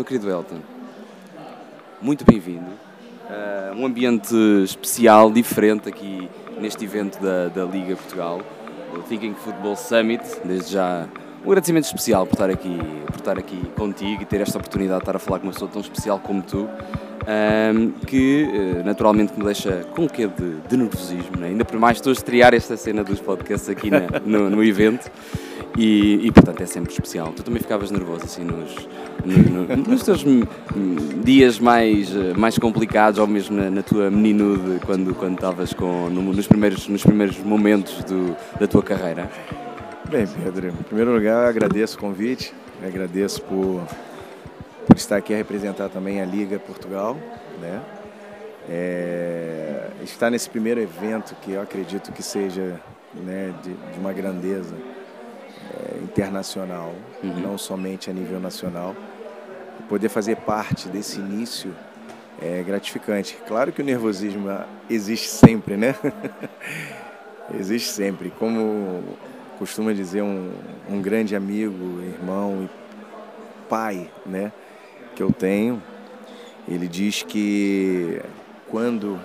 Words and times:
Meu 0.00 0.04
querido 0.06 0.30
Elton, 0.30 0.60
muito 2.00 2.24
bem-vindo. 2.24 2.70
Uh, 3.28 3.76
um 3.76 3.84
ambiente 3.84 4.34
especial, 4.64 5.30
diferente 5.30 5.90
aqui 5.90 6.26
neste 6.58 6.86
evento 6.86 7.20
da, 7.20 7.48
da 7.48 7.64
Liga 7.66 7.94
Portugal, 7.96 8.40
o 8.94 9.02
Thinking 9.02 9.34
Football 9.34 9.76
Summit. 9.76 10.24
Desde 10.42 10.72
já 10.72 11.06
um 11.44 11.48
agradecimento 11.48 11.84
especial 11.84 12.26
por 12.26 12.32
estar 12.32 12.48
aqui, 12.48 12.78
por 13.08 13.16
estar 13.16 13.38
aqui 13.38 13.60
contigo 13.76 14.22
e 14.22 14.24
ter 14.24 14.40
esta 14.40 14.56
oportunidade 14.56 15.00
de 15.00 15.02
estar 15.02 15.16
a 15.16 15.18
falar 15.18 15.38
com 15.38 15.48
uma 15.48 15.52
pessoa 15.52 15.70
tão 15.70 15.82
especial 15.82 16.18
como 16.18 16.42
tu, 16.44 16.66
um, 16.66 17.90
que 18.06 18.48
eh, 18.50 18.82
naturalmente 18.82 19.34
me 19.36 19.44
deixa 19.44 19.84
com 19.94 20.04
um 20.04 20.08
quê 20.08 20.26
de, 20.26 20.60
de 20.66 20.76
nervosismo, 20.78 21.36
né? 21.36 21.48
ainda 21.48 21.64
por 21.66 21.78
mais 21.78 21.98
estou 21.98 22.08
a 22.10 22.14
estrear 22.14 22.54
esta 22.54 22.74
cena 22.74 23.04
dos 23.04 23.20
podcasts 23.20 23.68
aqui 23.68 23.90
na, 23.90 24.00
no, 24.24 24.48
no, 24.48 24.64
evento 24.64 25.10
e, 25.76 26.26
e, 26.26 26.32
portanto 26.32 26.60
é 26.62 26.66
sempre 26.66 26.92
especial. 26.92 27.32
Tu 27.32 27.42
também 27.42 27.60
ficavas 27.60 27.90
nervoso 27.90 28.24
assim 28.24 28.44
nos, 28.44 28.88
no, 29.24 29.66
no, 29.66 29.76
nos 29.88 30.02
teus 30.02 30.24
dias 31.22 31.58
mais, 31.58 32.10
mais 32.36 32.58
complicados 32.58 33.18
ou 33.18 33.26
mesmo 33.26 33.56
na, 33.56 33.70
na 33.70 33.82
tua 33.82 34.10
meninude 34.10 34.80
quando, 34.84 35.14
quando 35.14 35.34
estavas 35.34 35.72
com, 35.72 36.08
nos, 36.10 36.46
primeiros, 36.46 36.88
nos 36.88 37.02
primeiros 37.02 37.38
momentos 37.38 38.02
do, 38.04 38.36
da 38.58 38.66
tua 38.66 38.82
carreira? 38.82 39.30
Bem, 40.08 40.26
Pedro, 40.26 40.68
em 40.68 40.82
primeiro 40.82 41.14
lugar 41.14 41.48
agradeço 41.48 41.96
o 41.96 42.00
convite, 42.00 42.52
agradeço 42.84 43.40
por, 43.42 43.82
por 44.86 44.96
estar 44.96 45.16
aqui 45.16 45.32
a 45.32 45.36
representar 45.36 45.88
também 45.88 46.20
a 46.20 46.24
Liga 46.24 46.58
Portugal, 46.58 47.16
né? 47.60 47.80
É, 48.68 49.88
estar 50.04 50.30
nesse 50.30 50.48
primeiro 50.48 50.80
evento 50.80 51.34
que 51.42 51.52
eu 51.52 51.62
acredito 51.62 52.12
que 52.12 52.22
seja 52.22 52.80
né, 53.14 53.52
de, 53.62 53.70
de 53.72 53.98
uma 53.98 54.12
grandeza 54.12 54.74
internacional, 56.02 56.94
uhum. 57.22 57.40
não 57.40 57.58
somente 57.58 58.10
a 58.10 58.12
nível 58.12 58.40
nacional, 58.40 58.94
poder 59.88 60.08
fazer 60.08 60.36
parte 60.36 60.88
desse 60.88 61.18
início 61.18 61.74
é 62.40 62.62
gratificante. 62.62 63.36
Claro 63.46 63.72
que 63.72 63.82
o 63.82 63.84
nervosismo 63.84 64.48
existe 64.88 65.28
sempre, 65.28 65.76
né? 65.76 65.94
existe 67.58 67.90
sempre. 67.90 68.30
Como 68.38 69.02
costuma 69.58 69.92
dizer 69.92 70.22
um, 70.22 70.52
um 70.88 71.02
grande 71.02 71.36
amigo, 71.36 72.00
irmão 72.00 72.64
e 72.64 72.80
pai, 73.68 74.10
né, 74.24 74.50
que 75.14 75.22
eu 75.22 75.30
tenho, 75.30 75.82
ele 76.66 76.88
diz 76.88 77.22
que 77.22 78.20
quando 78.68 79.20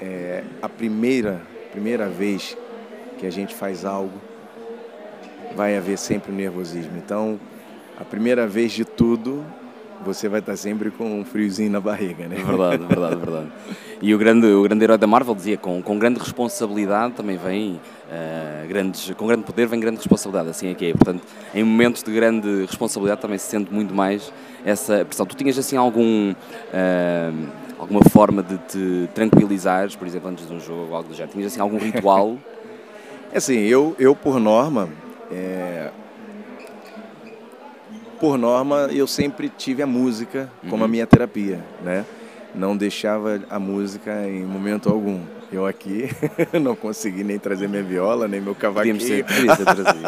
é 0.00 0.44
a 0.62 0.68
primeira, 0.68 1.42
primeira 1.72 2.08
vez 2.08 2.56
que 3.18 3.26
a 3.26 3.30
gente 3.30 3.54
faz 3.54 3.84
algo, 3.84 4.18
vai 5.56 5.76
haver 5.76 5.98
sempre 5.98 6.32
o 6.32 6.34
nervosismo. 6.34 6.92
Então, 6.96 7.38
a 7.98 8.04
primeira 8.04 8.46
vez 8.46 8.72
de 8.72 8.84
tudo 8.84 9.44
você 10.04 10.28
vai 10.28 10.40
estar 10.40 10.56
sempre 10.56 10.90
com 10.90 11.20
um 11.20 11.24
friozinho 11.24 11.70
na 11.70 11.80
barriga, 11.80 12.26
né? 12.26 12.36
Verdade, 12.36 12.84
verdade, 12.86 13.16
verdade. 13.16 13.48
E 14.00 14.14
o 14.14 14.18
grande, 14.18 14.46
o 14.46 14.62
grande 14.62 14.82
herói 14.82 14.96
da 14.96 15.06
Marvel 15.06 15.34
dizia 15.34 15.58
com, 15.58 15.82
com 15.82 15.98
grande 15.98 16.18
responsabilidade 16.18 17.14
também 17.14 17.36
vem 17.36 17.74
uh, 17.74 18.66
grandes, 18.66 19.10
com 19.10 19.26
grande 19.26 19.44
poder 19.44 19.66
vem 19.66 19.78
grande 19.78 19.98
responsabilidade, 19.98 20.48
assim 20.48 20.68
é 20.68 20.74
que 20.74 20.86
é. 20.86 20.92
Portanto, 20.92 21.22
em 21.54 21.62
momentos 21.62 22.02
de 22.02 22.10
grande 22.10 22.62
responsabilidade 22.62 23.20
também 23.20 23.36
se 23.36 23.50
sente 23.50 23.72
muito 23.72 23.94
mais 23.94 24.32
essa 24.64 25.04
pressão. 25.04 25.26
Tu 25.26 25.36
tinhas 25.36 25.58
assim 25.58 25.76
algum 25.76 26.32
uh, 26.32 27.48
alguma 27.78 28.02
forma 28.04 28.42
de 28.42 28.56
te 28.56 29.08
tranquilizares, 29.14 29.96
por 29.96 30.06
exemplo, 30.06 30.30
antes 30.30 30.46
de 30.46 30.54
um 30.54 30.60
jogo, 30.60 30.94
algo 30.94 31.10
do 31.10 31.14
género? 31.14 31.32
Tinhas 31.32 31.52
assim 31.52 31.60
algum 31.60 31.78
ritual? 31.78 32.38
é 33.32 33.38
assim, 33.38 33.58
eu, 33.58 33.94
eu 33.98 34.14
por 34.14 34.40
norma, 34.40 34.88
é, 35.30 35.90
por 38.20 38.36
norma, 38.36 38.88
eu 38.92 39.06
sempre 39.06 39.48
tive 39.48 39.82
a 39.82 39.86
música 39.86 40.50
como 40.68 40.82
a 40.82 40.86
uhum. 40.86 40.90
minha 40.90 41.06
terapia, 41.06 41.58
né? 41.82 42.04
Não 42.54 42.76
deixava 42.76 43.40
a 43.48 43.58
música 43.58 44.28
em 44.28 44.44
momento 44.44 44.90
algum. 44.90 45.20
Eu 45.52 45.66
aqui 45.66 46.08
não 46.60 46.76
consegui 46.76 47.24
nem 47.24 47.38
trazer 47.38 47.68
minha 47.68 47.82
viola, 47.82 48.28
nem 48.28 48.40
meu 48.40 48.54
cavaquinho. 48.54 48.96
Podíamos 48.98 49.56
ter, 49.56 49.64
trazido. 49.64 50.06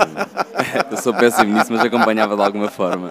eu 0.91 0.97
sou 0.99 1.15
péssimo 1.15 1.53
nisso, 1.53 1.73
mas 1.73 1.81
acompanhava 1.81 2.37
de 2.37 2.43
alguma 2.43 2.69
forma. 2.69 3.11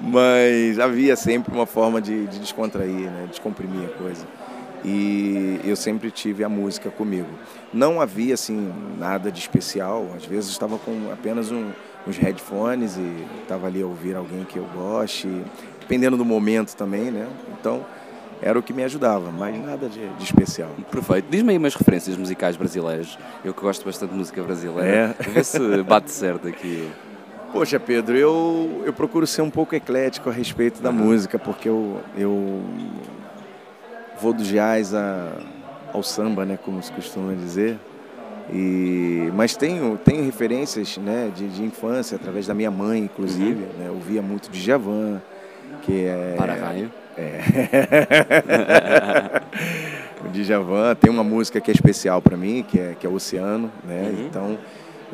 mas 0.00 0.78
havia 0.78 1.14
sempre 1.14 1.54
uma 1.54 1.66
forma 1.66 2.00
de, 2.00 2.26
de 2.26 2.38
descontrair, 2.40 3.10
né? 3.10 3.26
descomprimir 3.28 3.86
a 3.86 3.98
coisa. 3.98 4.24
E 4.84 5.60
eu 5.64 5.74
sempre 5.76 6.10
tive 6.10 6.44
a 6.44 6.48
música 6.48 6.90
comigo. 6.90 7.28
Não 7.72 8.00
havia 8.00 8.34
assim 8.34 8.72
nada 8.98 9.32
de 9.32 9.38
especial. 9.38 10.08
Às 10.14 10.26
vezes 10.26 10.50
estava 10.50 10.78
com 10.78 11.10
apenas 11.12 11.50
um, 11.50 11.70
uns 12.06 12.18
headphones 12.18 12.96
e 12.96 13.24
estava 13.42 13.66
ali 13.66 13.82
a 13.82 13.86
ouvir 13.86 14.14
alguém 14.14 14.44
que 14.44 14.58
eu 14.58 14.66
goste, 14.74 15.28
dependendo 15.80 16.16
do 16.16 16.24
momento 16.24 16.76
também, 16.76 17.10
né? 17.10 17.26
Então 17.58 17.84
era 18.42 18.58
o 18.58 18.62
que 18.62 18.74
me 18.74 18.84
ajudava, 18.84 19.30
mas 19.30 19.58
nada 19.64 19.88
de, 19.88 20.06
de 20.06 20.24
especial. 20.24 20.70
Perfeito. 20.90 21.28
Diz-me 21.30 21.52
aí 21.52 21.58
umas 21.58 21.74
referências 21.74 22.14
musicais 22.16 22.56
brasileiras. 22.56 23.18
Eu 23.42 23.54
que 23.54 23.60
gosto 23.62 23.84
bastante 23.86 24.10
de 24.10 24.16
música 24.16 24.42
brasileira. 24.42 25.16
É. 25.18 25.22
Vê 25.30 25.42
se 25.42 25.82
bate 25.82 26.10
certo 26.10 26.46
aqui. 26.46 26.90
Poxa, 27.54 27.80
Pedro, 27.80 28.16
eu, 28.16 28.82
eu 28.84 28.92
procuro 28.92 29.26
ser 29.26 29.40
um 29.40 29.48
pouco 29.48 29.74
eclético 29.74 30.28
a 30.28 30.32
respeito 30.32 30.82
da 30.82 30.90
uhum. 30.90 30.96
música, 30.96 31.38
porque 31.38 31.68
eu, 31.68 32.00
eu 32.18 32.62
vou 34.20 34.32
do 34.32 34.42
jazz 34.42 34.94
a, 34.94 35.32
ao 35.92 36.02
samba, 36.02 36.44
né, 36.44 36.58
como 36.62 36.82
se 36.82 36.92
costuma 36.92 37.32
dizer. 37.34 37.78
E, 38.52 39.30
mas 39.34 39.56
tenho, 39.56 39.98
tenho 40.04 40.24
referências 40.24 40.98
né, 40.98 41.32
de, 41.34 41.48
de 41.48 41.62
infância, 41.62 42.16
através 42.16 42.46
da 42.46 42.54
minha 42.54 42.70
mãe, 42.70 43.00
inclusive. 43.00 43.62
Uhum. 43.62 43.78
Né, 43.78 43.86
eu 43.86 43.98
via 43.98 44.20
muito 44.20 44.50
de 44.50 44.60
Javan, 44.60 45.22
que 45.82 46.04
é. 46.04 46.34
Para 46.36 46.54
raio. 46.54 46.90
É. 47.16 47.40
o 50.26 50.28
Djavan 50.30 50.94
tem 50.96 51.10
uma 51.10 51.22
música 51.22 51.60
que 51.60 51.70
é 51.70 51.74
especial 51.74 52.20
para 52.20 52.36
mim, 52.36 52.64
que 52.66 52.78
é, 52.78 52.96
que 52.98 53.06
é 53.06 53.10
Oceano, 53.10 53.70
né? 53.84 54.10
Uhum. 54.12 54.26
Então 54.26 54.58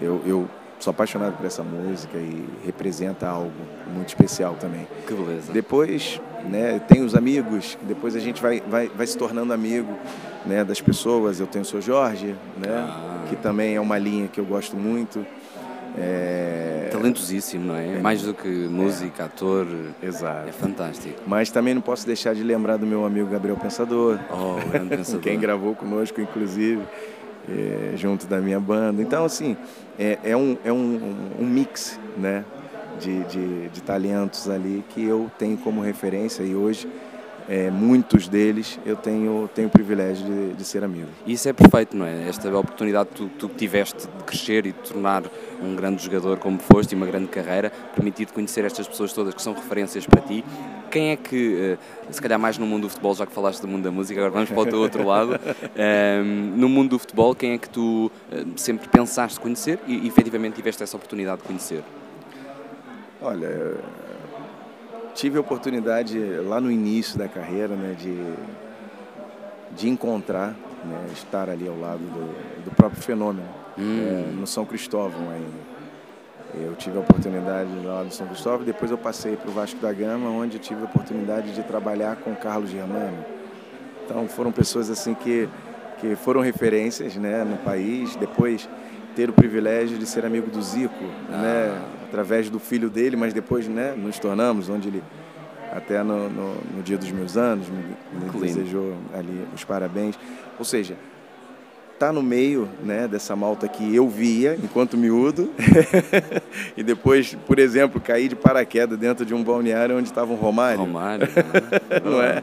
eu, 0.00 0.22
eu 0.27 0.49
sou 0.81 0.91
apaixonado 0.91 1.37
por 1.37 1.47
essa 1.47 1.63
música 1.63 2.17
e 2.17 2.45
representa 2.65 3.29
algo 3.29 3.53
muito 3.95 4.09
especial 4.09 4.55
também. 4.59 4.87
Que 5.07 5.15
beleza. 5.15 5.53
Depois, 5.53 6.21
né, 6.49 6.81
tem 6.89 7.03
os 7.03 7.15
amigos, 7.15 7.79
depois 7.83 8.17
a 8.17 8.21
gente 8.21 8.41
vai, 8.41 8.61
vai, 8.61 8.89
vai 8.89 9.07
se 9.07 9.17
tornando 9.17 9.53
amigo 9.53 9.93
né, 10.47 10.65
das 10.65 10.81
pessoas. 10.81 11.39
Eu 11.39 11.47
tenho 11.47 11.63
o 11.63 11.67
seu 11.67 11.81
Jorge, 11.81 12.35
né, 12.57 12.71
ah. 12.71 13.25
que 13.29 13.37
também 13.37 13.77
é 13.77 13.81
uma 13.81 13.99
linha 13.99 14.27
que 14.27 14.41
eu 14.41 14.45
gosto 14.45 14.77
muito. 14.77 15.25
É... 15.99 16.89
Talentosíssimo, 16.93 17.67
não 17.67 17.77
é? 17.77 17.97
é? 17.97 17.99
Mais 17.99 18.23
do 18.23 18.33
que 18.33 18.49
música, 18.49 19.25
é. 19.25 19.27
ator. 19.27 19.67
Exato. 20.03 20.49
É 20.49 20.53
fantástico. 20.53 21.21
Mas 21.27 21.51
também 21.51 21.75
não 21.75 21.83
posso 21.83 22.07
deixar 22.07 22.35
de 22.35 22.43
lembrar 22.43 22.77
do 22.77 22.87
meu 22.87 23.05
amigo 23.05 23.29
Gabriel 23.29 23.57
Pensador. 23.57 24.19
Oh, 24.31 24.71
grande 24.71 24.89
Pensador. 24.97 25.21
Quem 25.21 25.39
gravou 25.39 25.75
conosco, 25.75 26.21
inclusive, 26.21 26.83
é, 27.50 27.97
junto 27.97 28.27
da 28.27 28.41
minha 28.41 28.61
banda. 28.61 29.03
Então, 29.03 29.25
assim, 29.25 29.56
é, 29.99 30.19
é, 30.22 30.37
um, 30.37 30.56
é 30.65 30.72
um, 30.72 31.15
um 31.38 31.47
mix, 31.47 31.99
né? 32.16 32.44
De, 33.00 33.25
de, 33.25 33.69
de 33.71 33.83
talentos 33.83 34.47
ali 34.50 34.84
que 34.91 35.03
eu 35.03 35.31
tenho 35.38 35.56
como 35.56 35.81
referência 35.81 36.43
e 36.43 36.55
hoje 36.55 36.87
é, 37.50 37.69
muitos 37.69 38.28
deles 38.28 38.78
eu 38.87 38.94
tenho, 38.94 39.50
tenho 39.53 39.66
o 39.66 39.71
privilégio 39.71 40.25
de, 40.25 40.55
de, 40.55 40.65
ser 40.65 40.84
amigo. 40.84 41.09
Isso 41.27 41.49
é 41.49 41.53
perfeito, 41.53 41.97
não 41.97 42.06
é? 42.06 42.28
Esta 42.28 42.49
oportunidade 42.56 43.09
que 43.09 43.16
tu, 43.16 43.28
tu 43.28 43.49
tiveste 43.49 44.06
de 44.06 44.25
crescer 44.25 44.66
e 44.66 44.72
de 44.72 44.78
tornar 44.78 45.25
um 45.61 45.75
grande 45.75 46.00
jogador 46.05 46.38
como 46.38 46.61
foste 46.61 46.93
e 46.93 46.94
uma 46.94 47.06
grande 47.06 47.27
carreira, 47.27 47.72
permitir-te 47.93 48.33
conhecer 48.33 48.65
estas 48.65 48.87
pessoas 48.87 49.12
todas 49.12 49.34
que 49.34 49.43
são 49.43 49.53
referências 49.53 50.06
para 50.06 50.21
ti. 50.21 50.44
Quem 50.93 51.11
é 51.11 51.16
que, 51.16 51.77
eh, 51.77 51.78
se 52.12 52.22
calhar 52.22 52.38
mais 52.38 52.56
no 52.56 52.66
mundo 52.66 52.83
do 52.83 52.88
futebol, 52.88 53.16
já 53.16 53.27
que 53.27 53.33
falaste 53.33 53.61
do 53.61 53.67
mundo 53.67 53.82
da 53.82 53.91
música, 53.91 54.21
agora 54.21 54.32
vamos 54.32 54.50
para 54.50 54.61
o 54.61 54.67
teu 54.67 54.78
outro 54.78 55.05
lado, 55.05 55.34
ehm, 55.75 56.53
no 56.56 56.69
mundo 56.69 56.91
do 56.91 56.99
futebol, 57.00 57.34
quem 57.34 57.55
é 57.55 57.59
que 57.59 57.69
tu 57.69 58.12
eh, 58.31 58.44
sempre 58.55 58.88
pensaste 58.88 59.41
conhecer 59.41 59.81
e 59.88 60.06
efetivamente 60.06 60.55
tiveste 60.55 60.84
essa 60.84 60.97
oportunidade 60.97 61.43
de 61.43 61.49
conhecer? 61.49 61.82
Olha, 63.21 63.77
tive 65.20 65.37
a 65.37 65.40
oportunidade 65.43 66.19
lá 66.46 66.58
no 66.62 66.70
início 66.70 67.19
da 67.19 67.28
carreira 67.28 67.76
né, 67.76 67.94
de, 67.94 68.17
de 69.76 69.87
encontrar, 69.87 70.56
né, 70.82 71.06
estar 71.12 71.50
ali 71.50 71.69
ao 71.69 71.78
lado 71.78 71.99
do, 71.99 72.64
do 72.64 72.70
próprio 72.75 73.02
fenômeno, 73.02 73.46
hum. 73.78 74.00
é, 74.00 74.32
no 74.32 74.46
São 74.46 74.64
Cristóvão 74.64 75.31
ainda. 75.31 75.70
Eu 76.55 76.75
tive 76.75 76.96
a 76.96 77.00
oportunidade 77.00 77.69
lá 77.84 78.02
no 78.02 78.11
São 78.11 78.26
Cristóvão, 78.28 78.64
depois 78.64 78.90
eu 78.90 78.96
passei 78.96 79.37
para 79.37 79.50
o 79.50 79.52
Vasco 79.52 79.78
da 79.78 79.93
Gama, 79.93 80.31
onde 80.31 80.56
eu 80.56 80.61
tive 80.61 80.81
a 80.81 80.84
oportunidade 80.87 81.55
de 81.55 81.62
trabalhar 81.64 82.16
com 82.16 82.34
Carlos 82.34 82.70
Germano. 82.70 83.23
Então 84.06 84.26
foram 84.26 84.50
pessoas 84.50 84.88
assim 84.88 85.12
que, 85.12 85.46
que 85.99 86.16
foram 86.16 86.40
referências 86.40 87.14
né, 87.16 87.44
no 87.44 87.58
país. 87.58 88.16
Depois 88.16 88.66
ter 89.14 89.28
o 89.28 89.34
privilégio 89.34 89.99
de 89.99 90.06
ser 90.06 90.25
amigo 90.25 90.50
do 90.50 90.62
Zico, 90.62 91.05
ah. 91.31 91.37
né, 91.37 91.82
através 92.11 92.51
do 92.51 92.59
filho 92.59 92.91
dele, 92.91 93.17
mas 93.17 93.33
depois 93.33 93.69
né, 93.69 93.95
nos 93.97 94.19
tornamos, 94.19 94.69
onde 94.69 94.89
ele 94.89 95.03
até 95.73 96.03
no, 96.03 96.29
no, 96.29 96.55
no 96.77 96.83
dia 96.83 96.99
dos 96.99 97.11
meus 97.12 97.37
anos 97.37 97.69
me, 97.69 97.85
me 98.21 98.41
desejou 98.41 98.97
ali 99.15 99.47
os 99.55 99.62
parabéns. 99.62 100.19
Ou 100.59 100.65
seja, 100.65 100.97
tá 101.97 102.12
no 102.12 102.23
meio 102.23 102.69
né, 102.83 103.07
dessa 103.07 103.37
malta 103.37 103.69
que 103.69 103.95
eu 103.95 104.09
via 104.09 104.59
enquanto 104.61 104.97
miúdo 104.97 105.53
e 106.77 106.83
depois, 106.83 107.37
por 107.47 107.61
exemplo, 107.61 108.01
cair 108.01 108.29
de 108.29 108.35
paraquedas 108.35 108.99
dentro 108.99 109.25
de 109.25 109.33
um 109.33 109.45
balneário 109.45 109.97
onde 109.97 110.09
estava 110.09 110.33
um 110.33 110.37
Romário. 110.37 110.81
Romário, 110.81 111.29
não 112.05 112.21
é? 112.21 112.43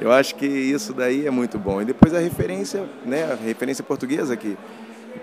Eu 0.00 0.10
acho 0.10 0.34
que 0.36 0.46
isso 0.46 0.94
daí 0.94 1.26
é 1.26 1.30
muito 1.30 1.58
bom. 1.58 1.82
E 1.82 1.84
depois 1.84 2.14
a 2.14 2.18
referência, 2.18 2.84
né, 3.04 3.32
a 3.32 3.34
referência 3.34 3.84
portuguesa 3.84 4.34
que 4.36 4.56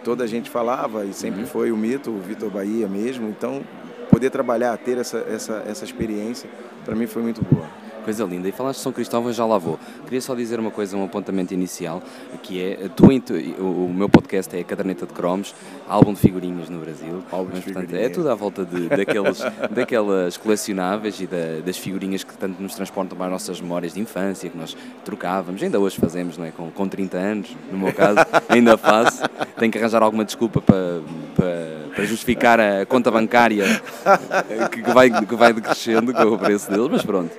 toda 0.05 0.23
a 0.23 0.27
gente 0.27 0.51
falava 0.51 1.03
e 1.03 1.11
sempre 1.11 1.41
uhum. 1.41 1.47
foi 1.47 1.71
o 1.71 1.75
mito, 1.75 2.11
o 2.11 2.19
Vitor 2.19 2.51
Bahia 2.51 2.87
mesmo. 2.87 3.27
Então, 3.27 3.63
poder 4.11 4.29
trabalhar, 4.29 4.77
ter 4.77 4.99
essa, 4.99 5.17
essa, 5.17 5.63
essa 5.67 5.83
experiência, 5.83 6.47
para 6.85 6.95
mim 6.95 7.07
foi 7.07 7.23
muito 7.23 7.43
boa. 7.43 7.67
Coisa 8.05 8.23
linda. 8.23 8.47
E 8.47 8.51
falaste 8.51 8.77
de 8.77 8.83
São 8.83 8.91
Cristóvão, 8.91 9.33
já 9.33 9.43
lá 9.47 9.57
vou. 9.57 9.79
Queria 10.03 10.21
só 10.21 10.35
dizer 10.35 10.59
uma 10.59 10.69
coisa, 10.69 10.95
um 10.95 11.03
apontamento 11.03 11.55
inicial, 11.55 12.03
que 12.43 12.61
é, 12.61 12.87
tu, 12.95 13.07
o 13.59 13.91
meu 13.91 14.07
podcast 14.07 14.55
é 14.55 14.59
a 14.59 14.63
Caderneta 14.63 15.07
de 15.07 15.13
Cromos, 15.13 15.55
álbum 15.89 16.13
de 16.13 16.19
figurinhas 16.19 16.69
no 16.69 16.79
Brasil. 16.79 17.23
Álbum 17.31 17.49
Mas, 17.55 17.63
portanto, 17.63 17.95
é 17.95 18.07
tudo 18.07 18.29
à 18.29 18.35
volta 18.35 18.63
de, 18.63 18.89
daqueles, 18.89 19.39
daquelas 19.73 20.37
colecionáveis 20.37 21.19
e 21.19 21.25
da, 21.25 21.61
das 21.65 21.79
figurinhas 21.79 22.23
que 22.23 22.37
tanto 22.37 22.61
nos 22.61 22.75
transportam 22.75 23.17
para 23.17 23.25
as 23.25 23.31
nossas 23.31 23.59
memórias 23.59 23.95
de 23.95 23.99
infância, 23.99 24.47
que 24.51 24.57
nós 24.57 24.77
trocávamos, 25.03 25.63
ainda 25.63 25.79
hoje 25.79 25.97
fazemos, 25.97 26.37
não 26.37 26.45
é? 26.45 26.51
Com, 26.51 26.69
com 26.69 26.87
30 26.87 27.17
anos, 27.17 27.57
no 27.71 27.79
meu 27.79 27.91
caso, 27.91 28.19
ainda 28.47 28.77
faço. 28.77 29.23
Tenho 29.57 29.71
que 29.71 29.79
arranjar 29.79 30.03
alguma 30.03 30.23
desculpa 30.23 30.61
para, 30.61 31.01
para 31.35 31.85
para 31.95 32.05
justificar 32.05 32.59
a 32.59 32.85
conta 32.85 33.09
bancária 33.09 33.81
que 34.71 34.81
vai, 34.81 35.09
que 35.25 35.35
vai 35.35 35.53
decrescendo 35.53 36.13
com 36.13 36.23
o 36.23 36.37
preço 36.37 36.69
deles, 36.69 36.89
mas 36.91 37.03
pronto. 37.03 37.31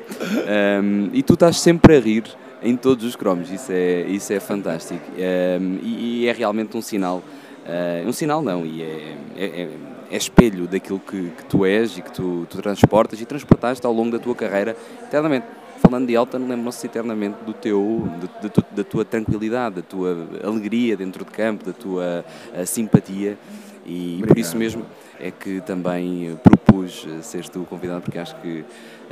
Um, 0.83 1.11
e 1.13 1.23
tu 1.23 1.35
estás 1.35 1.61
sempre 1.61 1.97
a 1.97 2.01
rir 2.01 2.25
em 2.63 2.75
todos 2.75 3.05
os 3.05 3.15
cromos, 3.15 3.51
isso 3.51 3.71
é, 3.71 4.01
isso 4.03 4.33
é 4.33 4.41
fantástico. 4.41 5.05
Um, 5.13 5.79
e, 5.83 6.23
e, 6.23 6.27
é 6.27 6.33
realmente 6.33 6.75
um 6.75 6.81
sinal, 6.81 7.19
uh, 7.19 8.09
um 8.09 8.13
sinal 8.13 8.41
não, 8.41 8.65
e 8.65 8.83
é, 8.83 9.17
é, 9.37 9.45
é, 9.45 9.69
é 10.11 10.17
espelho 10.17 10.67
daquilo 10.67 10.99
que, 10.99 11.31
que, 11.37 11.45
tu 11.45 11.67
és 11.67 11.99
e 11.99 12.03
que 12.03 12.11
tu, 12.11 12.47
tu 12.49 12.61
transportas 12.63 13.21
e 13.21 13.27
transportaste 13.27 13.87
ao 13.87 13.93
longo 13.93 14.13
da 14.13 14.19
tua 14.19 14.35
carreira 14.35 14.75
eternamente 15.03 15.47
falando 15.79 16.07
de 16.07 16.15
Elton, 16.15 16.39
lembram-se 16.39 16.87
eternamente 16.87 17.37
do 17.45 17.53
teu, 17.53 18.09
de, 18.19 18.49
de, 18.49 18.65
da 18.73 18.83
tua 18.83 19.05
tranquilidade, 19.05 19.77
da 19.77 19.83
tua 19.83 20.27
alegria 20.43 20.97
dentro 20.97 21.23
de 21.25 21.31
campo, 21.31 21.65
da 21.65 21.73
tua 21.73 22.25
simpatia. 22.65 23.37
E 23.87 24.17
Obrigado. 24.17 24.29
por 24.29 24.39
isso 24.39 24.57
mesmo 24.57 24.85
é 25.21 25.31
que 25.31 25.61
também 25.61 26.33
eh, 26.33 26.37
propus 26.37 27.07
eh, 27.09 27.23
seres 27.23 27.49
tu 27.49 27.65
convidado, 27.71 28.03
porque 28.03 28.19
acho 28.19 28.35
que 28.41 28.65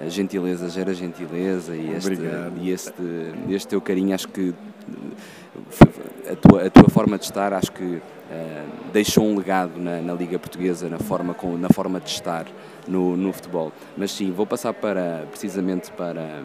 a 0.05 0.09
gentileza 0.09 0.69
gera 0.69 0.93
gentileza 0.93 1.77
e 1.77 1.93
este, 1.93 2.19
e 2.61 2.71
este, 2.71 3.03
este 3.51 3.69
teu 3.69 3.81
carinho, 3.81 4.13
acho 4.13 4.29
que 4.29 4.53
eh, 6.27 6.33
a 6.33 6.37
tua, 6.37 6.67
a 6.67 6.71
tua 6.71 6.89
forma 6.89 7.17
de 7.17 7.25
estar, 7.25 7.53
acho 7.53 7.71
que 7.71 7.85
uh, 7.85 8.03
deixou 8.93 9.25
um 9.25 9.37
legado 9.37 9.79
na, 9.79 10.01
na, 10.01 10.13
Liga 10.13 10.39
Portuguesa, 10.39 10.89
na 10.89 10.99
forma, 10.99 11.35
com, 11.35 11.57
na 11.57 11.69
forma 11.69 12.01
de 12.01 12.11
estar 12.11 12.47
no, 12.89 13.17
no 13.17 13.33
futebol. 13.33 13.73
Mas 13.97 14.11
sim, 14.11 14.33
vou 14.33 14.47
passar 14.47 14.73
para, 14.73 15.27
precisamente 15.31 15.93
para. 15.93 16.43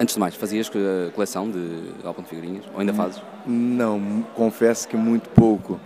Antes 0.00 0.14
de 0.14 0.20
mais, 0.20 0.34
fazias 0.34 0.70
coleção 1.14 1.50
de 1.50 1.94
álbum 2.04 2.22
de 2.22 2.28
figurinhas? 2.28 2.64
Ou 2.74 2.80
ainda 2.80 2.92
fazes? 2.92 3.22
Não, 3.46 4.26
confesso 4.34 4.86
que 4.86 4.96
muito 4.96 5.30
pouco. 5.30 5.80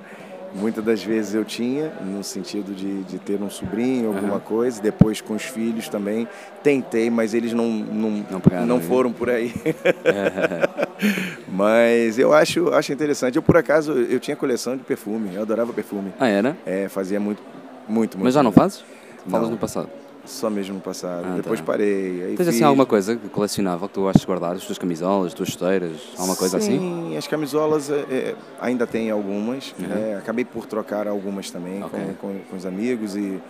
Muitas 0.54 0.84
das 0.84 1.02
vezes 1.02 1.34
eu 1.34 1.44
tinha, 1.44 1.92
no 2.04 2.24
sentido 2.24 2.74
de, 2.74 3.04
de 3.04 3.18
ter 3.18 3.40
um 3.40 3.48
sobrinho, 3.48 4.08
alguma 4.08 4.34
uhum. 4.34 4.40
coisa, 4.40 4.82
depois 4.82 5.20
com 5.20 5.34
os 5.34 5.44
filhos 5.44 5.88
também. 5.88 6.26
Tentei, 6.62 7.08
mas 7.08 7.34
eles 7.34 7.52
não, 7.52 7.68
não, 7.68 8.24
não, 8.30 8.40
pegaram, 8.40 8.66
não 8.66 8.80
foram 8.80 9.12
por 9.12 9.30
aí. 9.30 9.52
mas 11.48 12.18
eu 12.18 12.32
acho, 12.32 12.68
acho 12.74 12.92
interessante. 12.92 13.36
Eu, 13.36 13.42
por 13.42 13.56
acaso, 13.56 13.92
eu 13.92 14.18
tinha 14.18 14.36
coleção 14.36 14.76
de 14.76 14.82
perfume, 14.82 15.34
eu 15.34 15.42
adorava 15.42 15.72
perfume. 15.72 16.12
Ah, 16.18 16.28
era? 16.28 16.56
É, 16.66 16.88
fazia 16.88 17.20
muito, 17.20 17.42
muito, 17.88 18.18
muito. 18.18 18.24
Mas 18.24 18.34
já 18.34 18.42
não 18.42 18.52
fazes? 18.52 18.84
Falas 19.28 19.50
no 19.50 19.56
passado? 19.56 19.88
Só 20.30 20.48
mesmo 20.48 20.76
no 20.76 20.80
passado. 20.80 21.26
Ah, 21.26 21.36
Depois 21.36 21.58
tá. 21.58 21.66
parei. 21.66 22.22
Aí 22.22 22.36
Tens 22.36 22.48
assim 22.48 22.62
alguma 22.62 22.86
coisa 22.86 23.16
que 23.16 23.28
colecionável 23.28 23.88
que 23.88 23.94
tu 23.94 24.08
achas 24.08 24.24
guardar? 24.24 24.54
As 24.54 24.64
tuas 24.64 24.78
camisolas, 24.78 25.28
as 25.28 25.34
tuas 25.34 25.48
chuteiras? 25.48 25.96
Alguma 26.16 26.36
coisa 26.36 26.60
Sim, 26.60 26.76
assim? 26.76 26.78
Sim, 26.78 27.16
as 27.16 27.26
camisolas 27.26 27.90
é, 27.90 27.94
é, 28.08 28.36
ainda 28.60 28.86
tem 28.86 29.10
algumas. 29.10 29.74
Uhum. 29.76 29.88
Né? 29.88 30.16
Acabei 30.16 30.44
por 30.44 30.66
trocar 30.66 31.08
algumas 31.08 31.50
também 31.50 31.82
okay. 31.82 32.00
com, 32.00 32.14
com, 32.14 32.38
com, 32.48 32.56
os 32.56 32.64
amigos 32.64 33.16
e 33.16 33.42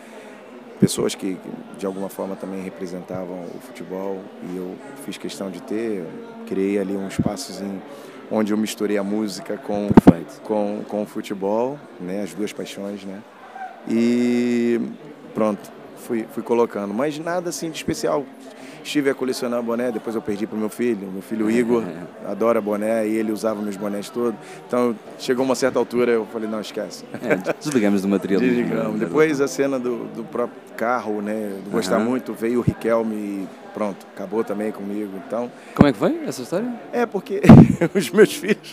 pessoas 0.80 1.14
que, 1.14 1.34
que, 1.34 1.50
de 1.78 1.84
alguma 1.84 2.08
forma 2.08 2.34
também 2.34 2.62
representavam 2.62 3.44
o 3.54 3.60
futebol. 3.60 4.18
E 4.50 4.56
eu 4.56 4.74
fiz 5.04 5.18
questão 5.18 5.50
de 5.50 5.60
ter. 5.60 6.02
Criei 6.46 6.78
ali 6.78 6.96
um 6.96 7.08
espaçozinho 7.08 7.82
onde 8.30 8.54
eu 8.54 8.56
misturei 8.56 8.96
a 8.96 9.04
música 9.04 9.58
com, 9.58 9.88
com, 10.44 10.82
com 10.88 11.02
o 11.02 11.06
futebol, 11.06 11.78
né? 12.00 12.22
as 12.22 12.32
duas 12.32 12.54
paixões. 12.54 13.04
Né? 13.04 13.20
E 13.86 14.80
pronto 15.34 15.79
fui, 16.00 16.26
fui 16.32 16.42
colocando, 16.42 16.92
mas 16.92 17.18
nada 17.18 17.50
assim 17.50 17.70
de 17.70 17.76
especial. 17.76 18.24
Estive 18.82 19.10
a 19.10 19.14
colecionar 19.14 19.62
boné, 19.62 19.92
depois 19.92 20.16
eu 20.16 20.22
perdi 20.22 20.46
para 20.46 20.56
o 20.56 20.58
meu 20.58 20.70
filho. 20.70 21.08
Meu 21.12 21.22
filho 21.22 21.48
Igor 21.52 21.84
adora 22.26 22.60
boné 22.60 23.06
e 23.06 23.14
ele 23.14 23.30
usava 23.30 23.60
meus 23.60 23.76
bonés 23.76 24.08
todos. 24.08 24.38
Então 24.66 24.96
chegou 25.18 25.44
uma 25.44 25.54
certa 25.54 25.78
altura, 25.78 26.12
eu 26.12 26.26
falei: 26.32 26.48
não, 26.48 26.60
esquece. 26.60 27.04
É, 27.22 27.36
desligamos 27.60 28.02
do 28.02 28.08
material. 28.08 28.40
Desligamos. 28.40 28.98
Depois 28.98 29.40
a 29.40 29.46
cena 29.46 29.78
do, 29.78 30.06
do 30.14 30.24
próprio 30.24 30.58
carro, 30.76 31.20
né? 31.20 31.52
De 31.62 31.70
gostar 31.70 31.98
uhum. 31.98 32.06
muito, 32.06 32.32
veio 32.32 32.60
o 32.60 32.62
Riquelme 32.62 33.14
e 33.14 33.48
pronto, 33.74 34.06
acabou 34.14 34.42
também 34.42 34.72
comigo. 34.72 35.12
Então. 35.26 35.52
Como 35.74 35.86
é 35.86 35.92
que 35.92 35.98
foi 35.98 36.18
essa 36.26 36.42
história? 36.42 36.72
É 36.92 37.04
porque 37.04 37.42
os 37.94 38.10
meus 38.10 38.34
filhos. 38.34 38.72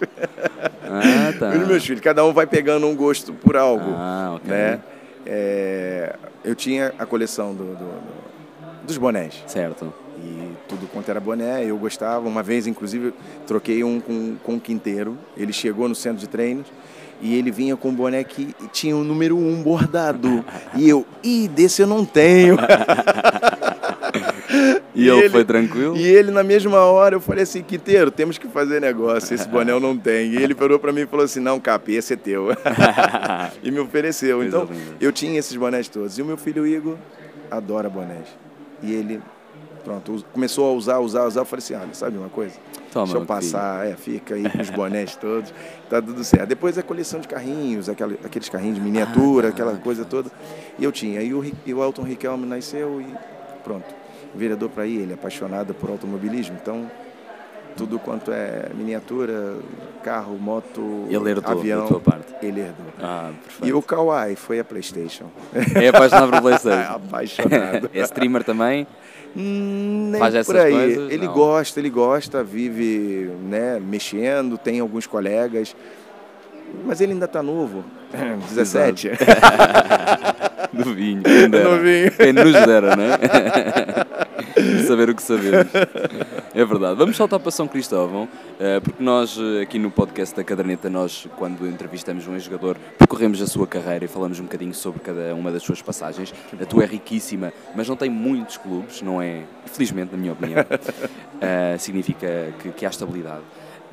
Ah, 0.83 1.33
tá. 1.37 1.49
Os 1.49 1.67
meus 1.67 1.85
filhos, 1.85 2.01
cada 2.01 2.23
um 2.23 2.31
vai 2.31 2.47
pegando 2.47 2.87
um 2.87 2.95
gosto 2.95 3.33
por 3.33 3.57
algo. 3.57 3.91
Ah, 3.95 4.33
ok. 4.37 4.49
Né? 4.49 4.79
É, 5.29 6.15
eu 6.43 6.55
tinha 6.55 6.93
a 6.97 7.05
coleção 7.05 7.53
do, 7.53 7.65
do, 7.65 7.75
do, 7.75 8.85
dos 8.85 8.97
bonés. 8.97 9.43
Certo. 9.45 9.93
E 10.17 10.53
tudo 10.67 10.87
quanto 10.87 11.09
era 11.09 11.19
boné, 11.19 11.65
eu 11.65 11.77
gostava. 11.77 12.27
Uma 12.27 12.41
vez, 12.41 12.65
inclusive, 12.65 13.13
troquei 13.45 13.83
um 13.83 13.99
com, 13.99 14.37
com 14.41 14.53
um 14.53 14.59
quinteiro. 14.59 15.17
Ele 15.35 15.51
chegou 15.51 15.87
no 15.89 15.95
centro 15.95 16.19
de 16.19 16.27
treinos 16.27 16.67
e 17.21 17.35
ele 17.35 17.51
vinha 17.51 17.75
com 17.75 17.89
um 17.89 17.93
boné 17.93 18.23
que 18.23 18.55
tinha 18.71 18.95
o 18.95 19.03
número 19.03 19.37
um 19.37 19.61
bordado. 19.61 20.45
e 20.75 20.87
eu, 20.87 21.05
ih, 21.21 21.47
desse 21.47 21.81
eu 21.81 21.87
não 21.87 22.05
tenho. 22.05 22.57
E, 24.49 25.03
e 25.03 25.09
ele, 25.09 25.19
ele, 25.19 25.29
foi 25.29 25.45
tranquilo? 25.45 25.95
E 25.95 26.03
ele, 26.03 26.31
na 26.31 26.43
mesma 26.43 26.79
hora, 26.79 27.15
eu 27.15 27.21
falei 27.21 27.43
assim, 27.43 27.61
Quinteiro, 27.61 28.09
temos 28.09 28.37
que 28.37 28.47
fazer 28.47 28.79
negócio, 28.79 29.35
esse 29.35 29.47
boné 29.47 29.71
eu 29.71 29.79
não 29.79 29.97
tenho. 29.97 30.39
E 30.39 30.43
ele 30.43 30.55
parou 30.55 30.79
para 30.79 30.91
mim 30.91 31.01
e 31.01 31.05
falou 31.05 31.25
assim, 31.25 31.39
não, 31.39 31.59
Capi, 31.59 31.95
esse 31.95 32.13
é 32.13 32.15
teu. 32.15 32.47
e 33.61 33.69
me 33.69 33.79
ofereceu. 33.79 34.43
Então, 34.43 34.69
eu 35.01 35.11
tinha 35.11 35.37
esses 35.37 35.55
bonés 35.55 35.87
todos. 35.89 36.17
E 36.17 36.21
o 36.21 36.25
meu 36.25 36.37
filho 36.37 36.65
Igor 36.65 36.95
adora 37.51 37.89
bonés. 37.89 38.27
E 38.81 38.93
ele, 38.93 39.21
pronto, 39.83 40.23
começou 40.31 40.69
a 40.69 40.73
usar, 40.73 40.99
usar, 40.99 41.25
usar. 41.25 41.41
Eu 41.41 41.45
falei 41.45 41.63
assim, 41.63 41.73
olha, 41.75 41.93
sabe 41.93 42.17
uma 42.17 42.29
coisa? 42.29 42.55
Toma, 42.91 43.05
Deixa 43.05 43.17
eu 43.17 43.25
passar, 43.25 43.85
é, 43.85 43.95
fica 43.95 44.35
aí 44.35 44.49
com 44.49 44.61
os 44.61 44.69
bonés 44.69 45.15
todos, 45.17 45.53
tá 45.89 46.01
tudo 46.01 46.23
certo. 46.23 46.47
Depois 46.47 46.77
a 46.77 46.83
coleção 46.83 47.19
de 47.19 47.27
carrinhos, 47.27 47.89
aquela, 47.89 48.13
aqueles 48.23 48.47
carrinhos 48.47 48.75
de 48.75 48.81
miniatura, 48.81 49.49
ah, 49.49 49.51
aquela 49.51 49.75
coisa 49.75 50.05
toda. 50.05 50.31
E 50.79 50.85
eu 50.85 50.91
tinha. 50.91 51.21
E 51.21 51.33
o, 51.33 51.43
e 51.65 51.73
o 51.73 51.83
Elton 51.83 52.03
Riquelme 52.03 52.45
nasceu 52.45 53.01
e 53.01 53.07
pronto 53.61 54.06
vereador 54.37 54.69
para 54.69 54.85
ir, 54.85 55.01
ele 55.01 55.11
é 55.11 55.15
apaixonado 55.15 55.73
por 55.73 55.89
automobilismo, 55.89 56.57
então 56.61 56.89
tudo 57.75 57.99
quanto 57.99 58.31
é 58.31 58.69
miniatura, 58.73 59.57
carro, 60.03 60.35
moto, 60.39 61.05
ele 61.09 61.29
herdou 61.29 61.51
avião, 61.59 61.87
tua 61.87 61.99
parte. 61.99 62.33
ele 62.41 62.61
herdou. 62.61 62.85
Ah, 62.99 63.31
e 63.61 63.71
o 63.71 63.81
Kawai 63.83 64.35
foi 64.35 64.59
a 64.59 64.63
Playstation. 64.63 65.25
É 65.75 65.89
apaixonado 65.89 66.31
por 66.31 66.41
Playstation. 66.41 66.79
é 66.79 66.87
apaixonado. 66.87 67.89
é 67.93 68.01
streamer 68.01 68.43
também? 68.43 68.87
Hum, 69.35 70.09
nem 70.11 70.19
Faz 70.19 70.33
essas 70.33 70.47
por 70.47 70.57
aí. 70.59 70.71
Coisas? 70.73 71.11
Ele 71.11 71.25
Não. 71.27 71.33
gosta, 71.33 71.79
ele 71.79 71.89
gosta, 71.91 72.43
vive 72.43 73.29
né, 73.43 73.79
mexendo, 73.79 74.57
tem 74.57 74.79
alguns 74.79 75.05
colegas, 75.05 75.75
mas 76.83 76.99
ele 76.99 77.13
ainda 77.13 77.25
está 77.25 77.43
novo, 77.43 77.83
17. 78.49 79.11
Do 80.73 80.93
vinho. 80.95 81.21
No 81.21 81.79
vinho. 81.81 82.11
Quem 82.11 82.33
nos 82.33 82.53
dera, 82.53 82.95
não 82.95 83.03
é? 83.03 83.17
Saber 84.87 85.09
o 85.09 85.15
que 85.15 85.21
sabemos. 85.21 85.67
É 86.53 86.65
verdade. 86.65 86.95
Vamos 86.95 87.15
saltar 87.15 87.39
para 87.39 87.51
São 87.51 87.67
Cristóvão, 87.67 88.27
eh, 88.59 88.79
porque 88.79 89.03
nós 89.03 89.37
eh, 89.37 89.61
aqui 89.61 89.77
no 89.77 89.91
podcast 89.91 90.35
da 90.35 90.43
Caderneta, 90.43 90.89
nós 90.89 91.27
quando 91.37 91.67
entrevistamos 91.67 92.27
um 92.27 92.39
jogador, 92.39 92.77
percorremos 92.97 93.41
a 93.41 93.47
sua 93.47 93.67
carreira 93.67 94.05
e 94.05 94.07
falamos 94.07 94.39
um 94.39 94.43
bocadinho 94.43 94.73
sobre 94.73 95.01
cada 95.01 95.35
uma 95.35 95.51
das 95.51 95.61
suas 95.61 95.81
passagens. 95.81 96.33
A 96.59 96.65
tua 96.65 96.83
é 96.83 96.87
riquíssima, 96.87 97.53
mas 97.75 97.87
não 97.87 97.95
tem 97.95 98.09
muitos 98.09 98.57
clubes, 98.57 99.01
não 99.01 99.21
é? 99.21 99.43
Felizmente, 99.65 100.11
na 100.13 100.17
minha 100.17 100.33
opinião. 100.33 100.61
Uh, 100.61 101.77
significa 101.77 102.53
que, 102.59 102.69
que 102.69 102.85
há 102.85 102.89
estabilidade. 102.89 103.43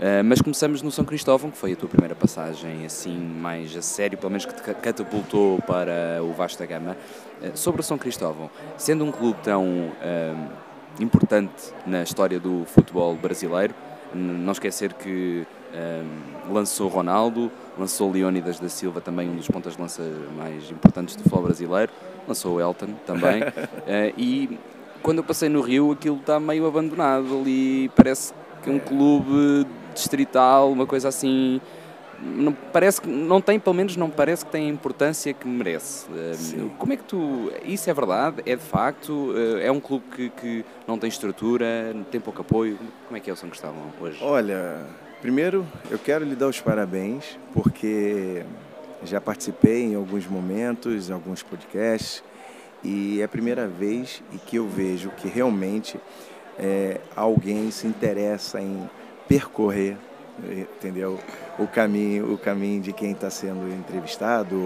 Uh, 0.04 0.22
mas 0.22 0.42
começamos 0.42 0.82
no 0.82 0.90
São 0.90 1.02
Cristóvão, 1.02 1.50
que 1.50 1.56
foi 1.56 1.72
a 1.72 1.76
tua 1.76 1.88
primeira 1.88 2.14
passagem 2.14 2.84
assim 2.84 3.16
mais 3.16 3.74
a 3.74 3.80
sério, 3.80 4.18
pelo 4.18 4.28
menos 4.28 4.44
que 4.44 4.52
te 4.52 4.60
catapultou 4.60 5.62
para 5.62 6.22
o 6.22 6.30
Vasta 6.34 6.66
Gama. 6.66 6.94
Uh, 7.40 7.56
sobre 7.56 7.80
o 7.80 7.84
São 7.84 7.96
Cristóvão, 7.96 8.50
sendo 8.76 9.02
um 9.02 9.10
clube 9.10 9.38
tão 9.42 9.64
uh, 9.64 10.50
importante 11.00 11.72
na 11.86 12.02
história 12.02 12.38
do 12.38 12.66
futebol 12.66 13.14
brasileiro, 13.14 13.74
não 14.14 14.52
esquecer 14.52 14.92
que 14.92 15.46
Um, 15.74 16.52
lançou 16.52 16.86
Ronaldo, 16.88 17.50
lançou 17.76 18.08
Leónidas 18.08 18.60
da 18.60 18.68
Silva, 18.68 19.00
também 19.00 19.28
um 19.28 19.34
dos 19.34 19.48
pontas 19.48 19.74
de 19.74 19.82
lança 19.82 20.04
mais 20.36 20.70
importantes 20.70 21.16
do 21.16 21.24
futebol 21.24 21.42
brasileiro, 21.42 21.90
lançou 22.28 22.54
o 22.54 22.60
Elton 22.60 22.94
também. 23.04 23.42
uh, 23.42 23.50
e 24.16 24.56
quando 25.02 25.18
eu 25.18 25.24
passei 25.24 25.48
no 25.48 25.60
Rio, 25.60 25.90
aquilo 25.90 26.18
está 26.18 26.38
meio 26.38 26.64
abandonado 26.64 27.40
ali, 27.40 27.90
parece 27.96 28.32
que 28.62 28.70
é 28.70 28.72
um 28.72 28.78
clube 28.78 29.66
distrital, 29.94 30.70
uma 30.70 30.86
coisa 30.86 31.08
assim 31.08 31.60
não 32.20 32.52
parece 32.52 33.00
que 33.00 33.08
não 33.08 33.40
tem, 33.40 33.58
pelo 33.58 33.74
menos 33.74 33.96
não 33.96 34.08
parece 34.08 34.44
que 34.44 34.50
tem 34.50 34.68
a 34.68 34.72
importância 34.72 35.32
que 35.32 35.46
merece. 35.46 36.06
Sim. 36.34 36.70
Como 36.78 36.92
é 36.92 36.96
que 36.96 37.04
tu. 37.04 37.52
Isso 37.64 37.88
é 37.90 37.94
verdade? 37.94 38.42
É 38.46 38.56
de 38.56 38.62
facto? 38.62 39.34
É 39.60 39.70
um 39.70 39.80
clube 39.80 40.04
que, 40.14 40.30
que 40.30 40.64
não 40.86 40.98
tem 40.98 41.08
estrutura, 41.08 41.94
tem 42.10 42.20
pouco 42.20 42.40
apoio? 42.40 42.78
Como 43.06 43.16
é 43.16 43.20
que 43.20 43.28
é 43.28 43.32
o 43.32 43.36
São 43.36 43.48
Cristóvão 43.48 43.92
hoje? 44.00 44.18
Olha, 44.22 44.86
primeiro 45.20 45.66
eu 45.90 45.98
quero 45.98 46.24
lhe 46.24 46.34
dar 46.34 46.48
os 46.48 46.60
parabéns, 46.60 47.38
porque 47.52 48.42
já 49.04 49.20
participei 49.20 49.84
em 49.84 49.94
alguns 49.94 50.26
momentos, 50.26 51.10
em 51.10 51.12
alguns 51.12 51.42
podcasts, 51.42 52.22
e 52.82 53.20
é 53.20 53.24
a 53.24 53.28
primeira 53.28 53.66
vez 53.66 54.22
que 54.46 54.56
eu 54.56 54.68
vejo 54.68 55.10
que 55.10 55.28
realmente 55.28 55.98
é, 56.58 57.00
alguém 57.14 57.70
se 57.70 57.86
interessa 57.86 58.60
em 58.60 58.88
percorrer 59.28 59.96
entendeu? 60.42 61.18
O 61.58 61.66
caminho, 61.66 62.32
o 62.32 62.38
caminho 62.38 62.82
de 62.82 62.92
quem 62.92 63.12
está 63.12 63.30
sendo 63.30 63.72
entrevistado, 63.72 64.56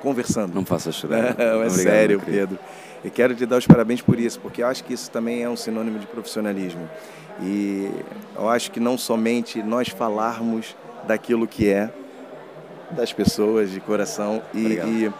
conversando. 0.00 0.54
Não 0.54 0.64
faça 0.64 0.90
chorar. 0.90 1.36
é 1.38 1.54
Obrigado, 1.54 1.70
sério, 1.70 2.20
Pedro. 2.20 2.58
E 3.04 3.10
quero 3.10 3.34
te 3.34 3.44
dar 3.44 3.56
os 3.56 3.66
parabéns 3.66 4.00
por 4.00 4.18
isso, 4.18 4.38
porque 4.40 4.62
eu 4.62 4.66
acho 4.66 4.84
que 4.84 4.94
isso 4.94 5.10
também 5.10 5.42
é 5.42 5.48
um 5.48 5.56
sinônimo 5.56 5.98
de 5.98 6.06
profissionalismo. 6.06 6.88
E 7.40 7.90
eu 8.36 8.48
acho 8.48 8.70
que 8.70 8.78
não 8.78 8.96
somente 8.96 9.62
nós 9.62 9.88
falarmos 9.88 10.76
daquilo 11.06 11.46
que 11.46 11.68
é, 11.68 11.90
das 12.92 13.12
pessoas 13.12 13.70
de 13.70 13.80
coração, 13.80 14.42
e, 14.54 14.74
e 14.74 15.12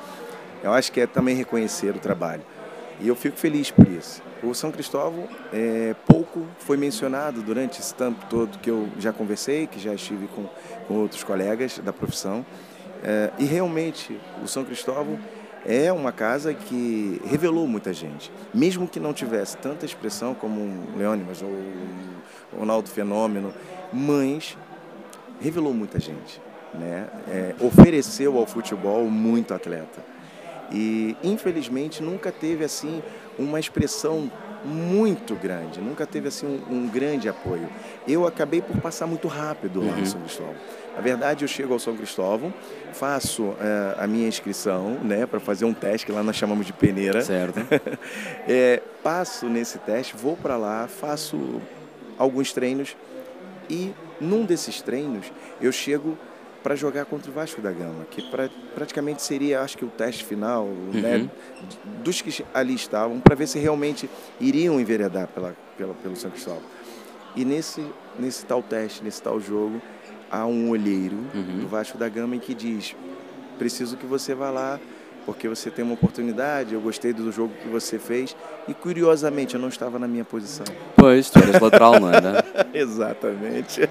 eu 0.63 0.73
acho 0.73 0.93
que 0.93 1.01
é 1.01 1.07
também 1.07 1.35
reconhecer 1.35 1.91
o 1.91 1.99
trabalho. 1.99 2.43
E 3.01 3.09
eu 3.09 3.17
fico 3.17 3.37
feliz 3.37 3.71
por 3.71 3.89
isso. 3.89 4.23
O 4.43 4.55
São 4.55 4.73
Cristóvão 4.73 5.29
é, 5.53 5.95
pouco 6.07 6.45
foi 6.59 6.77
mencionado 6.77 7.43
durante 7.43 7.81
esse 7.81 7.95
tempo 7.95 8.27
todo 8.29 8.59
que 8.59 8.69
eu 8.69 8.89
já 8.99 9.13
conversei, 9.13 9.69
que 9.69 9.79
já 9.79 9.95
estive 9.95 10.27
com, 10.27 10.47
com 10.89 10.95
outros 10.95 11.23
colegas 11.23 11.79
da 11.79 11.93
profissão. 11.93 12.45
É, 13.05 13.31
e 13.39 13.45
realmente 13.45 14.19
o 14.43 14.49
São 14.49 14.65
Cristóvão 14.65 15.17
é 15.65 15.93
uma 15.93 16.11
casa 16.11 16.53
que 16.53 17.21
revelou 17.25 17.69
muita 17.69 17.93
gente. 17.93 18.33
Mesmo 18.53 18.89
que 18.89 18.99
não 18.99 19.13
tivesse 19.13 19.57
tanta 19.59 19.87
expressão 19.87 20.35
como 20.35 20.61
o 20.61 20.99
Leônidas 20.99 21.41
ou 21.41 21.49
o 21.49 22.59
Ronaldo 22.59 22.89
Fenômeno, 22.89 23.55
mas 23.93 24.57
revelou 25.41 25.73
muita 25.73 26.01
gente. 26.01 26.41
Né? 26.75 27.07
É, 27.29 27.55
ofereceu 27.61 28.37
ao 28.37 28.47
futebol 28.47 29.09
muito 29.09 29.55
atleta. 29.55 30.05
E 30.73 31.17
infelizmente 31.23 32.03
nunca 32.03 32.33
teve 32.33 32.65
assim 32.65 33.03
uma 33.43 33.61
expressão 33.61 34.31
muito 34.65 35.35
grande, 35.35 35.81
nunca 35.81 36.07
teve 36.07 36.29
assim 36.29 36.47
um, 36.47 36.77
um 36.77 36.89
grande 36.89 37.29
apoio. 37.29 37.69
Eu 38.07 38.27
acabei 38.27 38.63
por 38.63 38.81
passar 38.81 39.07
muito 39.07 39.27
rápido 39.29 39.81
lá 39.81 39.93
uhum. 39.93 40.01
no 40.01 40.07
São 40.07 40.21
Cristóvão. 40.21 40.55
Na 40.95 41.01
verdade, 41.01 41.45
eu 41.45 41.49
chego 41.49 41.73
ao 41.73 41.79
São 41.79 41.97
Cristóvão, 41.97 42.53
faço 42.93 43.43
uh, 43.43 43.57
a 43.99 44.07
minha 44.07 44.29
inscrição, 44.29 44.99
né, 45.03 45.27
para 45.27 45.41
fazer 45.41 45.65
um 45.65 45.75
teste 45.75 46.07
que 46.07 46.13
lá 46.13 46.23
nós 46.23 46.37
chamamos 46.37 46.67
de 46.67 46.73
peneira. 46.73 47.23
Certo. 47.23 47.59
é, 48.47 48.83
passo 49.03 49.47
nesse 49.47 49.79
teste, 49.79 50.15
vou 50.17 50.37
para 50.37 50.57
lá, 50.57 50.87
faço 50.87 51.61
alguns 52.19 52.53
treinos 52.53 52.97
e 53.69 53.93
num 54.21 54.45
desses 54.45 54.81
treinos 54.81 55.33
eu 55.61 55.73
chego 55.73 56.17
para 56.63 56.77
jogar 56.77 57.05
contra 57.05 57.31
o 57.31 57.35
Vasco 57.35 57.61
da 57.61 57.73
Gama, 57.73 58.05
que 58.11 58.23
pra, 58.31 58.49
praticamente 58.75 59.23
seria, 59.23 59.61
acho 59.61 59.77
que, 59.77 59.85
o 59.85 59.89
teste 59.89 60.25
final 60.25 60.67
né, 60.67 61.17
uhum. 61.17 61.23
né, 61.25 61.31
dos 62.03 62.21
que 62.21 62.45
ali 62.55 62.75
estavam, 62.75 63.21
para 63.21 63.35
ver 63.35 63.47
se 63.47 63.59
realmente 63.59 64.09
iriam 64.41 64.81
enveredar 64.81 65.27
pela, 65.29 65.57
pela, 65.77 65.95
pelo 65.95 66.17
São 66.17 66.31
Cristóvão. 66.31 66.63
E 67.35 67.45
nesse, 67.45 67.85
nesse 68.19 68.45
tal 68.45 68.63
teste, 68.63 69.03
nesse 69.03 69.23
tal 69.23 69.41
jogo, 69.41 69.81
há 70.31 70.47
um 70.47 70.71
olheiro 70.71 71.17
uhum. 71.35 71.61
do 71.61 71.69
Vasco 71.69 71.99
da 71.99 72.09
Gama 72.09 72.37
em 72.37 72.39
que 72.39 72.55
diz: 72.55 72.95
preciso 73.59 73.97
que 73.97 74.07
você 74.07 74.35
vá 74.35 74.51
lá 74.51 74.79
porque 75.25 75.49
você 75.49 75.71
tem 75.71 75.85
uma 75.85 75.95
oportunidade, 75.95 76.75
eu 76.75 76.81
gostei 76.81 77.13
do 77.13 77.31
jogo 77.31 77.53
que 77.63 77.69
você 77.69 77.99
fez 77.99 78.37
e 78.67 78.75
curiosamente 78.75 79.55
eu 79.55 79.61
não 79.61 79.69
estava 79.69 79.99
na 79.99 80.09
minha 80.09 80.25
posição. 80.25 80.67
Pois, 80.97 81.31
tu 81.31 81.39
eras 81.39 81.61
lateral, 81.61 82.01
não 82.01 82.13
era? 82.13 82.45
Exatamente. 82.75 83.89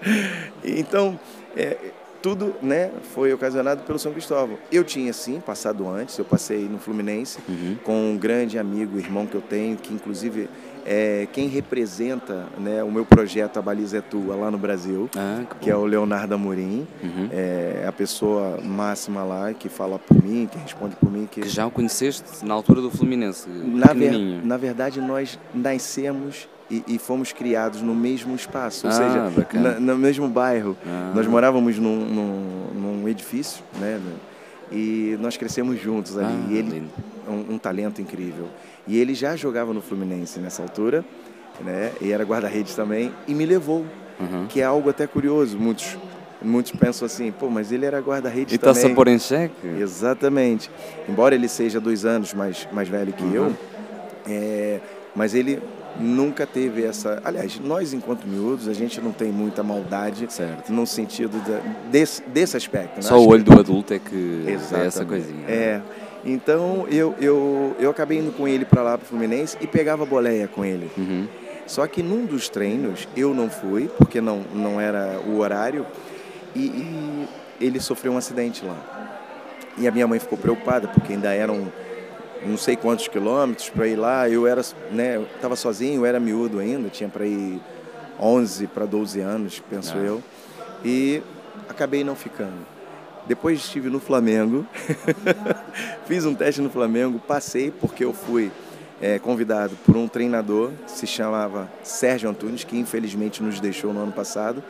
então, 0.64 1.18
é, 1.56 1.76
tudo 2.22 2.54
né, 2.62 2.90
foi 3.14 3.32
ocasionado 3.32 3.82
pelo 3.82 3.98
São 3.98 4.12
Cristóvão. 4.12 4.58
Eu 4.70 4.84
tinha 4.84 5.12
sim 5.12 5.40
passado 5.40 5.88
antes, 5.88 6.18
eu 6.18 6.24
passei 6.24 6.68
no 6.68 6.78
Fluminense 6.78 7.38
uhum. 7.48 7.76
com 7.82 8.12
um 8.12 8.16
grande 8.16 8.58
amigo, 8.58 8.98
irmão 8.98 9.26
que 9.26 9.34
eu 9.34 9.40
tenho, 9.40 9.76
que 9.76 9.92
inclusive 9.92 10.48
é 10.84 11.26
quem 11.32 11.48
representa 11.48 12.46
né, 12.58 12.82
o 12.82 12.90
meu 12.90 13.04
projeto 13.04 13.58
A 13.58 13.62
Baliza 13.62 13.98
é 13.98 14.00
Tua 14.00 14.34
lá 14.34 14.50
no 14.50 14.58
Brasil, 14.58 15.08
ah, 15.16 15.42
que, 15.50 15.64
que, 15.64 15.70
é 15.70 15.76
o 15.76 15.84
Leonardo 15.84 16.34
Amorim, 16.34 16.86
uhum. 17.02 17.28
é 17.32 17.84
a 17.86 17.92
pessoa 17.92 18.58
máxima 18.62 19.22
lá 19.22 19.52
que 19.52 19.68
fala 19.68 19.98
por 19.98 20.22
mim, 20.22 20.48
que 20.50 20.58
responde 20.58 20.96
por 20.96 21.10
mim. 21.10 21.28
Que, 21.30 21.42
que 21.42 21.48
já 21.48 21.66
o 21.66 21.70
conheceste 21.70 22.44
na 22.44 22.54
altura 22.54 22.80
do 22.80 22.90
Fluminense? 22.90 23.48
Na, 23.48 23.92
ver, 23.92 24.12
na 24.44 24.56
verdade, 24.56 25.00
nós 25.00 25.38
nascemos 25.54 26.48
e, 26.70 26.84
e, 26.86 26.98
fomos 26.98 27.32
criados 27.32 27.82
no 27.82 27.94
mesmo 27.94 28.34
espaço, 28.34 28.86
ou 28.86 28.92
ah, 28.92 28.94
seja, 28.94 29.60
na, 29.60 29.80
no 29.80 29.98
mesmo 29.98 30.28
bairro. 30.28 30.76
Ah. 30.86 31.12
Nós 31.14 31.26
morávamos 31.26 31.78
num, 31.78 31.96
num, 32.04 32.66
num, 32.74 33.08
edifício, 33.08 33.64
né? 33.80 34.00
E 34.70 35.16
nós 35.20 35.36
crescemos 35.36 35.80
juntos 35.80 36.16
ali. 36.16 36.28
Ah, 36.28 36.52
e 36.52 36.56
ele, 36.56 36.88
um, 37.28 37.54
um, 37.54 37.58
talento 37.58 38.00
incrível. 38.00 38.46
E 38.86 38.98
ele 38.98 39.14
já 39.14 39.36
jogava 39.36 39.72
no 39.72 39.80
Fluminense 39.80 40.38
nessa 40.38 40.62
altura, 40.62 41.04
né? 41.60 41.92
E 42.00 42.12
era 42.12 42.24
guarda-redes 42.24 42.74
também, 42.74 43.12
e 43.26 43.34
me 43.34 43.44
levou, 43.44 43.84
uhum. 44.18 44.46
que 44.48 44.60
é 44.60 44.64
algo 44.64 44.88
até 44.88 45.06
curioso. 45.06 45.58
Muitos 45.58 45.96
muitos 46.42 46.72
pensam 46.72 47.04
assim, 47.04 47.30
pô, 47.30 47.50
mas 47.50 47.70
ele 47.70 47.84
era 47.84 48.00
guarda-redes 48.00 48.56
também. 48.58 48.68
E 48.68 48.76
está-se 48.76 48.92
a 48.92 48.94
pôr 48.94 49.08
em 49.08 49.18
xeque? 49.18 49.66
Exatamente. 49.78 50.70
Embora 51.08 51.34
ele 51.34 51.48
seja 51.48 51.80
dois 51.80 52.04
anos 52.04 52.32
mais, 52.32 52.66
mais 52.72 52.88
velho 52.88 53.12
que 53.12 53.22
uhum. 53.22 53.34
eu, 53.34 53.56
é, 54.26 54.80
mas 55.14 55.34
ele 55.34 55.60
nunca 56.00 56.46
teve 56.46 56.84
essa. 56.84 57.20
Aliás, 57.24 57.60
nós, 57.60 57.92
enquanto 57.92 58.26
miúdos, 58.26 58.68
a 58.68 58.72
gente 58.72 59.00
não 59.00 59.12
tem 59.12 59.30
muita 59.30 59.62
maldade 59.62 60.26
certo. 60.32 60.72
no 60.72 60.86
sentido 60.86 61.40
desse, 61.90 62.22
desse 62.22 62.56
aspecto. 62.56 62.96
Né? 62.96 63.02
Só 63.02 63.16
Acho 63.16 63.24
o 63.24 63.28
olho 63.28 63.44
que... 63.44 63.50
do 63.50 63.60
adulto 63.60 63.94
é 63.94 63.98
que 63.98 64.44
é 64.46 64.86
essa 64.86 65.04
coisinha. 65.04 65.46
Né? 65.46 65.52
É. 65.52 65.82
Então 66.24 66.86
eu, 66.90 67.14
eu, 67.20 67.76
eu 67.78 67.90
acabei 67.90 68.18
indo 68.18 68.32
com 68.32 68.46
ele 68.46 68.64
para 68.64 68.82
lá 68.82 68.98
para 68.98 69.04
o 69.04 69.08
Fluminense 69.08 69.56
e 69.60 69.66
pegava 69.66 70.04
boleia 70.04 70.48
com 70.48 70.64
ele. 70.64 70.90
Uhum. 70.96 71.26
Só 71.66 71.86
que 71.86 72.02
num 72.02 72.26
dos 72.26 72.48
treinos 72.48 73.06
eu 73.16 73.32
não 73.32 73.48
fui, 73.48 73.88
porque 73.96 74.20
não, 74.20 74.40
não 74.52 74.80
era 74.80 75.20
o 75.26 75.38
horário, 75.38 75.86
e, 76.54 76.60
e 76.60 77.28
ele 77.60 77.78
sofreu 77.78 78.12
um 78.12 78.16
acidente 78.16 78.64
lá. 78.64 79.00
E 79.78 79.86
a 79.86 79.90
minha 79.92 80.06
mãe 80.06 80.18
ficou 80.18 80.36
preocupada, 80.36 80.88
porque 80.88 81.12
ainda 81.12 81.32
eram 81.32 81.72
não 82.44 82.56
sei 82.56 82.76
quantos 82.76 83.08
quilômetros 83.08 83.68
para 83.70 83.86
ir 83.86 83.96
lá. 83.96 84.28
Eu 84.28 84.46
era, 84.46 84.62
né, 84.90 85.24
estava 85.34 85.56
sozinho, 85.56 86.00
eu 86.00 86.06
era 86.06 86.20
miúdo 86.20 86.58
ainda, 86.58 86.88
tinha 86.88 87.08
para 87.08 87.26
ir 87.26 87.60
11 88.18 88.66
para 88.68 88.86
12 88.86 89.20
anos, 89.20 89.62
penso 89.70 89.94
ah. 89.96 90.00
eu. 90.00 90.22
E 90.84 91.22
acabei 91.68 92.04
não 92.04 92.16
ficando. 92.16 92.66
Depois 93.26 93.58
estive 93.58 93.88
no 93.88 94.00
Flamengo, 94.00 94.66
fiz 96.06 96.24
um 96.24 96.34
teste 96.34 96.60
no 96.60 96.70
Flamengo, 96.70 97.18
passei 97.18 97.70
porque 97.70 98.04
eu 98.04 98.12
fui 98.12 98.50
é, 99.00 99.18
convidado 99.18 99.76
por 99.84 99.96
um 99.96 100.08
treinador, 100.08 100.70
se 100.86 101.06
chamava 101.06 101.70
Sérgio 101.82 102.28
Antunes, 102.28 102.64
que 102.64 102.78
infelizmente 102.78 103.42
nos 103.42 103.60
deixou 103.60 103.92
no 103.92 104.02
ano 104.02 104.12
passado. 104.12 104.62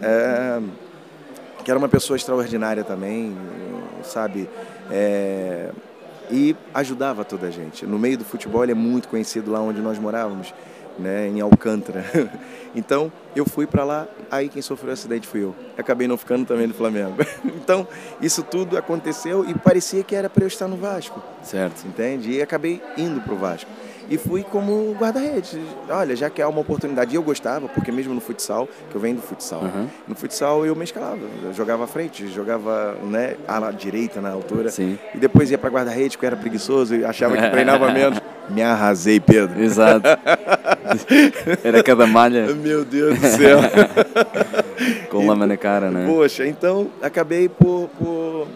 É, 0.00 0.60
que 1.62 1.70
era 1.70 1.78
uma 1.78 1.88
pessoa 1.88 2.16
extraordinária 2.16 2.82
também, 2.82 3.36
sabe? 4.02 4.48
É, 4.90 5.70
e 6.30 6.56
ajudava 6.74 7.24
toda 7.24 7.46
a 7.46 7.50
gente. 7.50 7.86
No 7.86 7.98
meio 7.98 8.18
do 8.18 8.24
futebol 8.24 8.62
ele 8.62 8.72
é 8.72 8.74
muito 8.74 9.08
conhecido 9.08 9.50
lá 9.50 9.60
onde 9.60 9.80
nós 9.80 9.98
morávamos, 9.98 10.52
né, 10.98 11.28
em 11.28 11.40
Alcântara. 11.40 12.04
Então 12.74 13.12
eu 13.36 13.44
fui 13.44 13.66
para 13.66 13.84
lá, 13.84 14.08
aí 14.30 14.48
quem 14.48 14.62
sofreu 14.62 14.88
o 14.88 14.92
acidente 14.94 15.28
fui 15.28 15.42
eu. 15.42 15.54
Acabei 15.76 16.08
não 16.08 16.16
ficando 16.16 16.46
também 16.46 16.66
no 16.66 16.72
Flamengo. 16.72 17.16
Então 17.44 17.86
isso 18.18 18.42
tudo 18.42 18.78
aconteceu 18.78 19.46
e 19.46 19.52
parecia 19.52 20.02
que 20.02 20.14
era 20.14 20.30
para 20.30 20.44
eu 20.44 20.48
estar 20.48 20.66
no 20.66 20.76
Vasco. 20.76 21.22
Certo. 21.42 21.86
Entende? 21.86 22.30
E 22.30 22.40
acabei 22.40 22.80
indo 22.96 23.20
para 23.20 23.34
o 23.34 23.36
Vasco 23.36 23.70
e 24.08 24.18
fui 24.18 24.42
como 24.42 24.94
guarda-redes. 24.98 25.56
Olha, 25.88 26.14
já 26.14 26.28
que 26.30 26.42
há 26.42 26.48
uma 26.48 26.60
oportunidade, 26.60 27.12
e 27.12 27.16
eu 27.16 27.22
gostava, 27.22 27.68
porque 27.68 27.90
mesmo 27.92 28.14
no 28.14 28.20
futsal, 28.20 28.68
que 28.90 28.94
eu 28.94 29.00
venho 29.00 29.16
do 29.16 29.22
futsal, 29.22 29.62
uhum. 29.62 29.88
no 30.06 30.14
futsal 30.14 30.66
eu 30.66 30.74
me 30.74 30.84
escalava, 30.84 31.20
eu 31.44 31.52
jogava 31.52 31.84
à 31.84 31.86
frente, 31.86 32.26
jogava 32.28 32.96
né, 33.02 33.36
à 33.46 33.70
direita 33.70 34.20
na 34.20 34.30
altura, 34.30 34.70
Sim. 34.70 34.98
e 35.14 35.18
depois 35.18 35.50
ia 35.50 35.58
para 35.58 35.70
guarda-redes, 35.70 36.16
porque 36.16 36.26
eu 36.26 36.28
era 36.28 36.36
preguiçoso 36.36 36.94
e 36.94 37.04
achava 37.04 37.36
que 37.36 37.50
treinava 37.50 37.90
menos. 37.92 38.20
Me 38.50 38.60
arrasei, 38.60 39.20
Pedro. 39.20 39.62
Exato. 39.62 40.06
Era 41.62 41.82
cada 41.82 42.06
malha. 42.06 42.46
Meu 42.54 42.84
Deus 42.84 43.18
do 43.18 43.26
céu. 43.28 43.60
Com 45.10 45.26
lama 45.26 45.46
na 45.46 45.56
cara, 45.56 45.90
né? 45.90 46.04
Poxa, 46.06 46.46
então 46.46 46.90
acabei 47.00 47.48
por, 47.48 47.88
por 47.98 48.48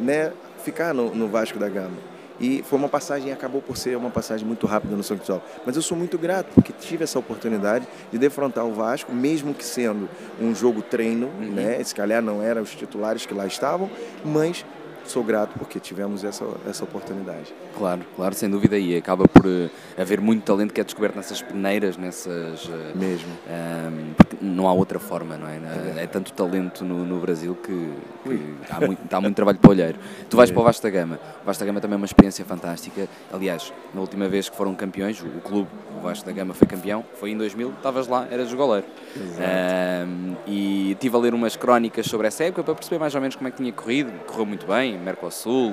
né, 0.00 0.32
ficar 0.64 0.94
no, 0.94 1.14
no 1.14 1.28
Vasco 1.28 1.58
da 1.58 1.68
Gama. 1.68 2.15
E 2.40 2.62
foi 2.62 2.78
uma 2.78 2.88
passagem, 2.88 3.32
acabou 3.32 3.62
por 3.62 3.76
ser 3.76 3.96
uma 3.96 4.10
passagem 4.10 4.46
muito 4.46 4.66
rápida 4.66 4.94
no 4.94 5.02
São 5.02 5.16
Cristóvão. 5.16 5.42
Mas 5.64 5.76
eu 5.76 5.82
sou 5.82 5.96
muito 5.96 6.18
grato 6.18 6.48
porque 6.54 6.72
tive 6.72 7.04
essa 7.04 7.18
oportunidade 7.18 7.86
de 8.12 8.18
defrontar 8.18 8.64
o 8.64 8.74
Vasco, 8.74 9.12
mesmo 9.12 9.54
que 9.54 9.64
sendo 9.64 10.08
um 10.40 10.54
jogo 10.54 10.82
treino, 10.82 11.26
uhum. 11.26 11.52
né? 11.52 11.82
Se 11.82 11.94
calhar 11.94 12.22
não 12.22 12.42
eram 12.42 12.62
os 12.62 12.74
titulares 12.74 13.24
que 13.24 13.34
lá 13.34 13.46
estavam, 13.46 13.90
mas 14.24 14.64
sou 15.04 15.22
grato 15.22 15.58
porque 15.58 15.78
tivemos 15.80 16.24
essa, 16.24 16.44
essa 16.68 16.84
oportunidade. 16.84 17.54
Claro, 17.76 18.00
claro, 18.16 18.34
sem 18.34 18.48
dúvida, 18.48 18.78
e 18.78 18.96
acaba 18.96 19.28
por 19.28 19.44
uh, 19.44 19.70
haver 19.98 20.18
muito 20.18 20.44
talento 20.44 20.72
que 20.72 20.80
é 20.80 20.84
descoberto 20.84 21.16
nessas 21.16 21.42
peneiras, 21.42 21.98
nessas. 21.98 22.64
Uh, 22.64 22.96
Mesmo. 22.96 23.28
Um, 23.46 24.14
porque 24.14 24.36
não 24.40 24.66
há 24.66 24.72
outra 24.72 24.98
forma, 24.98 25.36
não 25.36 25.46
é? 25.46 25.56
É, 25.98 26.04
é 26.04 26.06
tanto 26.06 26.32
talento 26.32 26.84
no, 26.84 27.04
no 27.04 27.20
Brasil 27.20 27.54
que, 27.54 27.92
que 28.24 28.56
há, 28.70 28.80
muito, 28.80 29.14
há 29.14 29.20
muito 29.20 29.36
trabalho 29.36 29.58
para 29.58 29.70
olheiro. 29.70 29.98
Tu 30.30 30.36
vais 30.36 30.50
para 30.50 30.60
o 30.60 30.64
Vasta 30.64 30.88
Gama, 30.88 31.20
o 31.42 31.44
Vasta 31.44 31.66
Gama 31.66 31.78
também 31.78 31.94
é 31.94 31.98
uma 31.98 32.06
experiência 32.06 32.44
fantástica. 32.46 33.06
Aliás, 33.30 33.70
na 33.92 34.00
última 34.00 34.26
vez 34.26 34.48
que 34.48 34.56
foram 34.56 34.74
campeões, 34.74 35.20
o, 35.20 35.26
o 35.26 35.40
clube, 35.42 35.68
o 35.98 36.00
Vasta 36.00 36.32
Gama 36.32 36.54
foi 36.54 36.66
campeão, 36.66 37.04
foi 37.14 37.32
em 37.32 37.36
2000, 37.36 37.74
estavas 37.76 38.08
lá, 38.08 38.26
eras 38.30 38.50
o 38.52 38.56
goleiro. 38.56 38.86
Um, 39.16 40.34
e 40.46 40.92
estive 40.92 41.14
a 41.14 41.18
ler 41.18 41.34
umas 41.34 41.56
crónicas 41.56 42.06
sobre 42.06 42.26
essa 42.26 42.44
época 42.44 42.62
para 42.62 42.74
perceber 42.74 42.98
mais 42.98 43.14
ou 43.14 43.20
menos 43.20 43.36
como 43.36 43.48
é 43.48 43.50
que 43.50 43.58
tinha 43.58 43.72
corrido, 43.72 44.10
correu 44.26 44.46
muito 44.46 44.66
bem, 44.66 44.98
Mercosul 44.98 45.72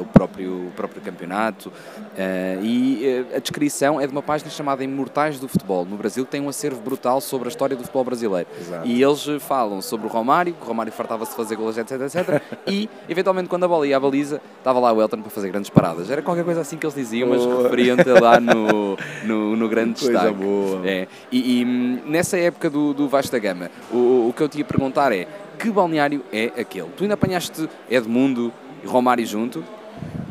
o, 0.00 0.04
próprio, 0.06 0.68
o 0.68 0.72
próprio 0.74 1.02
campeonato. 1.02 1.72
Ah, 2.16 2.60
e 2.62 3.26
ah, 3.32 3.36
a 3.36 3.38
descrição 3.38 4.00
é 4.00 4.06
de 4.06 4.12
uma 4.12 4.22
página 4.22 4.50
chamada 4.50 4.84
Imortais 4.84 5.38
do 5.38 5.48
Futebol, 5.48 5.84
no 5.84 5.96
Brasil, 5.96 6.24
tem 6.24 6.40
um 6.40 6.48
acervo 6.48 6.80
brutal 6.80 7.20
sobre 7.20 7.48
a 7.48 7.50
história 7.50 7.76
do 7.76 7.82
futebol 7.82 8.04
brasileiro. 8.04 8.48
Exato. 8.58 8.86
E 8.86 9.02
eles 9.02 9.26
falam 9.40 9.80
sobre 9.82 10.06
o 10.06 10.10
Romário, 10.10 10.54
que 10.54 10.62
o 10.62 10.66
Romário 10.66 10.92
fartava-se 10.92 11.30
de 11.32 11.36
fazer 11.36 11.56
golas, 11.56 11.78
etc, 11.78 12.00
etc. 12.00 12.42
e, 12.66 12.88
eventualmente, 13.08 13.48
quando 13.48 13.64
a 13.64 13.68
bola 13.68 13.86
ia 13.86 13.96
à 13.96 14.00
baliza, 14.00 14.40
estava 14.58 14.78
lá 14.78 14.92
o 14.92 15.00
Elton 15.00 15.20
para 15.22 15.30
fazer 15.30 15.50
grandes 15.50 15.70
paradas. 15.70 16.10
Era 16.10 16.22
qualquer 16.22 16.44
coisa 16.44 16.60
assim 16.60 16.76
que 16.76 16.86
eles 16.86 16.94
diziam, 16.94 17.28
mas 17.28 17.44
referiam-te 17.44 18.08
lá 18.08 18.40
no, 18.40 18.96
no, 19.24 19.56
no 19.56 19.68
grande 19.68 20.00
coisa 20.00 20.12
destaque. 20.12 20.34
Boa. 20.34 20.86
É. 20.86 21.06
E, 21.30 21.60
e, 21.60 21.64
nessa 21.64 22.38
época 22.38 22.70
do, 22.70 22.94
do 22.94 23.08
Vasta 23.08 23.38
Gama, 23.38 23.70
o, 23.90 24.28
o 24.28 24.34
que 24.34 24.42
eu 24.42 24.48
te 24.48 24.58
ia 24.58 24.64
perguntar 24.64 25.12
é 25.12 25.26
que 25.58 25.70
balneário 25.70 26.22
é 26.32 26.52
aquele? 26.60 26.88
Tu 26.96 27.04
ainda 27.04 27.14
apanhaste 27.14 27.68
Edmundo, 27.90 28.52
e 28.82 28.86
Romário 28.86 29.24
junto? 29.26 29.64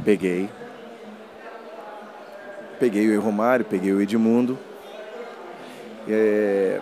Peguei. 0.04 0.50
Peguei 2.80 3.18
o 3.18 3.22
Romário, 3.22 3.66
peguei 3.66 3.92
o 3.94 4.02
Edmundo. 4.02 4.58
É... 6.08 6.80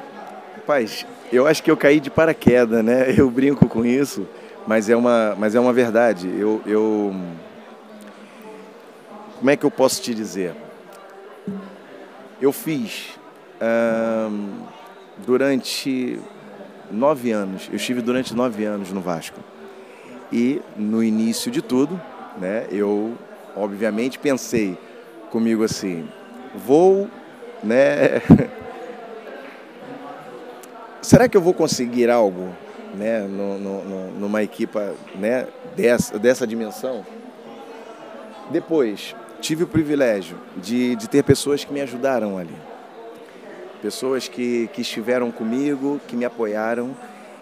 Eu 1.32 1.46
acho 1.46 1.62
que 1.62 1.70
eu 1.70 1.76
caí 1.76 2.00
de 2.00 2.10
paraquedas, 2.10 2.84
né? 2.84 3.14
Eu 3.18 3.30
brinco 3.30 3.68
com 3.68 3.86
isso, 3.86 4.28
mas 4.66 4.90
é 4.90 4.96
uma, 4.96 5.36
mas 5.38 5.56
é 5.56 5.60
uma 5.60 5.74
verdade. 5.74 6.28
Eu, 6.28 6.62
eu... 6.66 7.14
Como 9.40 9.50
é 9.50 9.58
que 9.58 9.66
eu 9.66 9.72
posso 9.72 10.02
te 10.02 10.14
dizer? 10.14 10.56
Eu 12.42 12.54
fiz 12.54 13.20
durante 15.26 16.20
nove 16.92 17.32
anos, 17.32 17.68
eu 17.70 17.76
estive 17.76 18.02
durante 18.02 18.34
nove 18.36 18.64
anos 18.66 18.92
no 18.92 19.02
Vasco. 19.02 19.40
E 20.34 20.64
no 20.76 21.04
início 21.04 21.52
de 21.52 21.62
tudo, 21.62 22.02
né, 22.42 22.66
eu 22.72 23.14
obviamente 23.56 24.18
pensei 24.18 24.76
comigo 25.30 25.64
assim, 25.64 26.10
vou, 26.56 27.08
né, 27.64 28.20
será 31.04 31.30
que 31.30 31.38
eu 31.38 31.42
vou 31.42 31.54
conseguir 31.54 32.10
algo, 32.10 32.50
né, 32.96 33.20
no, 33.20 33.60
no, 33.60 34.12
numa 34.14 34.42
equipa, 34.42 34.96
né, 35.14 35.46
dessa, 35.76 36.18
dessa 36.18 36.48
dimensão? 36.48 37.06
Depois, 38.50 39.16
tive 39.40 39.66
o 39.66 39.68
privilégio 39.68 40.38
de, 40.58 40.96
de 40.96 41.08
ter 41.08 41.22
pessoas 41.22 41.64
que 41.64 41.72
me 41.72 41.80
ajudaram 41.80 42.40
ali. 42.40 42.56
Pessoas 43.84 44.28
que, 44.28 44.68
que 44.74 44.82
estiveram 44.82 45.30
comigo, 45.30 46.02
que 46.08 46.16
me 46.16 46.26
apoiaram 46.26 46.96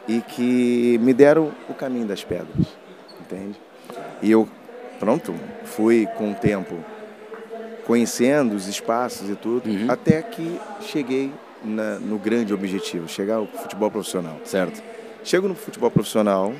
e 0.10 0.20
que 0.20 1.00
me 1.02 1.14
deram 1.14 1.54
o 1.70 1.74
caminho 1.74 2.06
das 2.06 2.22
pedras 2.22 2.81
entende? 3.32 3.60
E 4.22 4.32
eu, 4.32 4.48
pronto, 5.00 5.34
fui 5.64 6.08
com 6.18 6.32
o 6.32 6.36
tempo 6.36 6.78
conhecendo 7.86 8.56
os 8.56 8.68
espaços 8.68 9.30
e 9.30 9.36
tudo, 9.36 9.70
uhum. 9.70 9.90
até 9.90 10.22
que 10.22 10.60
cheguei 10.82 11.32
na, 11.64 12.00
no 12.00 12.18
grande 12.18 12.54
objetivo, 12.54 13.08
chegar 13.08 13.36
ao 13.36 13.48
futebol 13.48 13.90
profissional. 13.90 14.38
Certo. 14.46 14.82
Chego 15.24 15.48
no 15.48 15.56
futebol 15.56 15.92
profissional 15.92 16.54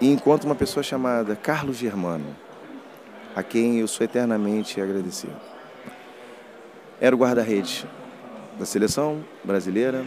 e 0.00 0.10
encontro 0.10 0.46
uma 0.46 0.54
pessoa 0.54 0.82
chamada 0.82 1.36
Carlos 1.36 1.76
Germano, 1.76 2.34
a 3.34 3.42
quem 3.42 3.78
eu 3.78 3.88
sou 3.88 4.04
eternamente 4.04 4.80
agradecido. 4.80 5.36
Era 7.00 7.14
o 7.14 7.18
guarda-redes 7.18 7.84
da 8.58 8.64
seleção 8.64 9.22
brasileira, 9.44 10.04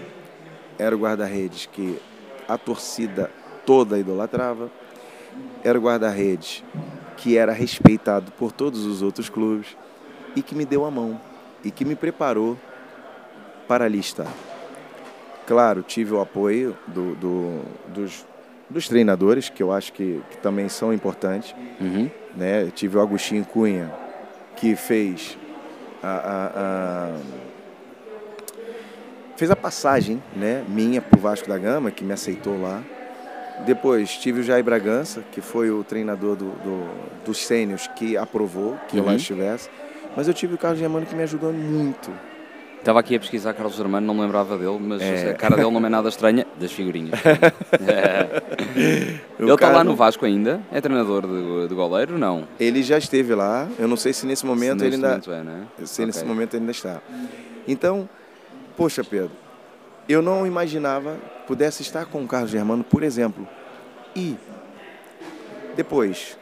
era 0.78 0.96
o 0.96 1.00
guarda-redes 1.00 1.68
que 1.68 2.00
a 2.48 2.58
torcida 2.58 3.30
toda 3.66 4.00
idolatrava, 4.00 4.72
era 5.64 5.78
o 5.78 5.82
guarda-redes 5.82 6.64
que 7.18 7.38
era 7.38 7.52
respeitado 7.52 8.32
por 8.32 8.52
todos 8.52 8.86
os 8.86 9.02
outros 9.02 9.30
clubes 9.30 9.76
e 10.36 10.42
que 10.42 10.56
me 10.56 10.66
deu 10.66 10.86
a 10.86 10.92
mão 10.92 11.20
e 11.64 11.70
que 11.70 11.84
me 11.84 11.96
preparou 11.96 12.58
para 13.68 13.86
ali 13.86 14.00
estar. 14.00 14.32
Claro, 15.46 15.84
tive 15.84 16.14
o 16.14 16.22
apoio 16.22 16.78
do, 16.88 17.16
do, 17.16 17.62
dos, 17.88 18.26
dos, 18.70 18.88
treinadores, 18.88 19.50
que 19.50 19.62
eu 19.62 19.72
acho 19.72 19.92
que, 19.92 20.22
que 20.30 20.38
também 20.38 20.70
são 20.70 20.94
importantes. 20.94 21.54
Uhum. 21.82 22.10
Né? 22.36 22.72
tive 22.74 22.98
o 22.98 23.02
Agostinho 23.02 23.44
Cunha, 23.44 23.92
que 24.56 24.76
fez 24.76 25.38
a, 26.02 26.08
a, 26.08 26.46
a 26.56 27.16
fez 29.36 29.50
a 29.50 29.56
passagem 29.56 30.22
né, 30.36 30.64
minha 30.68 31.02
para 31.02 31.18
o 31.18 31.22
Vasco 31.22 31.48
da 31.48 31.58
Gama, 31.58 31.92
que 31.92 32.04
me 32.04 32.14
aceitou 32.14 32.62
lá. 32.62 32.84
Depois 33.66 34.18
tive 34.18 34.42
o 34.42 34.44
Jair 34.44 34.64
Bragança, 34.64 35.24
que 35.32 35.42
foi 35.42 35.70
o 35.70 35.84
treinador 35.84 36.36
do, 36.36 36.46
do, 36.46 36.90
dos 37.26 37.46
sênios 37.46 37.88
que 37.88 38.18
aprovou 38.18 38.78
que 38.88 38.96
uhum. 38.96 39.00
eu 39.00 39.06
lá 39.06 39.12
uhum. 39.12 39.18
estivesse. 39.18 39.70
Mas 40.16 40.28
eu 40.28 40.34
tive 40.34 40.56
o 40.56 40.58
Carlos 40.58 40.80
Germano 40.80 41.06
que 41.06 41.16
me 41.16 41.24
ajudou 41.24 41.54
muito. 41.54 42.12
Estava 42.80 43.02
aqui 43.02 43.16
a 43.16 43.20
pesquisar 43.20 43.54
Carlos 43.54 43.76
Germano, 43.76 44.08
não 44.08 44.14
me 44.14 44.22
lembrava 44.22 44.58
dele, 44.58 44.80
mas 44.80 45.02
é. 45.02 45.32
a 45.32 45.34
cara 45.34 45.58
dele 45.58 45.70
não 45.70 45.86
é 45.86 45.90
nada 45.90 46.08
estranha, 46.08 46.48
das 46.58 46.72
figurinhas. 46.72 47.20
é. 47.86 48.42
Ele 49.38 49.52
está 49.52 49.70
lá 49.70 49.84
no 49.84 49.98
Vasco 49.98 50.26
ainda? 50.26 50.62
É 50.72 50.80
treinador 50.80 51.28
de, 51.28 51.68
de 51.68 51.76
goleiro? 51.76 52.18
Não. 52.18 52.48
Ele 52.58 52.82
já 52.82 52.98
esteve 52.98 53.36
lá, 53.36 53.68
eu 53.78 53.86
não 53.86 53.98
sei 53.98 54.14
se 54.14 54.26
nesse 54.26 54.46
momento 54.46 54.80
se 54.80 54.86
ele 54.86 54.96
ainda. 54.96 55.10
Momento 55.10 55.32
é, 55.32 55.44
né? 55.44 55.68
Se 55.84 55.96
okay. 55.96 56.06
nesse 56.06 56.24
momento 56.24 56.54
ele 56.54 56.62
ainda 56.62 56.72
está. 56.72 57.02
Então, 57.68 58.08
poxa, 58.78 59.04
Pedro, 59.04 59.32
eu 60.10 60.24
não 60.24 60.48
imaginava 60.48 61.18
pudesse 61.46 61.84
estar 61.84 62.08
com 62.08 62.24
o 62.24 62.28
Carlos 62.28 62.50
Germano, 62.50 62.84
por 62.84 63.04
exemplo, 63.04 63.48
e 64.16 64.36
depois 65.76 66.36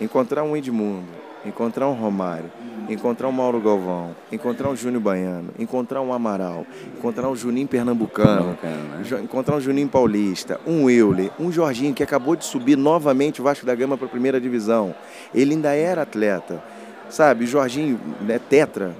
encontrar 0.00 0.42
um 0.42 0.56
Edmundo, 0.56 1.06
encontrar 1.46 1.88
um 1.88 1.92
Romário, 1.92 2.50
encontrar 2.88 3.28
um 3.28 3.32
Mauro 3.32 3.60
Galvão, 3.60 4.14
encontrar 4.30 4.68
um 4.68 4.76
Júnior 4.76 5.00
Baiano, 5.00 5.50
encontrar 5.56 6.02
um 6.02 6.12
Amaral, 6.12 6.66
encontrar 6.98 7.28
um 7.28 7.36
Juninho 7.36 7.68
Pernambucano, 7.68 8.58
né? 8.60 9.22
encontrar 9.22 9.56
um 9.56 9.60
Juninho 9.60 9.88
Paulista, 9.88 10.60
um 10.66 10.90
Euler, 10.90 11.30
um 11.38 11.50
Jorginho 11.52 11.94
que 11.94 12.02
acabou 12.02 12.34
de 12.34 12.44
subir 12.44 12.76
novamente 12.76 13.40
o 13.40 13.44
Vasco 13.44 13.64
da 13.64 13.74
Gama 13.74 13.96
para 13.96 14.06
a 14.06 14.10
primeira 14.10 14.40
divisão. 14.40 14.94
Ele 15.32 15.54
ainda 15.54 15.72
era 15.74 16.02
atleta, 16.02 16.62
sabe? 17.08 17.46
Jorginho, 17.46 18.00
né, 18.20 18.40
tetra. 18.40 18.94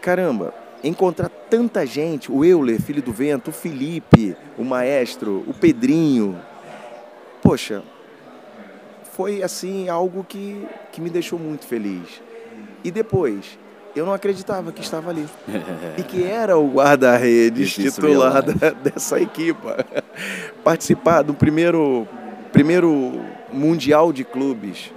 Caramba, 0.00 0.52
encontrar 0.82 1.28
tanta 1.28 1.84
gente, 1.84 2.30
o 2.30 2.44
Euler, 2.44 2.80
filho 2.80 3.02
do 3.02 3.12
vento, 3.12 3.48
o 3.48 3.52
Felipe, 3.52 4.36
o 4.56 4.64
maestro, 4.64 5.44
o 5.46 5.54
Pedrinho. 5.54 6.40
Poxa, 7.42 7.82
foi 9.12 9.42
assim 9.42 9.88
algo 9.88 10.24
que, 10.24 10.66
que 10.92 11.00
me 11.00 11.10
deixou 11.10 11.38
muito 11.38 11.66
feliz. 11.66 12.22
E 12.82 12.90
depois, 12.90 13.58
eu 13.94 14.06
não 14.06 14.12
acreditava 14.12 14.72
que 14.72 14.80
estava 14.80 15.10
ali. 15.10 15.26
e 15.98 16.02
que 16.02 16.24
era 16.24 16.56
o 16.56 16.68
guarda-redes 16.70 17.74
titular 17.74 18.42
da, 18.42 18.70
dessa 18.82 19.20
equipa. 19.20 19.84
Participar 20.62 21.22
do 21.22 21.34
primeiro, 21.34 22.06
primeiro 22.52 23.20
Mundial 23.52 24.12
de 24.12 24.24
Clubes. 24.24 24.92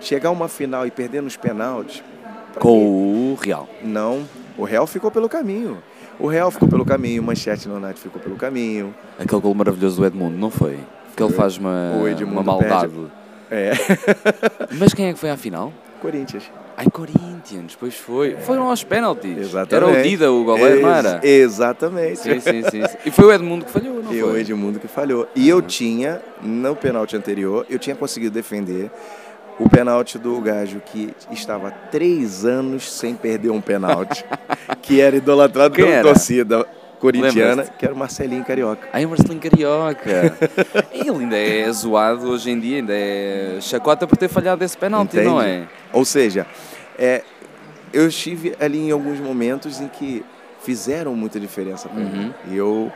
Chegar 0.00 0.30
a 0.30 0.32
uma 0.32 0.48
final 0.48 0.86
e 0.86 0.90
perder 0.90 1.22
nos 1.22 1.36
penaltis. 1.36 2.02
Com 2.58 2.78
mim, 2.78 3.32
o 3.32 3.34
Real. 3.34 3.68
Não, 3.82 4.26
o 4.56 4.64
Real 4.64 4.86
ficou 4.86 5.10
pelo 5.10 5.28
caminho. 5.28 5.78
O 6.18 6.26
Real 6.26 6.50
ficou 6.50 6.68
pelo 6.68 6.84
caminho, 6.84 7.22
o 7.22 7.24
Manchester 7.24 7.72
United 7.72 7.98
ficou 8.00 8.20
pelo 8.20 8.36
caminho. 8.36 8.94
Aquele 9.18 9.40
gol 9.40 9.54
maravilhoso 9.54 9.96
do 10.00 10.06
Edmundo, 10.06 10.36
não 10.36 10.50
foi? 10.50 10.78
Que 11.16 11.22
ele 11.22 11.32
faz 11.32 11.56
uma, 11.58 11.92
uma 12.26 12.42
maldade. 12.42 12.92
É. 13.50 13.72
Mas 14.78 14.94
quem 14.94 15.06
é 15.08 15.12
que 15.12 15.18
foi 15.18 15.30
à 15.30 15.36
final? 15.36 15.72
Corinthians. 16.00 16.44
Ai, 16.76 16.86
Corinthians, 16.90 17.76
pois 17.78 17.94
foi. 17.94 18.34
Foram 18.36 18.68
aos 18.68 18.82
penaltis. 18.82 19.36
Exatamente. 19.36 19.74
Era 19.74 19.86
o 20.00 20.02
Dida, 20.02 20.32
o 20.32 20.42
goleiro, 20.42 20.82
não 20.82 20.88
era? 20.94 21.20
Ex- 21.22 21.52
Exatamente. 21.52 22.18
Sim, 22.18 22.40
sim, 22.40 22.62
sim, 22.62 22.86
sim. 22.88 22.96
E 23.04 23.10
foi 23.10 23.26
o 23.26 23.32
Edmundo 23.32 23.64
que 23.66 23.70
falhou, 23.70 24.02
não 24.02 24.12
E 24.12 24.22
o 24.22 24.30
foi? 24.30 24.40
Edmundo 24.40 24.80
que 24.80 24.88
falhou. 24.88 25.28
E 25.36 25.48
eu 25.48 25.60
tinha, 25.60 26.20
no 26.42 26.74
pênalti 26.74 27.14
anterior, 27.14 27.66
eu 27.68 27.78
tinha 27.78 27.94
conseguido 27.94 28.34
defender 28.34 28.90
o 29.58 29.68
pênalti 29.68 30.18
do 30.18 30.40
Gajo, 30.40 30.80
que 30.84 31.14
estava 31.30 31.70
três 31.70 32.44
anos 32.44 32.90
sem 32.90 33.14
perder 33.14 33.50
um 33.50 33.60
pênalti, 33.60 34.24
que 34.82 35.00
era 35.00 35.16
idolatrado 35.16 35.74
Quem 35.74 35.84
pela 35.84 35.96
era? 35.96 36.08
torcida 36.08 36.66
corintiana, 36.98 37.64
que 37.64 37.84
era 37.84 37.92
o 37.94 37.96
Marcelinho 37.96 38.44
Carioca. 38.44 38.88
Ai, 38.92 39.04
o 39.04 39.08
Marcelinho 39.08 39.40
Carioca. 39.40 40.36
Ele 40.92 41.10
ainda 41.10 41.36
é 41.36 41.70
zoado 41.72 42.28
hoje 42.28 42.50
em 42.50 42.58
dia, 42.60 42.76
ainda 42.78 42.92
é 42.94 43.58
chacota 43.60 44.06
por 44.06 44.16
ter 44.16 44.28
falhado 44.28 44.62
esse 44.64 44.76
Entende? 45.18 45.28
não 45.28 45.42
é? 45.42 45.64
Ou 45.92 46.04
seja, 46.04 46.46
é, 46.98 47.22
eu 47.92 48.06
estive 48.08 48.54
ali 48.60 48.78
em 48.88 48.90
alguns 48.92 49.18
momentos 49.20 49.80
em 49.80 49.88
que 49.88 50.24
fizeram 50.62 51.14
muita 51.16 51.40
diferença 51.40 51.88
para 51.88 52.00
Uhum. 52.00 52.08
mim. 52.08 52.34
E 52.48 52.56
eu 52.56 52.90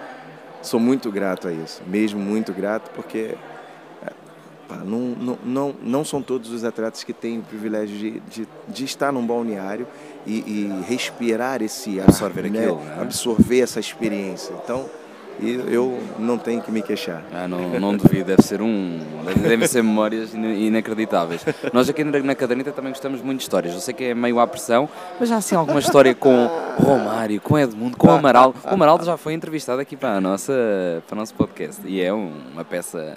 sou 0.63 0.79
muito 0.79 1.11
grato 1.11 1.49
a 1.49 1.53
isso, 1.53 1.83
mesmo 1.87 2.21
muito 2.21 2.53
grato, 2.53 2.91
porque 2.95 3.35
pá, 4.69 4.77
não, 4.77 5.01
não, 5.01 5.39
não, 5.45 5.75
não 5.83 6.05
são 6.05 6.23
todos 6.23 6.51
os 6.51 6.65
atletas 6.65 7.05
que 7.05 7.13
têm 7.13 7.39
o 7.39 7.43
privilégio 7.43 7.97
de, 7.97 8.21
de, 8.21 8.49
de 8.69 8.85
estar 8.85 9.13
num 9.13 9.27
balneário 9.27 9.87
e, 10.27 10.39
e 10.39 10.85
respirar 10.87 11.63
esse 11.63 12.01
ar, 12.01 12.09
Absorver 12.09 12.51
né? 12.51 12.59
aquilo, 12.61 12.81
né? 12.81 12.99
absorver 13.01 13.61
essa 13.61 13.81
experiência. 13.81 14.55
Então, 14.63 14.87
e 15.41 15.61
eu 15.69 15.99
não 16.19 16.39
tenho 16.39 16.61
que 16.63 16.71
me 16.71 16.83
queixar. 16.83 17.23
Ah, 17.33 17.47
não, 17.47 17.79
não 17.81 17.97
duvido, 17.97 18.25
deve 18.25 18.43
ser 18.43 18.61
um. 18.63 18.99
Devem 19.43 19.67
ser 19.69 19.83
memórias 19.83 20.33
ina- 20.35 20.55
inacreditáveis. 20.55 21.45
Nós 21.73 21.89
aqui 21.89 22.03
na 22.05 22.19
na 22.21 22.35
caderneta 22.35 22.73
também 22.73 22.93
gostamos 22.93 23.21
muito 23.21 23.39
de 23.39 23.45
histórias. 23.45 23.75
Eu 23.75 23.81
sei 23.81 23.93
que 23.95 24.05
é 24.05 24.15
meio 24.15 24.41
à 24.41 24.47
pressão, 24.47 24.89
mas 25.21 25.29
já 25.29 25.37
assim 25.37 25.55
alguma 25.55 25.79
história 25.81 26.15
com 26.15 26.49
Romário, 26.79 27.41
com 27.41 27.59
Edmundo, 27.59 27.97
com 27.97 28.11
Amaral. 28.11 28.55
O 28.65 28.69
Amaral 28.75 28.99
já 29.05 29.17
foi 29.17 29.35
entrevistado 29.35 29.81
aqui 29.81 29.97
para, 29.97 30.17
a 30.17 30.21
nossa, 30.21 31.03
para 31.07 31.15
o 31.15 31.19
nosso 31.19 31.35
podcast 31.35 31.83
e 31.87 32.01
é 32.03 32.13
um- 32.13 32.33
uma 32.53 32.65
peça 32.65 33.15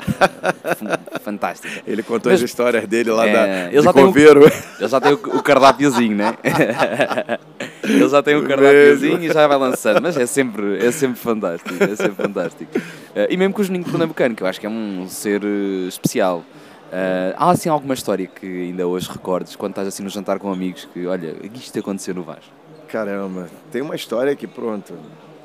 f- 0.65 1.19
fantástica. 1.21 1.81
Ele 1.87 2.03
contou 2.03 2.31
Mas- 2.31 2.41
as 2.43 2.49
histórias 2.49 2.85
dele 2.87 3.11
lá 3.11 3.25
É, 3.27 3.69
da, 3.69 3.81
de 3.81 3.87
um- 3.87 3.93
Coveiro. 3.93 4.43
Ele 4.79 4.87
já 4.87 4.99
tem 4.99 5.13
o, 5.13 5.15
o 5.15 5.41
cardápiozinho, 5.43 6.15
né? 6.15 6.35
Ele 7.89 8.09
já 8.09 8.21
tem 8.23 8.35
o 8.35 8.47
cardápiozinho 8.47 9.23
e 9.23 9.27
já 9.31 9.47
vai 9.47 9.57
lançando, 9.57 10.01
mas 10.01 10.15
é 10.17 10.25
sempre, 10.25 10.77
é 10.85 10.91
sempre 10.91 11.19
fantástico, 11.19 11.83
é 11.83 11.95
sempre 11.95 12.15
fantástico. 12.15 12.71
Eh, 13.15 13.27
e 13.31 13.37
mesmo 13.37 13.53
com 13.53 13.61
o 13.61 13.65
Juninho 13.65 13.83
Pernambucano, 13.85 14.35
que 14.35 14.43
eu 14.43 14.47
acho 14.47 14.59
que 14.59 14.65
é 14.65 14.69
um 14.69 15.07
ser 15.07 15.41
eh, 15.43 15.87
especial. 15.87 16.43
Eh, 16.91 17.33
há 17.37 17.49
assim 17.51 17.69
alguma 17.69 17.93
história 17.93 18.27
que 18.27 18.45
ainda 18.45 18.87
hoje 18.87 19.09
recordes 19.11 19.55
quando 19.55 19.71
estás 19.73 19.87
assim 19.87 20.03
no 20.03 20.09
jantar 20.09 20.39
com 20.39 20.51
amigos 20.51 20.87
que, 20.93 21.05
olha, 21.05 21.35
isto 21.55 21.77
aconteceu 21.79 22.13
no 22.15 22.23
Vasco? 22.23 22.51
Caramba, 22.87 23.47
tem 23.71 23.81
uma 23.81 23.95
história 23.95 24.35
que, 24.35 24.47
pronto, 24.47 24.93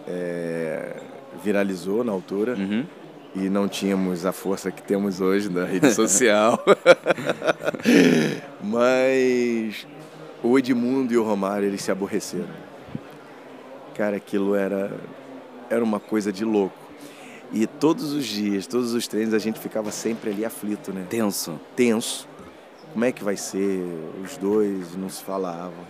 é, 0.08 0.96
viralizou 1.42 2.02
na 2.02 2.10
altura 2.12 2.54
Uhum. 2.54 2.84
e 3.36 3.50
não 3.50 3.68
tínhamos 3.68 4.24
a 4.24 4.32
força 4.32 4.70
que 4.70 4.82
temos 4.82 5.20
hoje 5.20 5.50
na 5.50 5.64
rede 5.64 5.92
social. 5.94 6.58
Mas 8.62 9.86
o 10.44 10.58
Edmundo 10.58 11.14
e 11.14 11.16
o 11.16 11.24
Romário, 11.24 11.66
eles 11.66 11.82
se 11.82 11.90
aborreceram. 11.90 12.54
Cara, 13.94 14.16
aquilo 14.16 14.54
era, 14.54 14.92
era 15.70 15.82
uma 15.82 15.98
coisa 15.98 16.30
de 16.30 16.44
louco. 16.44 16.76
E 17.50 17.66
todos 17.66 18.12
os 18.12 18.26
dias, 18.26 18.66
todos 18.66 18.92
os 18.92 19.08
treinos, 19.08 19.32
a 19.32 19.38
gente 19.38 19.58
ficava 19.58 19.90
sempre 19.90 20.30
ali 20.30 20.44
aflito, 20.44 20.92
né? 20.92 21.06
Tenso. 21.08 21.58
tenso. 21.74 22.28
Como 22.92 23.04
é 23.06 23.10
que 23.10 23.24
vai 23.24 23.36
ser? 23.36 23.82
Os 24.22 24.36
dois 24.36 24.94
não 24.96 25.08
se 25.08 25.22
falavam. 25.22 25.84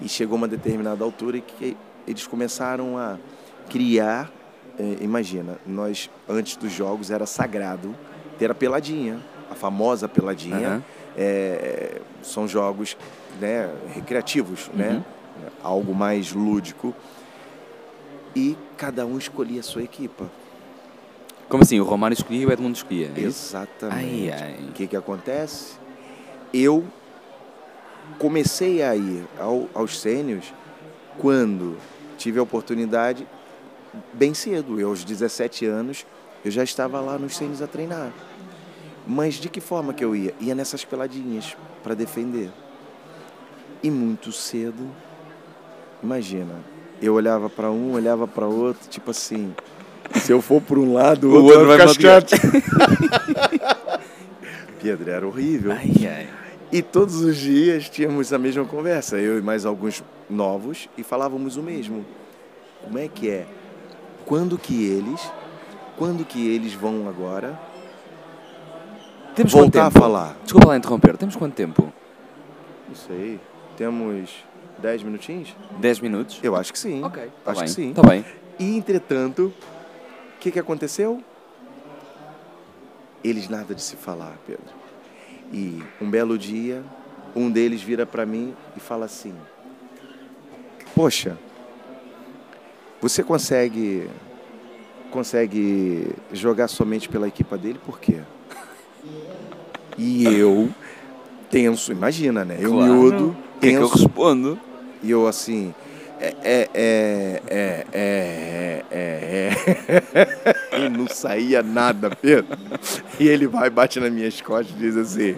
E 0.00 0.08
chegou 0.08 0.38
uma 0.38 0.48
determinada 0.48 1.02
altura 1.02 1.40
que 1.40 1.76
eles 2.06 2.26
começaram 2.26 2.96
a 2.96 3.18
criar. 3.68 4.30
eh, 4.78 4.98
imagina, 5.00 5.58
nós 5.66 6.08
antes 6.28 6.56
dos 6.56 6.72
jogos 6.72 7.10
era 7.10 7.26
sagrado 7.26 7.94
ter 8.38 8.50
a 8.50 8.54
peladinha, 8.54 9.20
a 9.50 9.54
famosa 9.54 10.08
peladinha. 10.08 10.68
Aham. 10.68 10.84
É, 11.16 12.00
são 12.22 12.48
jogos 12.48 12.96
né, 13.40 13.72
recreativos, 13.94 14.68
Uhum. 14.68 14.76
né? 14.76 15.04
Algo 15.62 15.94
mais 15.94 16.32
lúdico. 16.32 16.94
E 18.34 18.56
cada 18.76 19.04
um 19.06 19.18
escolhia 19.18 19.60
a 19.60 19.62
sua 19.62 19.82
equipa. 19.82 20.30
Como 21.48 21.62
assim? 21.62 21.78
O 21.80 21.84
Romário 21.84 22.14
escolhia 22.14 22.42
e 22.42 22.46
o 22.46 22.52
Edmundo 22.52 22.76
escolhia? 22.76 23.10
é? 23.14 23.20
Exatamente. 23.20 24.32
Ai, 24.32 24.42
ai. 24.58 24.68
O 24.68 24.72
que, 24.72 24.86
que 24.86 24.96
acontece? 24.96 25.74
Eu 26.52 26.84
comecei 28.18 28.82
a 28.82 28.94
ir 28.96 29.24
ao, 29.38 29.68
aos 29.74 29.98
sênios 30.00 30.52
quando 31.18 31.76
tive 32.16 32.38
a 32.38 32.42
oportunidade 32.42 33.26
bem 34.12 34.32
cedo. 34.34 34.80
Eu, 34.80 34.88
aos 34.90 35.04
17 35.04 35.66
anos, 35.66 36.06
eu 36.44 36.50
já 36.50 36.62
estava 36.64 37.00
lá 37.00 37.18
nos 37.18 37.36
sênios 37.36 37.60
a 37.60 37.66
treinar. 37.66 38.12
Mas 39.06 39.34
de 39.34 39.48
que 39.48 39.60
forma 39.60 39.92
que 39.92 40.04
eu 40.04 40.14
ia? 40.14 40.34
Ia 40.40 40.54
nessas 40.54 40.84
peladinhas 40.84 41.56
para 41.82 41.94
defender. 41.94 42.50
E 43.82 43.90
muito 43.90 44.30
cedo, 44.30 44.88
imagina, 46.02 46.54
eu 47.00 47.14
olhava 47.14 47.50
para 47.50 47.70
um, 47.70 47.94
olhava 47.94 48.28
para 48.28 48.46
outro, 48.46 48.88
tipo 48.88 49.10
assim, 49.10 49.52
se 50.14 50.32
eu 50.32 50.40
for 50.40 50.62
por 50.62 50.78
um 50.78 50.92
lado, 50.92 51.28
o 51.28 51.32
O 51.32 51.42
outro, 51.42 51.68
outro 51.70 51.76
vai 51.76 51.88
ficar. 51.88 52.22
Pedro, 54.80 55.10
era 55.10 55.26
horrível. 55.26 55.72
Ai, 55.72 55.92
ai. 56.06 56.28
E 56.70 56.80
todos 56.80 57.20
os 57.20 57.36
dias 57.36 57.88
tínhamos 57.88 58.32
a 58.32 58.38
mesma 58.38 58.64
conversa, 58.64 59.18
eu 59.18 59.38
e 59.38 59.42
mais 59.42 59.66
alguns 59.66 60.02
novos, 60.28 60.88
e 60.96 61.02
falávamos 61.02 61.56
o 61.56 61.62
mesmo. 61.62 62.04
Como 62.82 62.98
é 62.98 63.08
que 63.08 63.28
é? 63.28 63.46
Quando 64.24 64.56
que 64.56 64.86
eles, 64.86 65.20
quando 65.96 66.24
que 66.24 66.48
eles 66.48 66.72
vão 66.72 67.08
agora 67.08 67.58
Temos 69.34 69.52
voltar 69.52 69.86
a 69.86 69.90
falar? 69.90 70.36
Desculpa 70.42 70.68
lá 70.68 70.76
interromper, 70.76 71.16
temos 71.16 71.36
quanto 71.36 71.54
tempo? 71.54 71.92
Não 72.88 72.94
sei. 72.94 73.40
Temos 73.82 74.30
10 74.78 75.02
minutinhos? 75.02 75.56
10 75.80 75.98
minutos? 75.98 76.38
Eu 76.40 76.54
acho 76.54 76.72
que 76.72 76.78
sim. 76.78 77.02
Ok, 77.02 77.28
tá 77.44 77.50
acho 77.50 77.60
bem. 77.62 77.68
que 77.68 77.74
sim. 77.74 77.92
Tá 77.92 78.02
bem. 78.04 78.24
E 78.56 78.76
entretanto, 78.76 79.52
o 80.36 80.38
que, 80.38 80.52
que 80.52 80.58
aconteceu? 80.60 81.20
Eles 83.24 83.48
nada 83.48 83.74
de 83.74 83.82
se 83.82 83.96
falar, 83.96 84.38
Pedro. 84.46 84.62
E 85.52 85.82
um 86.00 86.08
belo 86.08 86.38
dia, 86.38 86.84
um 87.34 87.50
deles 87.50 87.82
vira 87.82 88.06
para 88.06 88.24
mim 88.24 88.54
e 88.76 88.78
fala 88.78 89.06
assim: 89.06 89.34
Poxa, 90.94 91.36
você 93.00 93.20
consegue 93.24 94.08
consegue 95.10 96.12
jogar 96.32 96.68
somente 96.68 97.08
pela 97.08 97.26
equipa 97.26 97.58
dele? 97.58 97.80
Por 97.84 97.98
quê? 97.98 98.20
E 99.98 100.24
eu 100.24 100.70
tenso, 101.50 101.90
imagina, 101.90 102.44
né? 102.44 102.58
Eu 102.60 102.70
Claro. 102.70 102.92
miúdo, 102.94 103.36
O 103.62 103.64
que 103.64 103.68
é 103.68 103.76
que 103.76 103.76
eu 103.82 103.88
respondo? 103.88 104.58
e 105.04 105.10
eu 105.10 105.26
assim, 105.28 105.72
é, 106.20 106.34
é, 106.42 106.68
é, 106.74 107.42
é, 107.48 107.86
é, 107.92 108.84
é, 108.90 109.50
é. 110.72 110.78
E 110.84 110.88
não 110.88 111.06
saía 111.06 111.62
nada, 111.62 112.10
Pedro. 112.10 112.58
E 113.20 113.28
ele 113.28 113.46
vai, 113.46 113.70
bate 113.70 114.00
nas 114.00 114.10
minhas 114.12 114.40
costas 114.40 114.74
e 114.76 114.78
diz 114.80 114.96
assim, 114.96 115.36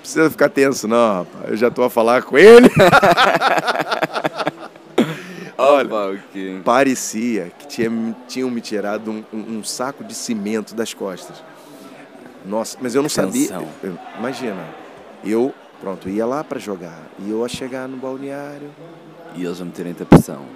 precisa 0.00 0.30
ficar 0.30 0.48
tenso 0.50 0.86
não, 0.86 1.24
rapaz. 1.24 1.50
Eu 1.50 1.56
já 1.56 1.68
tô 1.70 1.82
a 1.82 1.90
falar 1.90 2.22
com 2.22 2.38
ele. 2.38 2.68
Olha, 5.56 5.86
Opa, 5.88 6.18
parecia 6.64 7.50
que 7.58 7.66
tinha, 7.66 8.16
tinham 8.28 8.50
me 8.50 8.60
tirado 8.60 9.10
um, 9.10 9.24
um- 9.32 9.58
um 9.58 9.64
saco 9.64 10.02
de 10.04 10.14
cimento 10.14 10.74
das 10.74 10.92
costas. 10.94 11.42
Nossa, 12.44 12.76
mas 12.80 12.94
eu 12.94 13.02
não 13.02 13.08
sabia. 13.08 13.48
Tensão. 13.48 13.66
eu- 13.82 13.96
imagina, 14.18 14.64
eu, 15.24 15.54
pronto, 15.84 16.08
ia 16.08 16.24
lá 16.24 16.42
para 16.42 16.58
jogar. 16.58 16.98
E 17.18 17.30
eu 17.30 17.44
a 17.44 17.48
chegar 17.48 17.86
no 17.86 17.98
balneário. 17.98 18.70
E 19.34 19.44
eles 19.44 19.60
a 19.60 19.64
meterem-te 19.66 20.02
a 20.02 20.06
pressão. 20.06 20.46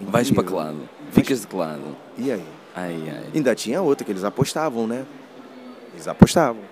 Vais 0.00 0.28
para 0.28 0.42
que 0.42 0.52
lado? 0.52 0.88
Ficas 1.12 1.42
de 1.42 1.46
que 1.46 1.54
lado? 1.54 1.96
E 2.18 2.32
aí? 2.32 2.44
Ai, 2.74 3.00
ai. 3.06 3.26
Ainda 3.32 3.54
tinha 3.54 3.80
outra 3.80 4.04
que 4.04 4.10
eles 4.10 4.24
apostavam, 4.24 4.88
né? 4.88 5.04
Eles 5.92 6.08
apostavam. 6.08 6.62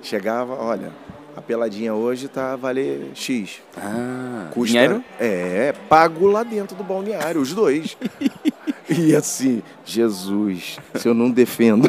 Chegava, 0.00 0.54
olha, 0.54 0.90
a 1.36 1.42
peladinha 1.42 1.92
hoje 1.92 2.28
tá 2.28 2.54
a 2.54 2.56
valer 2.56 3.10
X. 3.14 3.60
Ah, 3.76 4.48
Custa, 4.50 4.72
dinheiro? 4.72 5.04
É, 5.20 5.74
pago 5.86 6.28
lá 6.28 6.42
dentro 6.42 6.74
do 6.74 6.82
balneário, 6.82 7.42
os 7.42 7.52
dois. 7.52 7.94
e 8.90 9.14
assim, 9.14 9.62
Jesus, 9.84 10.78
se 10.94 11.08
eu 11.08 11.14
não 11.14 11.30
defendo, 11.30 11.88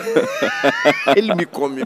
ele 1.15 1.33
me 1.33 1.45
come, 1.45 1.83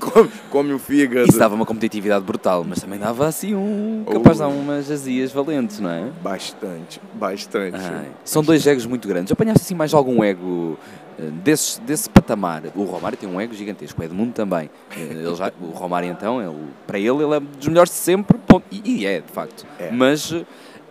come, 0.00 0.30
come 0.50 0.72
o 0.72 0.78
fígado. 0.78 1.28
Isso 1.28 1.38
dava 1.38 1.54
uma 1.54 1.66
competitividade 1.66 2.24
brutal, 2.24 2.64
mas 2.64 2.80
também 2.80 2.98
dava 2.98 3.26
assim 3.26 3.54
um. 3.54 4.04
capaz 4.10 4.36
de 4.36 4.42
dar 4.42 4.48
umas 4.48 4.90
azias 4.90 5.32
valentes, 5.32 5.78
não 5.80 5.90
é? 5.90 6.10
Bastante, 6.22 7.00
bastante. 7.14 7.76
Ai, 7.76 8.08
São 8.24 8.42
dois 8.42 8.66
egos 8.66 8.86
muito 8.86 9.06
grandes. 9.06 9.30
Apanhaste 9.32 9.62
assim 9.62 9.74
mais 9.74 9.92
algum 9.92 10.24
ego 10.24 10.78
eh, 11.18 11.30
desse, 11.42 11.80
desse 11.82 12.08
patamar, 12.08 12.62
o 12.74 12.84
Romário 12.84 13.16
tem 13.18 13.28
um 13.28 13.40
ego 13.40 13.54
gigantesco, 13.54 14.00
o 14.00 14.04
Edmundo 14.04 14.32
também. 14.32 14.70
Eh, 14.96 15.00
Ele 15.00 15.34
já, 15.34 15.52
o 15.60 15.66
Romário, 15.66 16.08
então, 16.08 16.40
ele, 16.40 16.68
para 16.86 16.98
ele, 16.98 17.22
ele 17.22 17.34
é 17.34 17.40
dos 17.40 17.68
melhores 17.68 17.90
de 17.90 17.98
sempre, 17.98 18.38
ponto. 18.38 18.64
E, 18.70 19.00
e 19.02 19.06
é, 19.06 19.20
de 19.20 19.32
facto. 19.32 19.66
É. 19.78 19.90
Mas 19.90 20.34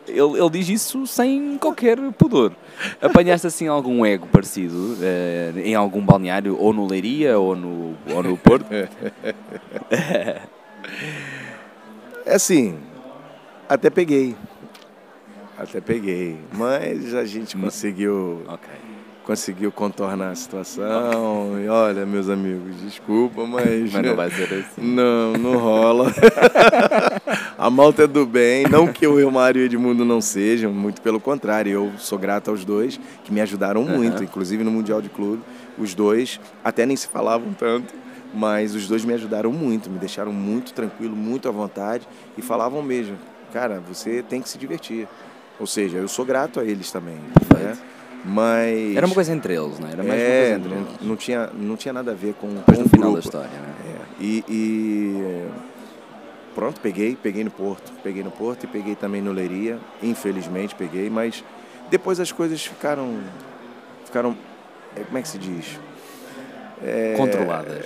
ele, 0.08 0.40
ele 0.40 0.50
diz 0.50 0.70
isso 0.70 1.06
sem 1.08 1.58
qualquer 1.58 1.98
pudor. 2.14 2.54
Apanhaste 3.02 3.48
assim 3.48 3.68
algum 3.68 4.06
ego 4.06 4.28
parecido 4.28 4.98
eh, 5.02 5.54
em 5.64 5.76
algum 5.76 6.06
balneário, 6.06 6.58
ou 6.60 6.74
no 6.74 6.88
Leiria, 6.88 7.38
ou 7.40 7.56
no, 7.56 7.96
ou 8.14 8.24
no 8.24 8.38
Porto? 8.38 8.66
É 12.26 12.34
assim, 12.36 12.80
até 13.70 13.90
peguei. 13.92 14.36
Até 15.56 15.80
peguei. 15.80 16.38
Mas 16.52 17.14
a 17.14 17.24
gente 17.24 17.56
conseguiu, 17.56 18.42
ok. 18.48 18.68
Conseguiu 19.26 19.72
contornar 19.72 20.30
a 20.30 20.36
situação. 20.36 21.60
E 21.60 21.68
olha, 21.68 22.06
meus 22.06 22.30
amigos, 22.30 22.80
desculpa, 22.82 23.46
mas. 23.46 23.92
Mas 23.92 24.06
não 24.06 24.16
vai 24.16 24.30
ser 24.30 24.54
assim. 24.54 24.82
Não, 24.96 25.34
não 25.34 25.58
rola. 25.58 26.14
a 27.58 27.70
malta 27.70 28.04
é 28.04 28.08
do 28.08 28.26
bem. 28.26 28.66
Não 28.70 28.88
que 28.88 29.08
o 29.08 29.32
Mário 29.32 29.62
e 29.62 29.64
o 29.64 29.66
Edmundo 29.66 30.06
não 30.06 30.22
sejam, 30.22 30.72
muito 30.72 31.02
pelo 31.02 31.20
contrário. 31.20 31.72
Eu 31.72 31.92
sou 31.98 32.18
grato 32.18 32.52
aos 32.52 32.64
dois, 32.64 33.00
que 33.24 33.34
me 33.34 33.42
ajudaram 33.42 33.84
muito, 33.84 34.24
inclusive 34.24 34.64
no 34.64 34.72
Mundial 34.72 35.02
de 35.02 35.10
Clube. 35.10 35.42
Os 35.78 35.94
dois 35.94 36.40
até 36.64 36.86
nem 36.86 36.96
se 36.96 37.08
falavam 37.08 37.52
tanto, 37.54 37.94
mas 38.34 38.76
os 38.76 38.88
dois 38.88 39.04
me 39.04 39.14
ajudaram 39.14 39.52
muito, 39.52 39.90
me 39.90 39.98
deixaram 39.98 40.32
muito 40.32 40.72
tranquilo, 40.74 41.16
muito 41.16 41.50
à 41.50 41.52
vontade 41.52 42.08
e 42.38 42.42
falavam 42.42 42.82
mesmo: 42.82 43.18
cara, 43.52 43.82
você 43.86 44.22
tem 44.22 44.42
que 44.42 44.48
se 44.48 44.58
divertir. 44.58 45.08
Ou 45.60 45.66
seja, 45.66 45.98
eu 45.98 46.08
sou 46.08 46.26
grato 46.26 46.60
a 46.60 46.66
eles 46.66 46.92
também. 46.92 47.16
Né? 47.54 47.78
Mas. 48.26 48.96
Era 48.96 49.06
uma 49.06 49.14
coisa 49.16 49.32
entre 49.34 49.54
eles, 49.56 49.78
não 49.80 49.88
é? 49.88 49.92
Era 49.92 50.04
mais 50.04 50.20
uma 50.20 50.28
É, 50.28 50.40
coisa 50.40 50.56
entre 50.56 50.70
não, 50.70 50.78
eles. 50.82 51.02
não 51.02 51.16
tinha, 51.16 51.50
não 51.54 51.76
tinha 51.78 51.94
nada 51.94 52.12
a 52.12 52.16
ver 52.16 52.34
com, 52.34 52.48
Depois 52.48 52.78
com 52.78 52.84
no 52.84 52.90
final 52.90 53.08
da 53.08 53.14
grupo. 53.14 53.28
história, 53.28 53.50
né? 53.60 53.74
É, 53.88 54.24
e, 54.24 54.44
e, 54.50 55.48
pronto, 56.56 56.80
peguei, 56.82 57.16
peguei 57.16 57.44
no 57.44 57.52
Porto, 57.52 57.92
peguei 58.04 58.24
no 58.24 58.32
Porto 58.32 58.64
e 58.64 58.68
peguei 58.68 58.96
também 58.96 59.22
no 59.22 59.32
Leiria, 59.32 59.78
infelizmente 60.02 60.74
peguei, 60.74 61.10
mas 61.10 61.44
depois 61.92 62.20
as 62.20 62.32
coisas 62.32 62.66
ficaram, 62.66 63.20
ficaram, 64.06 64.36
é, 64.96 65.02
como 65.04 65.18
é 65.18 65.22
que 65.22 65.28
se 65.28 65.38
diz? 65.38 65.80
É, 66.88 67.14
Controladas. 67.18 67.86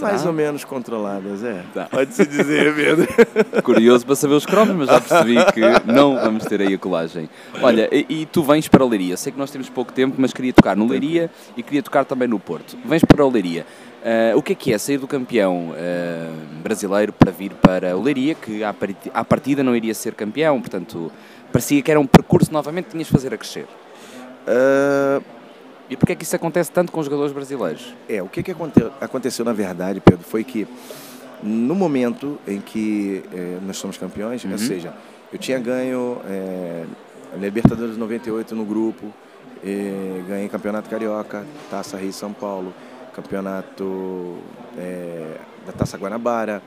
Mais 0.00 0.18
Será? 0.20 0.26
ou 0.30 0.32
menos 0.32 0.64
controladas, 0.64 1.44
é. 1.44 1.62
Tá. 1.72 1.84
Pode-se 1.90 2.26
dizer 2.26 2.74
mesmo. 2.74 3.06
Curioso 3.62 4.04
para 4.04 4.16
saber 4.16 4.34
os 4.34 4.44
cromos, 4.46 4.74
mas 4.74 4.88
já 4.88 5.00
percebi 5.00 5.36
que 5.52 5.60
não 5.92 6.16
vamos 6.16 6.44
ter 6.46 6.60
aí 6.60 6.74
a 6.74 6.78
colagem. 6.78 7.28
Olha, 7.62 7.88
e, 7.92 8.06
e 8.22 8.26
tu 8.26 8.42
vens 8.42 8.66
para 8.66 8.84
o 8.84 8.88
Leiria. 8.88 9.16
Sei 9.16 9.30
que 9.30 9.38
nós 9.38 9.50
temos 9.50 9.68
pouco 9.68 9.92
tempo, 9.92 10.16
mas 10.18 10.32
queria 10.32 10.52
tocar 10.52 10.74
no 10.76 10.86
Leiria 10.88 11.30
e 11.56 11.62
queria 11.62 11.82
tocar 11.82 12.04
também 12.04 12.26
no 12.26 12.40
Porto. 12.40 12.76
Vens 12.84 13.04
para 13.04 13.24
o 13.24 13.30
Leiria. 13.30 13.64
Ah, 14.04 14.36
o 14.36 14.42
que 14.42 14.52
é 14.52 14.54
que 14.56 14.72
é 14.72 14.78
sair 14.78 14.98
do 14.98 15.06
campeão 15.06 15.72
ah, 15.76 16.32
brasileiro 16.62 17.12
para 17.12 17.30
vir 17.30 17.52
para 17.52 17.96
o 17.96 18.02
Leiria, 18.02 18.34
que 18.34 18.64
à 18.64 18.72
parti- 18.74 19.10
à 19.14 19.24
partida 19.24 19.62
não 19.62 19.76
iria 19.76 19.94
ser 19.94 20.14
campeão, 20.14 20.60
portanto, 20.60 21.12
parecia 21.52 21.80
que 21.82 21.90
era 21.90 22.00
um 22.00 22.06
percurso 22.06 22.52
novamente 22.52 22.86
que 22.86 22.90
tinhas 22.92 23.06
de 23.06 23.12
fazer 23.12 23.32
a 23.32 23.36
crescer. 23.38 23.66
Ah, 24.46 25.20
E 25.88 25.96
porquê 25.96 26.12
é 26.12 26.16
que 26.16 26.24
isso 26.24 26.34
acontece 26.34 26.70
tanto 26.72 26.90
com 26.90 27.00
os 27.00 27.06
jogadores 27.06 27.32
brasileiros? 27.32 27.94
É, 28.08 28.22
o 28.22 28.28
que, 28.28 28.42
que 28.42 28.50
aconte- 28.52 28.82
aconteceu 29.00 29.44
na 29.44 29.52
verdade, 29.52 30.00
Pedro, 30.00 30.24
foi 30.24 30.42
que 30.42 30.66
no 31.42 31.74
momento 31.74 32.38
em 32.48 32.60
que 32.60 33.22
eh, 33.32 33.58
nós 33.66 33.76
somos 33.76 33.98
campeões, 33.98 34.42
Uhum. 34.44 34.52
ou 34.52 34.58
seja, 34.58 34.94
eu 35.32 35.38
tinha 35.38 35.58
ganho 35.58 36.18
eh, 36.26 36.84
a 37.34 37.36
Libertadores 37.36 37.98
98 37.98 38.54
no 38.54 38.64
grupo, 38.64 39.12
eh, 39.62 40.22
ganhei 40.26 40.48
Campeonato 40.48 40.88
Carioca, 40.88 41.44
Taça 41.70 41.98
Rio 41.98 42.12
São 42.14 42.32
Paulo, 42.32 42.72
Campeonato 43.14 44.38
eh, 44.78 45.36
da 45.66 45.72
Taça 45.72 45.98
Guanabara, 45.98 46.62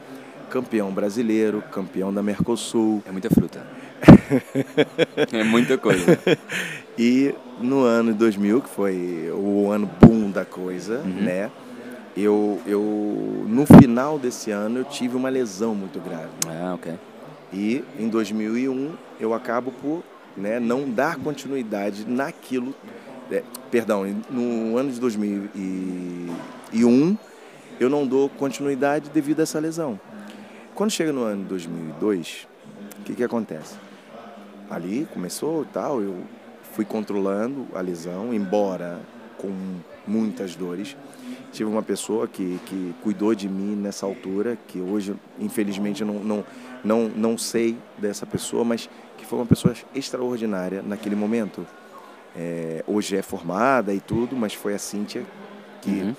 campeão 0.49 0.91
brasileiro, 0.91 1.63
campeão 1.71 2.13
da 2.13 2.21
Mercosul. 2.21 3.01
É 3.07 3.11
muita 3.11 3.29
fruta. 3.31 3.65
é 5.33 5.43
muita 5.43 5.77
coisa. 5.77 6.17
E 6.97 7.33
no 7.59 7.81
ano 7.83 8.11
de 8.11 8.17
2000, 8.17 8.61
que 8.61 8.69
foi 8.69 9.31
o 9.33 9.69
ano 9.71 9.89
boom 9.99 10.31
da 10.31 10.45
coisa, 10.45 10.99
Uhum. 10.99 11.23
né? 11.23 11.51
Eu, 12.15 12.59
eu, 12.65 13.45
no 13.47 13.65
final 13.67 14.17
desse 14.17 14.49
ano, 14.49 14.79
eu 14.79 14.85
tive 14.85 15.15
uma 15.15 15.29
lesão 15.29 15.75
muito 15.75 15.99
grave. 15.99 16.29
Ah, 16.47 16.73
ok. 16.73 16.93
E 17.53 17.83
em 17.99 18.09
2001, 18.09 18.93
eu 19.19 19.35
acabo 19.35 19.71
por 19.71 20.01
né, 20.35 20.59
não 20.59 20.89
dar 20.89 21.17
continuidade 21.17 22.05
naquilo. 22.07 22.73
é, 23.31 23.43
perdão, 23.69 24.03
no 24.31 24.77
ano 24.77 24.91
de 24.91 24.99
2001, 24.99 27.17
eu 27.79 27.89
não 27.89 28.07
dou 28.07 28.29
continuidade 28.29 29.09
devido 29.11 29.41
a 29.41 29.43
essa 29.43 29.59
lesão. 29.59 29.99
Quando 30.73 30.89
chega 30.91 31.11
no 31.11 31.21
ano 31.21 31.43
de 31.43 31.49
2002, 31.49 32.47
o 32.99 33.03
que, 33.03 33.13
que 33.15 33.23
acontece? 33.23 33.75
Ali 34.69 35.07
começou 35.13 35.63
e 35.63 35.67
tal, 35.67 36.01
eu 36.01 36.15
fui 36.77 36.85
controlando 36.85 37.65
a 37.73 37.81
lesão, 37.81 38.31
embora 38.31 38.99
com 39.39 39.51
muitas 40.05 40.55
dores. 40.55 40.95
Tive 41.51 41.67
uma 41.67 41.81
pessoa 41.81 42.27
que, 42.27 42.59
que 42.67 42.93
cuidou 43.01 43.33
de 43.33 43.49
mim 43.49 43.75
nessa 43.75 44.05
altura, 44.05 44.55
que 44.67 44.79
hoje, 44.79 45.15
infelizmente, 45.39 46.05
não, 46.05 46.13
não, 46.19 46.45
não, 46.83 47.09
não 47.09 47.35
sei 47.35 47.75
dessa 47.97 48.27
pessoa, 48.27 48.63
mas 48.63 48.87
que 49.17 49.25
foi 49.25 49.39
uma 49.39 49.45
pessoa 49.47 49.73
extraordinária 49.95 50.83
naquele 50.83 51.15
momento. 51.15 51.65
É, 52.35 52.83
hoje 52.85 53.17
é 53.17 53.23
formada 53.23 53.91
e 53.91 53.99
tudo, 53.99 54.35
mas 54.35 54.53
foi 54.53 54.75
a 54.75 54.79
Cíntia 54.79 55.25
que 55.81 55.89
Uhum. 55.89 56.15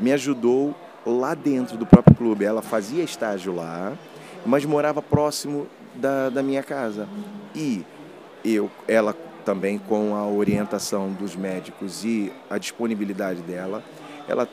me 0.00 0.12
ajudou 0.12 0.74
lá 1.06 1.34
dentro 1.34 1.76
do 1.76 1.86
próprio 1.86 2.16
clube. 2.16 2.44
Ela 2.44 2.62
fazia 2.62 3.04
estágio 3.04 3.54
lá, 3.54 3.92
mas 4.44 4.64
morava 4.64 5.00
próximo 5.00 5.68
da, 5.94 6.30
da 6.30 6.42
minha 6.42 6.64
casa. 6.64 7.08
E 7.54 7.84
eu, 8.44 8.68
ela 8.88 9.14
também 9.50 9.78
com 9.78 10.14
a 10.14 10.24
orientação 10.28 11.10
dos 11.12 11.34
médicos 11.34 12.04
e 12.04 12.32
a 12.48 12.56
disponibilidade 12.56 13.42
dela, 13.42 13.82
ela 14.28 14.48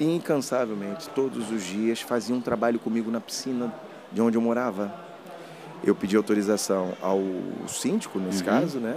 incansavelmente, 0.00 1.06
todos 1.10 1.50
os 1.50 1.62
dias, 1.62 2.00
fazia 2.00 2.34
um 2.34 2.40
trabalho 2.40 2.78
comigo 2.78 3.10
na 3.10 3.20
piscina 3.20 3.70
de 4.10 4.22
onde 4.22 4.38
eu 4.38 4.40
morava. 4.40 4.90
Eu 5.84 5.94
pedi 5.94 6.16
autorização 6.16 6.94
ao 7.02 7.20
síndico, 7.68 8.18
nesse 8.18 8.38
Uhum. 8.38 8.44
caso, 8.46 8.78
né? 8.80 8.96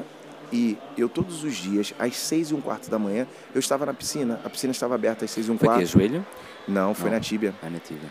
E 0.53 0.77
eu 0.97 1.09
todos 1.09 1.43
os 1.43 1.53
dias, 1.55 1.93
às 1.99 2.15
seis 2.15 2.51
e 2.51 2.53
um 2.53 2.61
quarto 2.61 2.89
da 2.89 2.97
manhã, 2.97 3.27
eu 3.53 3.59
estava 3.59 3.85
na 3.85 3.93
piscina. 3.93 4.39
A 4.45 4.49
piscina 4.49 4.71
estava 4.71 4.95
aberta 4.95 5.25
às 5.25 5.31
seis 5.31 5.47
e 5.49 5.51
um 5.51 5.57
Foi 5.57 5.67
quarto. 5.67 5.85
joelho? 5.85 6.25
Não, 6.65 6.93
foi 6.93 7.09
Não. 7.09 7.17
na 7.17 7.19
tíbia. 7.21 7.53
Ah, 7.61 7.69
nativa. 7.69 8.07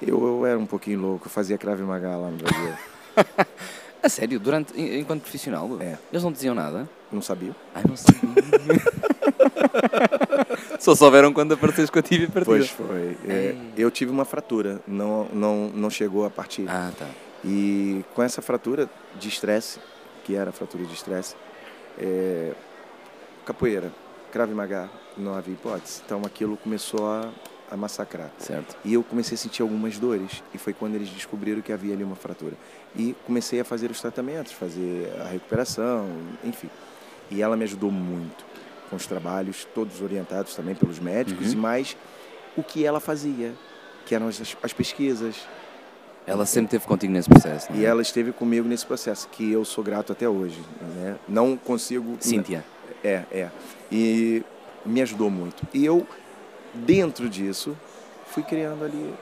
Eu, 0.00 0.24
eu 0.24 0.46
era 0.46 0.56
um 0.58 0.66
pouquinho 0.66 1.00
louco, 1.00 1.26
eu 1.26 1.30
fazia 1.30 1.58
crave 1.58 1.82
maga 1.82 2.16
lá 2.16 2.30
no 2.30 2.36
Brasil. 2.36 2.74
A 4.02 4.08
sério? 4.08 4.40
Durante, 4.40 4.72
en- 4.80 5.00
enquanto 5.00 5.22
profissional? 5.22 5.68
É. 5.80 5.98
Eles 6.10 6.22
não 6.22 6.32
diziam 6.32 6.54
nada? 6.54 6.88
Não 7.12 7.20
sabia? 7.20 7.54
Ai, 7.74 7.82
não 7.86 7.96
sabia. 7.96 8.30
Só 10.78 10.94
souberam 10.94 11.32
quando 11.32 11.52
apareceste 11.52 11.90
com 11.92 11.98
a 11.98 12.02
tibia 12.02 12.28
partida. 12.28 12.44
Pois 12.56 12.70
foi. 12.70 13.16
É, 13.28 13.54
eu 13.76 13.90
tive 13.90 14.10
uma 14.10 14.24
fratura, 14.24 14.80
não, 14.86 15.26
não, 15.32 15.68
não 15.68 15.90
chegou 15.90 16.24
a 16.24 16.30
partir. 16.30 16.66
Ah, 16.68 16.90
tá. 16.98 17.06
E 17.44 18.04
com 18.14 18.22
essa 18.22 18.40
fratura 18.42 18.88
de 19.18 19.28
estresse, 19.28 19.78
que 20.24 20.34
era 20.34 20.50
a 20.50 20.52
fratura 20.52 20.84
de 20.84 20.92
estresse, 20.94 21.34
é, 21.98 22.52
capoeira, 23.44 23.92
crave 24.32 24.54
maga, 24.54 24.88
não 25.16 25.34
havia 25.34 25.54
hipótese. 25.54 26.02
Então 26.04 26.22
aquilo 26.24 26.56
começou 26.56 27.10
a, 27.10 27.28
a 27.70 27.76
massacrar. 27.76 28.30
Certo. 28.38 28.76
E 28.84 28.92
eu 28.94 29.02
comecei 29.02 29.34
a 29.34 29.38
sentir 29.38 29.62
algumas 29.62 29.98
dores. 29.98 30.42
E 30.52 30.58
foi 30.58 30.72
quando 30.72 30.94
eles 30.96 31.08
descobriram 31.10 31.60
que 31.62 31.72
havia 31.72 31.94
ali 31.94 32.02
uma 32.04 32.16
fratura. 32.16 32.54
E 32.96 33.14
comecei 33.26 33.60
a 33.60 33.64
fazer 33.64 33.90
os 33.90 34.00
tratamentos, 34.00 34.52
fazer 34.52 35.12
a 35.20 35.24
recuperação, 35.28 36.08
enfim. 36.44 36.68
E 37.30 37.40
ela 37.42 37.56
me 37.56 37.64
ajudou 37.64 37.90
muito 37.90 38.44
com 38.88 38.96
os 38.96 39.06
trabalhos, 39.06 39.66
todos 39.74 40.00
orientados 40.02 40.54
também 40.56 40.74
pelos 40.74 40.98
médicos, 40.98 41.48
Uhum. 41.48 41.52
e 41.52 41.56
mais 41.56 41.96
o 42.56 42.62
que 42.62 42.84
ela 42.84 42.98
fazia, 42.98 43.52
que 44.04 44.14
eram 44.16 44.26
as, 44.26 44.56
as 44.62 44.72
pesquisas. 44.72 45.36
Ela 46.26 46.44
sempre 46.44 46.66
esteve 46.66 46.86
contigo 46.86 47.12
nesse 47.12 47.28
processo, 47.28 47.70
não 47.70 47.78
é? 47.78 47.82
E 47.82 47.84
ela 47.86 48.02
esteve 48.02 48.32
comigo 48.32 48.66
nesse 48.68 48.84
processo, 48.84 49.28
que 49.28 49.50
eu 49.52 49.64
sou 49.64 49.82
grato 49.84 50.12
até 50.12 50.28
hoje. 50.28 50.60
Né? 50.96 51.16
Não 51.28 51.56
consigo. 51.56 52.16
Cíntia. 52.20 52.64
É, 53.02 53.22
é. 53.30 53.48
E 53.90 54.42
me 54.84 55.00
ajudou 55.02 55.30
muito. 55.30 55.66
E 55.72 55.84
eu, 55.84 56.06
dentro 56.74 57.28
disso, 57.28 57.76
fui 58.26 58.42
criando 58.42 58.84
ali 58.84 59.14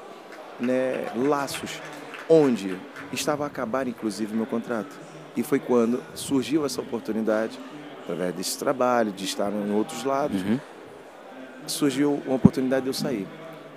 né, 0.61 1.07
laços, 1.17 1.81
onde 2.29 2.77
estava 3.13 3.45
a 3.45 3.47
acabar, 3.47 3.87
inclusive, 3.89 4.35
meu 4.35 4.47
contrato. 4.47 4.95
E 5.37 5.43
foi 5.43 5.59
quando 5.59 6.03
surgiu 6.15 6.67
essa 6.67 6.81
oportunidade, 6.81 7.59
através 8.03 8.35
desse 8.35 8.59
trabalho, 8.59 9.13
de 9.13 9.25
estar 9.25 9.51
em 9.53 9.73
outros 9.73 10.05
lados, 10.05 10.41
Uhum. 10.43 10.59
surgiu 11.67 12.23
uma 12.27 12.37
oportunidade 12.37 12.83
de 12.83 12.89
eu 12.89 12.95
sair. 12.95 13.27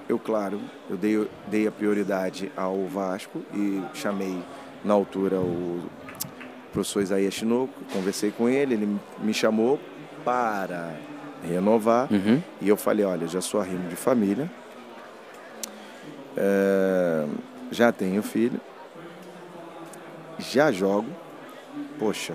Eu, 0.09 0.17
claro, 0.19 0.59
eu 0.89 0.97
dei, 0.97 1.27
dei 1.47 1.67
a 1.67 1.71
prioridade 1.71 2.51
ao 2.57 2.85
Vasco 2.87 3.41
e 3.53 3.81
chamei 3.93 4.41
na 4.83 4.93
altura 4.93 5.37
o 5.39 5.83
professor 6.73 7.01
Isaías 7.01 7.33
Chinoco, 7.33 7.73
conversei 7.93 8.31
com 8.31 8.49
ele, 8.49 8.73
ele 8.73 8.97
me 9.19 9.33
chamou 9.33 9.79
para 10.25 10.93
renovar. 11.47 12.11
Uhum. 12.11 12.41
E 12.61 12.69
eu 12.69 12.77
falei, 12.77 13.05
olha, 13.05 13.27
já 13.27 13.41
sou 13.41 13.59
arrimo 13.59 13.87
de 13.89 13.95
família, 13.95 14.49
é, 16.37 17.25
já 17.71 17.91
tenho 17.91 18.21
filho, 18.21 18.59
já 20.39 20.71
jogo, 20.71 21.07
poxa, 21.99 22.33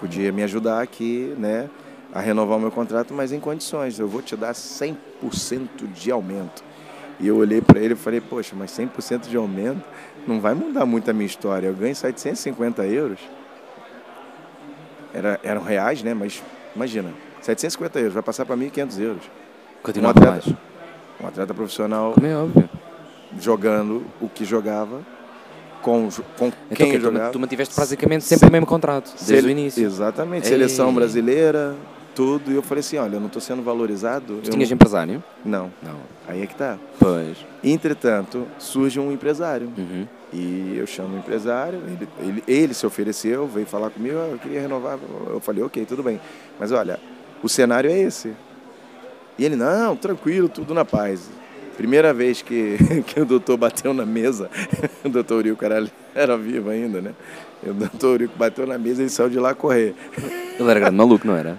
podia 0.00 0.32
me 0.32 0.42
ajudar 0.42 0.80
aqui, 0.80 1.34
né, 1.38 1.68
a 2.12 2.20
renovar 2.20 2.58
o 2.58 2.60
meu 2.60 2.70
contrato, 2.70 3.14
mas 3.14 3.32
em 3.32 3.40
condições, 3.40 3.98
eu 3.98 4.06
vou 4.06 4.20
te 4.20 4.36
dar 4.36 4.52
100% 4.52 5.92
de 5.94 6.10
aumento. 6.10 6.62
E 7.18 7.26
eu 7.28 7.36
olhei 7.36 7.60
para 7.60 7.78
ele 7.80 7.94
e 7.94 7.96
falei, 7.96 8.20
poxa, 8.20 8.54
mas 8.56 8.70
100% 8.72 9.28
de 9.28 9.36
aumento 9.36 9.82
não 10.26 10.40
vai 10.40 10.54
mudar 10.54 10.84
muito 10.84 11.10
a 11.10 11.14
minha 11.14 11.26
história. 11.26 11.68
Eu 11.68 11.74
ganho 11.74 11.94
750 11.94 12.84
euros. 12.86 13.20
Era, 15.14 15.38
eram 15.42 15.62
reais, 15.62 16.02
né? 16.02 16.14
Mas 16.14 16.42
imagina, 16.74 17.10
750 17.42 17.98
euros 17.98 18.14
vai 18.14 18.22
passar 18.22 18.44
para 18.46 18.56
1.500 18.56 18.98
euros. 19.00 19.22
Continuava 19.82 20.18
Um 20.18 20.24
mais. 20.24 20.38
atleta- 20.38 20.58
Um 21.22 21.26
atleta 21.26 21.54
profissional 21.54 22.12
Como 22.12 22.26
é 22.26 22.36
óbvio. 22.36 22.68
jogando 23.38 24.04
o 24.20 24.28
que 24.28 24.44
jogava, 24.44 25.00
com, 25.82 26.08
com 26.38 26.46
Então, 26.46 26.52
quem 26.74 26.90
que 26.92 26.98
tu, 26.98 27.02
jogava. 27.04 27.30
tu 27.32 27.38
mantiveste 27.40 27.74
basicamente 27.76 28.24
sempre 28.24 28.48
o 28.48 28.52
mesmo 28.52 28.66
contrato, 28.66 29.06
desde 29.10 29.24
Sele- 29.26 29.48
o 29.48 29.50
início. 29.50 29.84
Exatamente, 29.84 30.44
Ei. 30.44 30.50
seleção 30.50 30.94
brasileira, 30.94 31.74
tudo. 32.14 32.50
E 32.52 32.54
eu 32.54 32.62
falei 32.62 32.80
assim, 32.80 32.98
olha, 32.98 33.16
eu 33.16 33.20
não 33.20 33.26
estou 33.26 33.40
sendo 33.42 33.62
valorizado. 33.62 34.38
Tu 34.44 34.50
tinhas 34.50 34.68
não... 34.70 34.74
empresário? 34.74 35.22
não, 35.44 35.72
Não. 35.82 35.96
aí 36.28 36.42
é 36.42 36.46
que 36.46 36.54
tá. 36.54 36.78
Pois. 37.00 37.36
Entretanto, 37.64 38.46
surge 38.58 39.00
um 39.00 39.10
empresário. 39.10 39.72
Uhum. 39.76 40.06
E 40.32 40.76
eu 40.78 40.86
chamo 40.86 41.14
o 41.16 41.18
empresário, 41.18 41.78
ele, 41.86 42.08
ele, 42.20 42.44
ele 42.48 42.74
se 42.74 42.86
ofereceu, 42.86 43.46
veio 43.46 43.66
falar 43.66 43.90
comigo, 43.90 44.16
"Ah, 44.18 44.28
eu 44.32 44.38
queria 44.38 44.60
renovar. 44.62 44.98
Eu 45.28 45.40
falei, 45.40 45.62
ok, 45.62 45.84
tudo 45.84 46.02
bem. 46.02 46.18
Mas 46.58 46.72
olha, 46.72 46.98
o 47.42 47.48
cenário 47.48 47.90
é 47.90 47.98
esse. 47.98 48.32
E 49.38 49.44
ele, 49.44 49.56
não, 49.56 49.96
tranquilo, 49.96 50.48
tudo 50.48 50.74
na 50.74 50.84
paz. 50.84 51.28
Primeira 51.76 52.12
vez 52.12 52.42
que, 52.42 52.76
que 53.06 53.20
o 53.20 53.24
doutor 53.24 53.56
bateu 53.56 53.92
na 53.94 54.04
mesa, 54.04 54.50
o 55.04 55.08
doutor 55.08 55.38
Urico 55.38 55.64
era, 55.64 55.86
era 56.14 56.36
vivo 56.36 56.70
ainda, 56.70 57.00
né? 57.00 57.12
E 57.64 57.70
o 57.70 57.74
doutor 57.74 58.14
Urico 58.14 58.34
bateu 58.36 58.66
na 58.66 58.78
mesa 58.78 59.02
e 59.02 59.08
saiu 59.08 59.30
de 59.30 59.38
lá 59.38 59.54
correr. 59.54 59.94
Ele 60.58 60.70
era 60.70 60.80
grande 60.80 60.96
maluco, 60.96 61.26
não 61.26 61.34
era? 61.34 61.58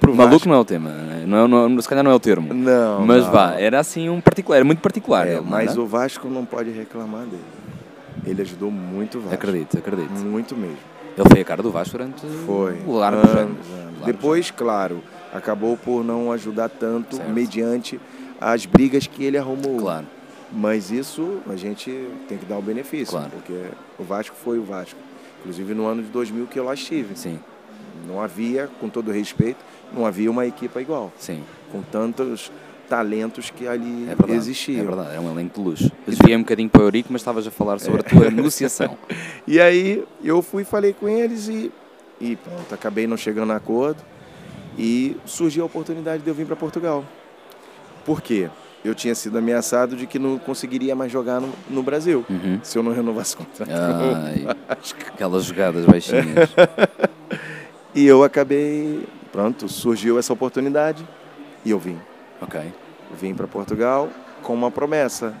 Pro 0.00 0.14
maluco 0.14 0.48
não 0.48 0.54
é 0.54 0.58
o 0.58 0.64
tema, 0.64 0.90
né? 0.90 1.24
não, 1.26 1.44
é- 1.44 1.68
não, 1.68 1.80
se 1.80 1.88
calhar 1.88 2.04
não 2.04 2.10
é 2.10 2.14
o 2.14 2.20
termo. 2.20 2.52
Não, 2.52 3.04
Mas 3.04 3.24
não. 3.24 3.32
vá, 3.32 3.54
era 3.58 3.80
assim 3.80 4.08
um 4.08 4.20
particular, 4.20 4.56
era 4.56 4.64
muito 4.64 4.80
particular. 4.80 5.26
É, 5.26 5.32
ele, 5.32 5.40
não 5.40 5.46
mas 5.46 5.76
o 5.76 5.86
Vasco 5.86 6.28
não 6.28 6.44
pode 6.44 6.70
reclamar 6.70 7.22
dele. 7.22 7.42
Ele 8.24 8.42
ajudou 8.42 8.70
muito 8.70 9.18
o 9.18 9.20
Vasco. 9.20 9.34
Acredito, 9.34 9.78
acredito. 9.78 10.10
Muito 10.12 10.56
mesmo. 10.56 10.76
Ele 11.16 11.28
foi 11.30 11.40
a 11.40 11.44
cara 11.44 11.62
do 11.62 11.70
Vasco 11.70 11.96
durante 11.96 12.26
Foi. 12.44 12.78
o 12.86 12.92
largo 12.92 13.18
anos, 13.20 13.30
anos. 13.36 13.66
anos. 13.70 14.04
Depois, 14.04 14.50
claro, 14.50 15.02
acabou 15.32 15.76
por 15.76 16.04
não 16.04 16.30
ajudar 16.32 16.68
tanto 16.68 17.16
Certo. 17.16 17.30
mediante 17.30 17.98
as 18.40 18.66
brigas 18.66 19.06
que 19.06 19.24
ele 19.24 19.38
arrumou. 19.38 19.78
Claro, 19.78 20.06
Mas 20.52 20.90
isso 20.92 21.38
a 21.48 21.56
gente 21.56 21.90
tem 22.28 22.38
que 22.38 22.44
dar 22.46 22.56
o 22.58 22.62
benefício, 22.62 23.12
Claro. 23.16 23.30
porque 23.30 23.64
o 23.98 24.04
Vasco 24.04 24.36
foi 24.36 24.58
o 24.58 24.62
Vasco. 24.62 24.98
Inclusive 25.40 25.74
no 25.74 25.86
ano 25.86 26.02
de 26.02 26.08
2000 26.08 26.46
que 26.46 26.58
eu 26.58 26.64
lá 26.64 26.74
estive. 26.74 27.16
sim, 27.16 27.40
Não 28.06 28.20
havia, 28.22 28.68
com 28.80 28.88
todo 28.88 29.10
respeito, 29.10 29.58
não 29.92 30.04
havia 30.06 30.30
uma 30.30 30.46
equipa 30.46 30.80
igual, 30.80 31.10
sim. 31.18 31.42
com 31.72 31.82
tantos 31.82 32.52
talentos 32.88 33.50
que 33.50 33.66
ali 33.66 34.04
É 34.04 34.14
verdade. 34.14 34.32
existiam. 34.32 34.80
É 34.82 34.84
verdade, 34.86 35.10
era 35.12 35.20
um 35.20 35.30
elenco 35.30 35.58
de 35.60 35.64
luxo. 35.68 35.84
Eu 36.06 36.12
desviei 36.14 36.36
um 36.36 36.40
bocadinho 36.40 36.68
para 36.68 36.80
o 36.82 36.84
Eurico, 36.84 37.08
mas 37.12 37.20
estavas 37.22 37.46
a 37.46 37.50
falar 37.50 37.78
sobre 37.78 38.00
a 38.00 38.04
tua 38.04 38.30
negociação. 38.30 38.96
E 39.46 39.60
aí 39.60 40.02
eu 40.24 40.42
fui 40.42 40.64
falei 40.64 40.92
com 40.92 41.08
eles 41.08 41.46
e, 41.48 41.70
e 42.20 42.34
pronto, 42.36 42.74
acabei 42.74 43.06
não 43.06 43.16
chegando 43.16 43.52
a 43.52 43.56
acordo 43.56 44.02
e 44.76 45.16
surgiu 45.24 45.62
a 45.62 45.66
oportunidade 45.66 46.22
de 46.22 46.28
eu 46.28 46.34
vir 46.34 46.44
para 46.46 46.56
Portugal. 46.56 47.04
Por 48.04 48.20
quê? 48.20 48.48
Eu 48.84 48.94
tinha 48.94 49.14
sido 49.14 49.36
ameaçado 49.38 49.96
de 49.96 50.06
que 50.06 50.18
não 50.18 50.38
conseguiria 50.38 50.94
mais 50.94 51.10
jogar 51.10 51.40
no, 51.40 51.52
no 51.70 51.82
Brasil 51.82 52.24
Uhum. 52.28 52.60
se 52.62 52.76
eu 52.78 52.82
não 52.82 52.92
renovasse 52.92 53.34
o 53.34 53.38
contrato. 53.38 53.70
Ai, 53.72 54.46
aquelas 55.08 55.44
jogadas 55.44 55.84
baixinhas. 55.84 56.50
E 57.94 58.04
eu 58.06 58.22
acabei, 58.22 59.04
pronto, 59.32 59.68
surgiu 59.70 60.18
essa 60.18 60.30
oportunidade 60.30 61.02
e 61.64 61.70
eu 61.70 61.78
vim. 61.78 61.96
Ok. 62.40 62.60
Vim 63.20 63.34
para 63.34 63.46
Portugal 63.46 64.08
com 64.42 64.54
uma 64.54 64.70
promessa 64.70 65.34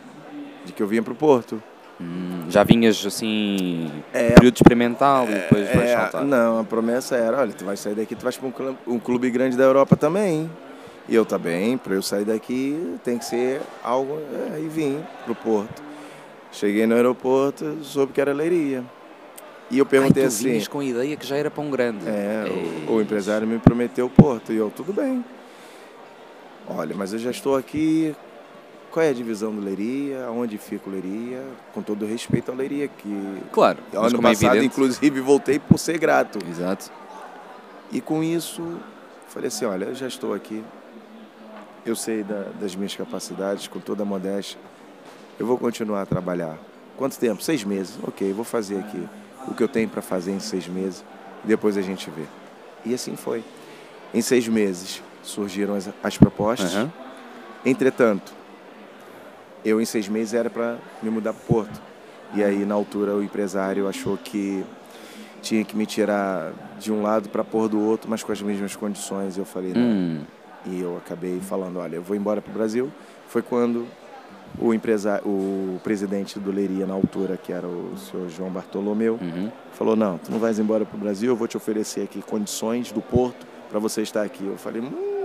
de 0.64 0.72
que 0.72 0.82
eu 0.82 0.86
vinha 0.86 1.02
para 1.02 1.12
o 1.12 1.16
Porto. 1.16 1.62
Hum, 2.00 2.44
já 2.50 2.62
vinhas 2.62 3.04
assim, 3.06 3.90
É, 4.12 4.32
período 4.32 4.56
experimental 4.56 5.24
e 5.24 5.34
depois 5.34 5.66
vais 5.74 5.90
É, 5.90 5.96
saltar. 5.96 6.24
não, 6.24 6.60
a 6.60 6.64
promessa 6.64 7.16
era, 7.16 7.38
olha, 7.40 7.52
tu 7.52 7.64
vai 7.64 7.76
sair 7.76 7.94
daqui, 7.94 8.14
tu 8.14 8.22
vais 8.22 8.36
para 8.36 8.46
um 8.48 8.50
clube, 8.50 8.78
um 8.86 8.98
clube 8.98 9.30
grande 9.30 9.56
da 9.56 9.64
Europa 9.64 9.96
também. 9.96 10.50
E 11.08 11.14
eu 11.14 11.24
também, 11.24 11.78
para 11.78 11.94
eu 11.94 12.02
sair 12.02 12.24
daqui, 12.24 12.96
tem 13.04 13.16
que 13.16 13.24
ser 13.24 13.60
algo. 13.82 14.18
É, 14.54 14.60
e 14.60 14.68
vim 14.68 14.98
para 15.24 15.32
o 15.32 15.36
Porto. 15.36 15.82
Cheguei 16.52 16.86
no 16.86 16.94
aeroporto, 16.94 17.78
soube 17.82 18.12
que 18.12 18.20
era 18.20 18.32
Leiria. 18.34 18.84
E 19.70 19.78
eu 19.78 19.86
perguntei 19.86 20.22
Ai, 20.24 20.28
tu 20.28 20.32
assim. 20.32 20.64
com 20.70 20.80
a 20.80 20.84
ideia 20.84 21.16
que 21.16 21.26
já 21.26 21.36
era 21.36 21.50
para 21.50 21.62
um 21.62 21.70
grande. 21.70 22.06
É, 22.06 22.44
o, 22.88 22.92
o 22.94 23.00
empresário 23.02 23.46
me 23.46 23.58
prometeu 23.58 24.06
o 24.06 24.10
Porto. 24.10 24.52
E 24.52 24.56
eu, 24.56 24.70
tudo 24.74 24.92
bem. 24.92 25.24
Olha, 26.68 26.94
mas 26.96 27.12
eu 27.12 27.18
já 27.18 27.30
estou 27.30 27.56
aqui. 27.56 28.14
Qual 28.90 29.04
é 29.04 29.10
a 29.10 29.12
divisão 29.12 29.54
do 29.54 29.60
Leiria? 29.60 30.30
Onde 30.30 30.56
fica 30.58 30.88
o 30.88 30.92
Leiria? 30.92 31.42
Com 31.74 31.82
todo 31.82 32.06
respeito 32.06 32.50
ao 32.50 32.56
Leiria, 32.56 32.88
que 32.88 33.38
Claro, 33.52 33.78
ano 33.92 34.18
é 34.18 34.22
passado, 34.22 34.44
evidente- 34.56 34.66
inclusive, 34.66 35.20
voltei 35.20 35.58
por 35.58 35.78
ser 35.78 35.98
grato. 35.98 36.38
Exato. 36.48 36.90
E 37.92 38.00
com 38.00 38.22
isso, 38.22 38.78
falei 39.28 39.48
assim: 39.48 39.64
olha, 39.66 39.84
eu 39.86 39.94
já 39.94 40.06
estou 40.08 40.32
aqui, 40.32 40.64
eu 41.84 41.94
sei 41.94 42.22
da- 42.22 42.46
das 42.60 42.74
minhas 42.74 42.94
capacidades, 42.96 43.68
com 43.68 43.78
toda 43.78 44.02
a 44.02 44.06
modéstia, 44.06 44.58
eu 45.38 45.46
vou 45.46 45.58
continuar 45.58 46.02
a 46.02 46.06
trabalhar. 46.06 46.56
Quanto 46.96 47.18
tempo? 47.18 47.42
Seis 47.42 47.62
meses. 47.62 47.98
Ok, 48.02 48.32
vou 48.32 48.44
fazer 48.44 48.78
aqui 48.78 49.06
o 49.46 49.54
que 49.54 49.62
eu 49.62 49.68
tenho 49.68 49.88
para 49.88 50.00
fazer 50.00 50.32
em 50.32 50.40
seis 50.40 50.66
meses, 50.66 51.04
depois 51.44 51.76
a 51.76 51.82
gente 51.82 52.08
vê. 52.10 52.24
E 52.84 52.94
assim 52.94 53.14
foi. 53.14 53.44
Em 54.14 54.22
seis 54.22 54.48
meses 54.48 55.02
surgiram 55.26 55.74
as, 55.74 55.88
as 56.02 56.16
propostas. 56.16 56.74
Aham. 56.74 56.92
Entretanto, 57.64 58.32
eu 59.64 59.80
em 59.80 59.84
seis 59.84 60.08
meses 60.08 60.34
era 60.34 60.48
para 60.48 60.78
me 61.02 61.10
mudar 61.10 61.32
para 61.32 61.42
Porto. 61.42 61.80
E 62.34 62.42
aí, 62.42 62.64
na 62.64 62.74
altura, 62.74 63.14
o 63.14 63.22
empresário 63.22 63.88
achou 63.88 64.16
que 64.16 64.64
tinha 65.42 65.64
que 65.64 65.76
me 65.76 65.86
tirar 65.86 66.52
de 66.78 66.92
um 66.92 67.02
lado 67.02 67.28
para 67.28 67.44
pôr 67.44 67.68
do 67.68 67.80
outro, 67.80 68.10
mas 68.10 68.22
com 68.22 68.32
as 68.32 68.40
mesmas 68.42 68.74
condições. 68.76 69.36
Eu 69.36 69.44
falei, 69.44 69.72
não. 69.72 69.80
Hum, 69.80 70.20
E 70.66 70.80
eu 70.80 70.96
acabei 70.96 71.38
falando, 71.40 71.78
olha, 71.78 71.96
eu 71.96 72.02
vou 72.02 72.16
embora 72.16 72.40
para 72.40 72.50
o 72.50 72.54
Brasil. 72.54 72.90
Foi 73.28 73.42
quando 73.42 73.86
o 74.58 74.72
empresário, 74.72 75.26
o 75.26 75.80
presidente 75.82 76.38
do 76.38 76.50
Leiria 76.50 76.86
na 76.86 76.94
altura, 76.94 77.36
que 77.36 77.52
era 77.52 77.66
o 77.66 77.96
senhor 77.96 78.28
João 78.28 78.50
Bartolomeu, 78.50 79.18
uhum. 79.20 79.50
falou, 79.72 79.94
não, 79.96 80.18
tu 80.18 80.30
não 80.30 80.38
vais 80.38 80.58
embora 80.58 80.84
para 80.84 80.96
o 80.96 81.00
Brasil, 81.00 81.30
eu 81.30 81.36
vou 81.36 81.46
te 81.46 81.56
oferecer 81.56 82.02
aqui 82.02 82.22
condições 82.22 82.90
do 82.90 83.02
Porto 83.02 83.46
para 83.68 83.78
você 83.78 84.02
estar 84.02 84.22
aqui. 84.22 84.44
Eu 84.44 84.56
falei, 84.56 84.80
hum, 84.80 85.15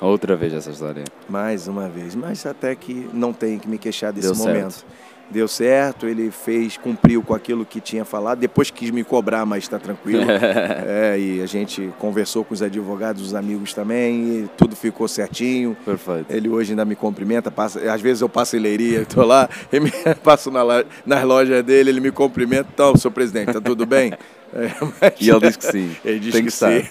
Outra 0.00 0.36
vez 0.36 0.52
essa 0.52 0.70
história. 0.70 1.04
mais 1.28 1.66
uma 1.68 1.88
vez, 1.88 2.14
mas 2.14 2.44
até 2.46 2.74
que 2.74 3.08
não 3.12 3.32
tenho 3.32 3.58
que 3.58 3.68
me 3.68 3.78
queixar 3.78 4.12
desse 4.12 4.28
Deu 4.28 4.36
momento. 4.36 4.72
certo. 4.72 4.86
Deu 5.30 5.46
certo, 5.46 6.06
ele 6.06 6.30
fez, 6.30 6.78
cumpriu 6.78 7.22
com 7.22 7.34
aquilo 7.34 7.62
que 7.66 7.82
tinha 7.82 8.02
falado, 8.02 8.38
depois 8.38 8.70
quis 8.70 8.90
me 8.90 9.04
cobrar, 9.04 9.44
mas 9.44 9.64
está 9.64 9.78
tranquilo. 9.78 10.24
é, 10.30 11.18
e 11.18 11.42
a 11.42 11.46
gente 11.46 11.90
conversou 11.98 12.42
com 12.46 12.54
os 12.54 12.62
advogados, 12.62 13.20
os 13.22 13.34
amigos 13.34 13.74
também, 13.74 14.44
e 14.44 14.50
tudo 14.56 14.74
ficou 14.74 15.06
certinho. 15.06 15.76
Perfeito. 15.84 16.24
Ele 16.30 16.48
hoje 16.48 16.72
ainda 16.72 16.82
me 16.86 16.96
cumprimenta, 16.96 17.50
passa, 17.50 17.92
às 17.92 18.00
vezes 18.00 18.22
eu 18.22 18.28
passo 18.30 18.56
em 18.56 18.60
leiria, 18.60 19.02
estou 19.02 19.22
lá, 19.26 19.50
ele 19.70 19.84
me, 19.92 19.92
passo 20.24 20.50
na, 20.50 20.62
nas 21.04 21.24
lojas 21.24 21.62
dele, 21.62 21.90
ele 21.90 22.00
me 22.00 22.10
cumprimenta, 22.10 22.66
então, 22.72 22.96
senhor 22.96 23.12
presidente, 23.12 23.52
tá 23.52 23.60
tudo 23.60 23.84
bem? 23.84 24.14
É, 24.50 24.70
mas- 24.80 25.12
E 25.20 25.28
ele 25.28 25.40
disse 25.40 25.58
que 25.58 25.66
sim. 25.66 25.96
ele 26.02 26.18
disse 26.20 26.32
Tem 26.32 26.44
que, 26.46 26.50
que 26.50 26.56
sim. 26.56 26.88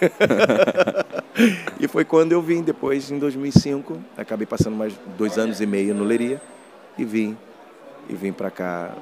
E 1.78 1.86
foi 1.86 2.04
quando 2.04 2.32
eu 2.32 2.42
vim, 2.42 2.62
depois, 2.62 3.10
em 3.10 3.18
2005, 3.18 3.98
acabei 4.16 4.46
passando 4.46 4.76
mais 4.76 4.92
dois 5.16 5.38
anos 5.38 5.60
e 5.60 5.66
meio 5.66 5.94
no 5.94 6.04
Leiria 6.04 6.40
e 6.96 7.04
vim. 7.04 7.36
E 8.08 8.14
vim 8.14 8.32
para 8.32 8.50
cá, 8.50 8.94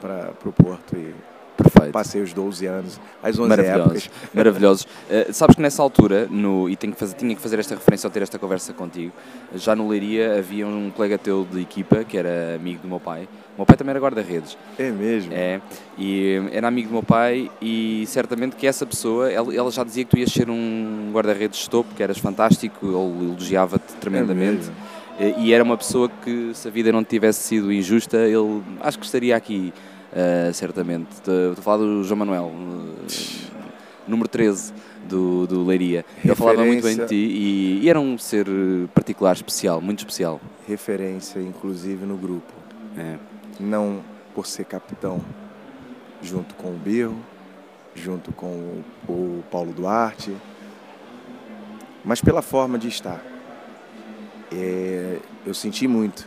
para 0.00 0.32
o 0.44 0.52
Porto. 0.52 0.96
E 0.96 1.14
Perfeito. 1.56 1.92
passei 1.92 2.20
os 2.22 2.32
12 2.32 2.66
anos, 2.66 3.00
as 3.22 3.38
11 3.38 3.48
Maravilhosos. 3.48 4.06
épocas. 4.06 4.10
Maravilhosos. 4.34 4.88
Eh, 5.08 5.28
sabes 5.32 5.56
que 5.56 5.62
nessa 5.62 5.82
altura, 5.82 6.26
no, 6.30 6.68
e 6.68 6.76
tenho 6.76 6.92
que 6.92 6.98
fazer, 6.98 7.14
tinha 7.14 7.34
que 7.34 7.40
fazer 7.40 7.58
esta 7.58 7.74
referência 7.74 8.06
ao 8.06 8.10
ter 8.10 8.22
esta 8.22 8.38
conversa 8.38 8.72
contigo, 8.72 9.12
já 9.54 9.76
no 9.76 9.88
Leiria 9.88 10.38
havia 10.38 10.66
um 10.66 10.90
colega 10.90 11.16
teu 11.16 11.46
de 11.50 11.60
equipa 11.60 12.02
que 12.04 12.16
era 12.18 12.56
amigo 12.56 12.80
do 12.82 12.88
meu 12.88 12.98
pai. 13.00 13.28
O 13.54 13.58
meu 13.58 13.66
pai 13.66 13.76
também 13.76 13.90
era 13.90 14.00
guarda-redes. 14.00 14.58
É 14.78 14.90
mesmo? 14.90 15.32
É, 15.32 15.60
e 15.96 16.40
era 16.52 16.66
amigo 16.66 16.88
do 16.88 16.92
meu 16.92 17.02
pai 17.04 17.48
e 17.62 18.04
certamente 18.08 18.56
que 18.56 18.66
essa 18.66 18.84
pessoa, 18.84 19.30
ela, 19.30 19.54
ela 19.54 19.70
já 19.70 19.84
dizia 19.84 20.04
que 20.04 20.10
tu 20.10 20.18
ias 20.18 20.32
ser 20.32 20.50
um 20.50 21.10
guarda-redes 21.12 21.60
de 21.60 21.70
topo, 21.70 21.94
que 21.94 22.02
eras 22.02 22.18
fantástico, 22.18 22.84
ele 22.84 23.26
elogiava-te 23.30 23.92
tremendamente. 24.00 24.56
mesmo? 24.56 24.74
Eh, 25.20 25.34
e 25.38 25.52
era 25.52 25.62
uma 25.62 25.76
pessoa 25.76 26.10
que, 26.24 26.50
se 26.54 26.66
a 26.66 26.70
vida 26.72 26.90
não 26.90 27.04
tivesse 27.04 27.40
sido 27.44 27.72
injusta, 27.72 28.16
ele 28.16 28.60
acho 28.80 28.98
que 28.98 29.04
estaria 29.06 29.36
aqui, 29.36 29.72
eh, 30.14 30.52
certamente. 30.52 31.12
Estou 31.14 31.52
a 31.52 31.56
falar 31.56 31.78
do 31.78 32.04
João 32.04 32.18
Manuel. 32.18 32.52
eh, 32.52 33.54
número 34.06 34.28
13 34.28 34.72
do, 35.08 35.46
do 35.46 35.64
Leiria. 35.64 36.04
Ele 36.24 36.34
falava 36.34 36.64
muito 36.64 36.82
bem 36.82 36.96
de 36.96 37.06
ti 37.06 37.14
e, 37.14 37.80
e, 37.82 37.90
era 37.90 37.98
um 37.98 38.16
ser 38.16 38.46
particular, 38.94 39.34
especial, 39.34 39.80
muito 39.80 40.00
especial. 40.00 40.40
Referência, 40.68 41.40
inclusive, 41.40 42.06
no 42.06 42.16
grupo. 42.16 42.52
É. 42.96 43.16
Não 43.58 44.02
por 44.34 44.46
ser 44.46 44.64
capitão, 44.64 45.20
junto 46.22 46.54
com 46.54 46.68
o 46.68 46.78
Birro, 46.78 47.16
junto 47.94 48.32
com 48.32 48.82
o 49.08 49.42
Paulo 49.50 49.72
Duarte, 49.72 50.34
mas 52.04 52.20
pela 52.20 52.42
forma 52.42 52.78
de 52.78 52.88
estar. 52.88 53.22
É, 54.52 55.18
eu 55.46 55.54
senti 55.54 55.88
muito 55.88 56.26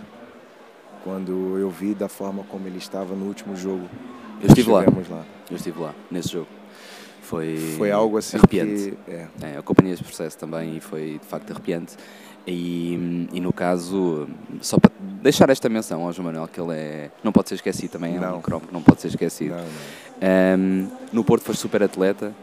quando 1.07 1.57
eu 1.57 1.69
vi 1.69 1.93
da 1.93 2.09
forma 2.09 2.43
como 2.43 2.67
ele 2.67 2.79
estava 2.79 3.15
no 3.15 3.27
último 3.27 3.55
jogo. 3.55 3.87
Eu 4.41 4.49
estive 4.49 4.69
lá. 4.69 4.81
lá. 5.09 5.25
Eu 5.49 5.55
estive 5.55 5.79
lá, 5.79 5.95
nesse 6.11 6.33
jogo. 6.33 6.47
Foi, 7.21 7.75
foi 7.77 7.91
algo 7.91 8.17
assim 8.17 8.35
arrepiante. 8.35 8.97
Que, 9.05 9.11
é. 9.11 9.27
É, 9.41 9.57
acompanhei 9.57 9.93
esse 9.93 10.03
processo 10.03 10.37
também 10.37 10.75
e 10.75 10.81
foi 10.81 11.17
de 11.21 11.25
facto 11.25 11.49
arrepiante. 11.51 11.95
E, 12.45 13.27
e, 13.31 13.39
no 13.39 13.53
caso, 13.53 14.27
só 14.59 14.77
para 14.77 14.91
deixar 15.21 15.49
esta 15.49 15.69
menção 15.69 16.05
ao 16.05 16.11
João 16.11 16.25
Manuel, 16.25 16.47
que 16.49 16.59
ele 16.59 16.73
é, 16.73 17.11
não 17.23 17.31
pode 17.31 17.47
ser 17.47 17.55
esquecido 17.55 17.91
também, 17.91 18.17
é 18.17 18.19
não. 18.19 18.39
um 18.39 18.41
cromo 18.41 18.67
que 18.67 18.73
não 18.73 18.81
pode 18.81 18.99
ser 18.99 19.07
esquecido. 19.07 19.55
Não, 19.55 19.63
não. 19.63 20.59
Um, 20.59 20.87
no 21.13 21.23
Porto 21.23 21.43
foi 21.43 21.55
super 21.55 21.83
atleta, 21.83 22.33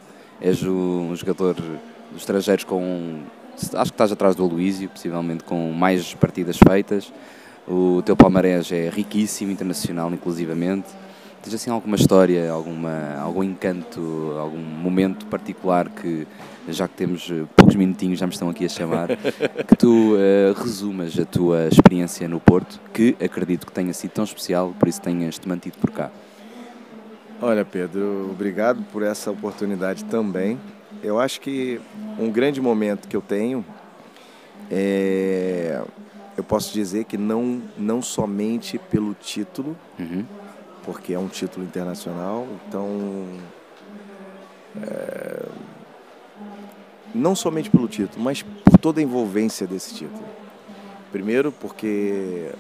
és 0.40 0.62
um 0.62 1.14
jogador 1.14 1.54
dos 1.54 2.16
estrangeiros 2.16 2.64
com. 2.64 3.20
Acho 3.54 3.92
que 3.92 3.94
estás 3.94 4.10
atrás 4.10 4.34
do 4.34 4.42
Aloísio, 4.42 4.88
possivelmente 4.88 5.44
com 5.44 5.70
mais 5.70 6.14
partidas 6.14 6.58
feitas. 6.58 7.12
O 7.66 8.02
teu 8.02 8.14
palmarés 8.14 8.70
é 8.70 8.90
riquíssimo, 8.90 9.50
internacional, 9.50 10.12
inclusivamente. 10.12 10.88
Tens 11.42 11.54
assim 11.54 11.70
alguma 11.70 11.96
história, 11.96 12.50
alguma, 12.50 13.16
algum 13.20 13.42
encanto, 13.42 14.34
algum 14.38 14.58
momento 14.58 15.26
particular 15.26 15.88
que, 15.90 16.26
já 16.68 16.88
que 16.88 16.94
temos 16.94 17.30
poucos 17.54 17.74
minutinhos, 17.74 18.18
já 18.18 18.26
me 18.26 18.32
estão 18.32 18.48
aqui 18.48 18.64
a 18.64 18.68
chamar, 18.68 19.08
que 19.68 19.76
tu 19.76 20.14
uh, 20.14 20.54
resumas 20.56 21.18
a 21.18 21.24
tua 21.24 21.68
experiência 21.68 22.26
no 22.28 22.40
Porto, 22.40 22.80
que 22.92 23.14
acredito 23.22 23.66
que 23.66 23.72
tenha 23.72 23.92
sido 23.92 24.12
tão 24.12 24.24
especial, 24.24 24.74
por 24.78 24.88
isso 24.88 25.02
tenhas-te 25.02 25.46
mantido 25.46 25.76
por 25.78 25.90
cá. 25.90 26.10
Olha, 27.42 27.64
Pedro, 27.64 28.30
obrigado 28.30 28.82
por 28.90 29.02
essa 29.02 29.30
oportunidade 29.30 30.04
também. 30.04 30.58
Eu 31.02 31.20
acho 31.20 31.42
que 31.42 31.78
um 32.18 32.30
grande 32.30 32.58
momento 32.58 33.06
que 33.06 33.14
eu 33.14 33.20
tenho 33.20 33.62
é. 34.70 35.82
Eu 36.36 36.44
posso 36.44 36.72
dizer 36.72 37.04
que 37.04 37.16
não, 37.16 37.62
não 37.78 38.02
somente 38.02 38.78
pelo 38.78 39.14
título, 39.14 39.76
uhum 39.98 40.24
porque 40.84 41.14
é 41.14 41.18
um 41.18 41.28
título 41.28 41.64
internacional, 41.64 42.46
então 42.68 43.26
é, 44.82 45.46
não 47.14 47.34
somente 47.34 47.70
pelo 47.70 47.88
título, 47.88 48.22
mas 48.22 48.42
por 48.42 48.78
toda 48.78 49.00
a 49.00 49.02
envolvência 49.02 49.66
desse 49.66 49.94
título. 49.94 50.24
Primeiro 51.10 51.50
porque 51.50 52.50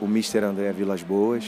o 0.00 0.06
Mister 0.06 0.44
André 0.44 0.72
Vilas 0.72 1.02
Boas 1.02 1.44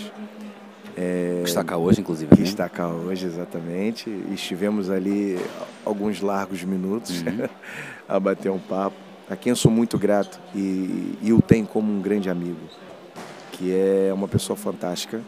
é, 0.96 1.40
que 1.42 1.48
está 1.48 1.62
cá 1.62 1.76
hoje, 1.76 2.00
inclusive. 2.00 2.34
Que 2.34 2.42
está 2.42 2.68
cá 2.68 2.88
hoje, 2.88 3.26
exatamente. 3.26 4.08
E 4.08 4.32
estivemos 4.34 4.90
ali 4.90 5.38
alguns 5.84 6.20
largos 6.20 6.64
minutos 6.64 7.22
uhum. 7.22 7.48
a 8.08 8.18
bater 8.18 8.50
um 8.50 8.58
papo. 8.58 8.96
A 9.28 9.34
quem 9.34 9.50
eu 9.50 9.56
sou 9.56 9.70
muito 9.70 9.98
grato 9.98 10.38
e, 10.54 11.18
e 11.20 11.32
o 11.32 11.42
tenho 11.42 11.66
como 11.66 11.92
um 11.92 12.00
grande 12.00 12.30
amigo, 12.30 12.60
que 13.52 13.72
é 13.72 14.12
uma 14.12 14.28
pessoa 14.28 14.56
fantástica, 14.56 15.20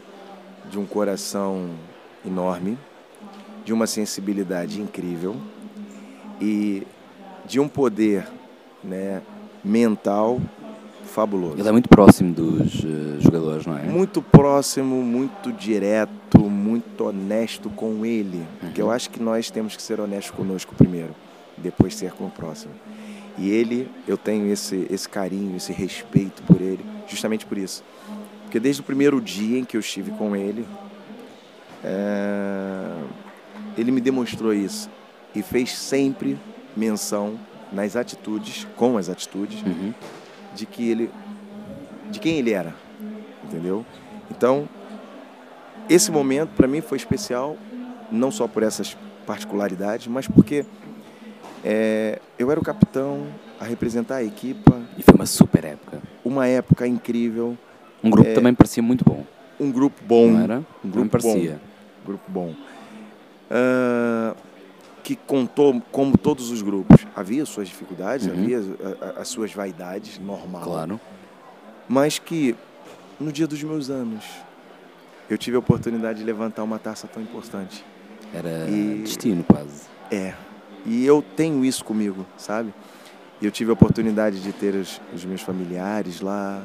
de 0.70 0.78
um 0.78 0.86
coração 0.86 1.70
enorme, 2.24 2.78
de 3.64 3.72
uma 3.72 3.86
sensibilidade 3.86 4.80
incrível 4.80 5.36
e 6.40 6.86
de 7.44 7.58
um 7.58 7.66
poder 7.66 8.28
né, 8.84 9.20
mental 9.64 10.40
fabuloso. 11.08 11.58
Ele 11.58 11.68
é 11.68 11.72
muito 11.72 11.88
próximo 11.88 12.32
dos 12.32 12.84
uh, 12.84 13.20
jogadores, 13.20 13.66
não 13.66 13.76
é? 13.76 13.82
Muito 13.82 14.22
próximo, 14.22 15.02
muito 15.02 15.52
direto, 15.52 16.38
muito 16.38 17.06
honesto 17.06 17.68
com 17.70 18.04
ele. 18.06 18.38
Uhum. 18.38 18.46
Porque 18.60 18.80
eu 18.80 18.90
acho 18.90 19.10
que 19.10 19.20
nós 19.20 19.50
temos 19.50 19.74
que 19.74 19.82
ser 19.82 20.00
honestos 20.00 20.30
conosco 20.30 20.74
primeiro, 20.74 21.14
depois 21.56 21.96
ser 21.96 22.12
com 22.12 22.26
o 22.26 22.30
próximo. 22.30 22.74
E 23.38 23.50
ele, 23.50 23.88
eu 24.06 24.16
tenho 24.16 24.52
esse, 24.52 24.86
esse 24.90 25.08
carinho, 25.08 25.56
esse 25.56 25.72
respeito 25.72 26.42
por 26.42 26.60
ele, 26.60 26.84
justamente 27.06 27.46
por 27.46 27.56
isso. 27.56 27.84
Porque 28.42 28.58
desde 28.58 28.80
o 28.80 28.84
primeiro 28.84 29.20
dia 29.20 29.58
em 29.58 29.64
que 29.64 29.76
eu 29.76 29.80
estive 29.80 30.10
com 30.10 30.34
ele, 30.34 30.66
é, 31.84 32.90
ele 33.76 33.92
me 33.92 34.00
demonstrou 34.00 34.52
isso 34.52 34.90
e 35.34 35.42
fez 35.42 35.72
sempre 35.72 36.36
menção 36.76 37.38
nas 37.72 37.94
atitudes, 37.94 38.66
com 38.76 38.96
as 38.96 39.08
atitudes, 39.08 39.62
uhum. 39.62 39.92
de 40.54 40.66
que 40.66 40.90
ele, 40.90 41.10
de 42.10 42.18
quem 42.18 42.38
ele 42.38 42.52
era, 42.52 42.74
entendeu? 43.44 43.84
Então, 44.30 44.68
esse 45.88 46.10
momento 46.10 46.50
para 46.56 46.66
mim 46.66 46.80
foi 46.80 46.96
especial, 46.96 47.56
não 48.10 48.30
só 48.30 48.48
por 48.48 48.62
essas 48.62 48.96
particularidades, 49.26 50.06
mas 50.06 50.26
porque 50.26 50.64
é, 51.70 52.18
eu 52.38 52.50
era 52.50 52.58
o 52.58 52.64
capitão 52.64 53.26
a 53.60 53.64
representar 53.64 54.16
a 54.16 54.24
equipa. 54.24 54.80
E 54.96 55.02
foi 55.02 55.14
uma 55.14 55.26
super 55.26 55.66
época. 55.66 56.00
Uma 56.24 56.46
época 56.46 56.86
incrível. 56.86 57.58
Um 58.02 58.08
grupo 58.08 58.30
é, 58.30 58.32
também 58.32 58.54
parecia 58.54 58.82
muito 58.82 59.04
bom. 59.04 59.26
Um 59.60 59.70
grupo 59.70 60.02
bom. 60.02 60.30
Não 60.30 60.40
era? 60.40 60.64
Um 60.82 60.88
grupo 60.88 61.10
parecia. 61.10 61.52
Bom, 61.52 62.06
grupo 62.06 62.24
bom. 62.26 62.54
Uh, 63.50 64.34
que 65.02 65.14
contou, 65.14 65.82
como 65.92 66.16
todos 66.16 66.50
os 66.50 66.62
grupos, 66.62 67.06
havia 67.14 67.44
suas 67.44 67.68
dificuldades, 67.68 68.26
uhum. 68.26 68.32
havia 68.32 68.60
as 69.16 69.28
suas 69.28 69.52
vaidades, 69.52 70.18
normal. 70.18 70.62
Claro. 70.62 71.00
Mas 71.86 72.18
que, 72.18 72.56
no 73.20 73.30
dia 73.30 73.46
dos 73.46 73.62
meus 73.62 73.90
anos, 73.90 74.24
eu 75.28 75.36
tive 75.36 75.56
a 75.56 75.58
oportunidade 75.58 76.20
de 76.20 76.24
levantar 76.24 76.62
uma 76.62 76.78
taça 76.78 77.06
tão 77.06 77.22
importante. 77.22 77.84
Era 78.32 78.70
e, 78.70 79.02
destino, 79.02 79.44
quase. 79.44 79.82
É. 80.10 80.34
E 80.86 81.04
eu 81.04 81.22
tenho 81.36 81.64
isso 81.64 81.84
comigo, 81.84 82.26
sabe? 82.36 82.72
Eu 83.40 83.50
tive 83.50 83.70
a 83.70 83.72
oportunidade 83.72 84.40
de 84.40 84.52
ter 84.52 84.74
os, 84.74 85.00
os 85.14 85.24
meus 85.24 85.40
familiares 85.42 86.20
lá, 86.20 86.64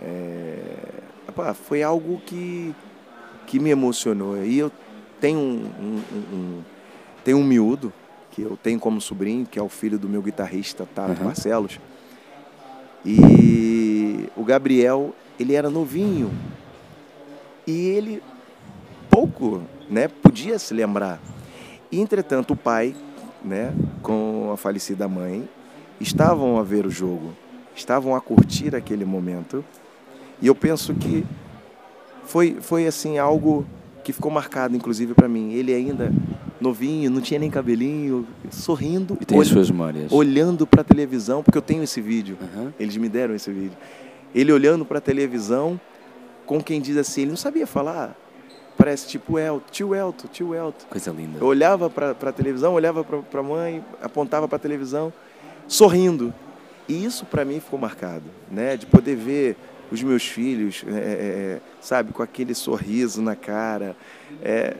é, 0.00 0.60
foi 1.54 1.82
algo 1.82 2.20
que, 2.26 2.74
que 3.46 3.58
me 3.58 3.70
emocionou. 3.70 4.42
E 4.44 4.58
eu 4.58 4.70
tenho 5.20 5.38
um, 5.38 5.70
um, 5.80 6.34
um, 6.34 6.62
tenho 7.24 7.38
um 7.38 7.44
miúdo, 7.44 7.92
que 8.30 8.42
eu 8.42 8.56
tenho 8.56 8.80
como 8.80 9.00
sobrinho, 9.00 9.46
que 9.46 9.58
é 9.58 9.62
o 9.62 9.68
filho 9.68 9.98
do 9.98 10.08
meu 10.08 10.22
guitarrista, 10.22 10.88
Tato 10.94 11.20
uhum. 11.20 11.26
Marcelos. 11.26 11.78
E 13.04 14.28
o 14.36 14.44
Gabriel, 14.44 15.14
ele 15.38 15.54
era 15.54 15.68
novinho. 15.68 16.30
E 17.66 17.88
ele 17.88 18.22
pouco 19.10 19.62
né, 19.88 20.08
podia 20.08 20.58
se 20.58 20.72
lembrar. 20.72 21.20
Entretanto, 21.90 22.54
o 22.54 22.56
pai, 22.56 22.94
né, 23.44 23.74
com 24.02 24.50
a 24.52 24.56
falecida 24.56 25.08
mãe, 25.08 25.48
estavam 26.00 26.58
a 26.58 26.62
ver 26.62 26.86
o 26.86 26.90
jogo, 26.90 27.32
estavam 27.74 28.14
a 28.14 28.20
curtir 28.20 28.74
aquele 28.74 29.04
momento. 29.04 29.64
E 30.40 30.46
eu 30.46 30.54
penso 30.54 30.94
que 30.94 31.24
foi, 32.24 32.58
foi 32.60 32.86
assim 32.86 33.18
algo 33.18 33.66
que 34.02 34.12
ficou 34.12 34.30
marcado, 34.30 34.76
inclusive, 34.76 35.14
para 35.14 35.28
mim. 35.28 35.52
Ele 35.52 35.72
ainda 35.72 36.12
novinho, 36.60 37.10
não 37.10 37.20
tinha 37.20 37.38
nem 37.38 37.50
cabelinho, 37.50 38.26
sorrindo. 38.50 39.16
Tem 39.16 39.38
olh 39.38 39.44
suas 39.44 39.70
memórias. 39.70 40.12
Olhando 40.12 40.66
para 40.66 40.80
a 40.80 40.84
televisão, 40.84 41.42
porque 41.42 41.58
eu 41.58 41.62
tenho 41.62 41.82
esse 41.82 42.00
vídeo. 42.00 42.36
Uhum. 42.40 42.72
Eles 42.78 42.96
me 42.96 43.08
deram 43.08 43.34
esse 43.34 43.50
vídeo. 43.50 43.76
Ele 44.34 44.52
olhando 44.52 44.84
para 44.84 44.98
a 44.98 45.00
televisão, 45.00 45.80
com 46.46 46.62
quem 46.62 46.80
diz 46.80 46.96
assim, 46.96 47.22
ele 47.22 47.30
não 47.30 47.36
sabia 47.36 47.66
falar. 47.66 48.16
Parece 48.76 49.06
tipo 49.06 49.38
Elton, 49.38 49.66
tio 49.70 49.94
Elton, 49.94 50.28
tio 50.28 50.54
Elton. 50.54 50.86
Coisa 50.88 51.10
linda. 51.10 51.38
Eu 51.38 51.46
olhava 51.46 51.90
para 51.90 52.10
a 52.10 52.32
televisão, 52.32 52.74
olhava 52.74 53.04
para 53.04 53.40
a 53.40 53.42
mãe, 53.42 53.84
apontava 54.02 54.48
para 54.48 54.56
a 54.56 54.60
televisão, 54.60 55.12
sorrindo. 55.68 56.32
E 56.88 57.04
isso 57.04 57.24
para 57.24 57.44
mim 57.44 57.60
ficou 57.60 57.78
marcado, 57.78 58.24
né? 58.50 58.76
De 58.76 58.86
poder 58.86 59.14
ver 59.14 59.56
os 59.90 60.02
meus 60.02 60.24
filhos, 60.24 60.84
é, 60.86 60.90
é, 60.90 60.94
é, 60.96 61.60
sabe, 61.80 62.12
com 62.12 62.22
aquele 62.22 62.54
sorriso 62.54 63.20
na 63.20 63.36
cara. 63.36 63.94
É, 64.42 64.74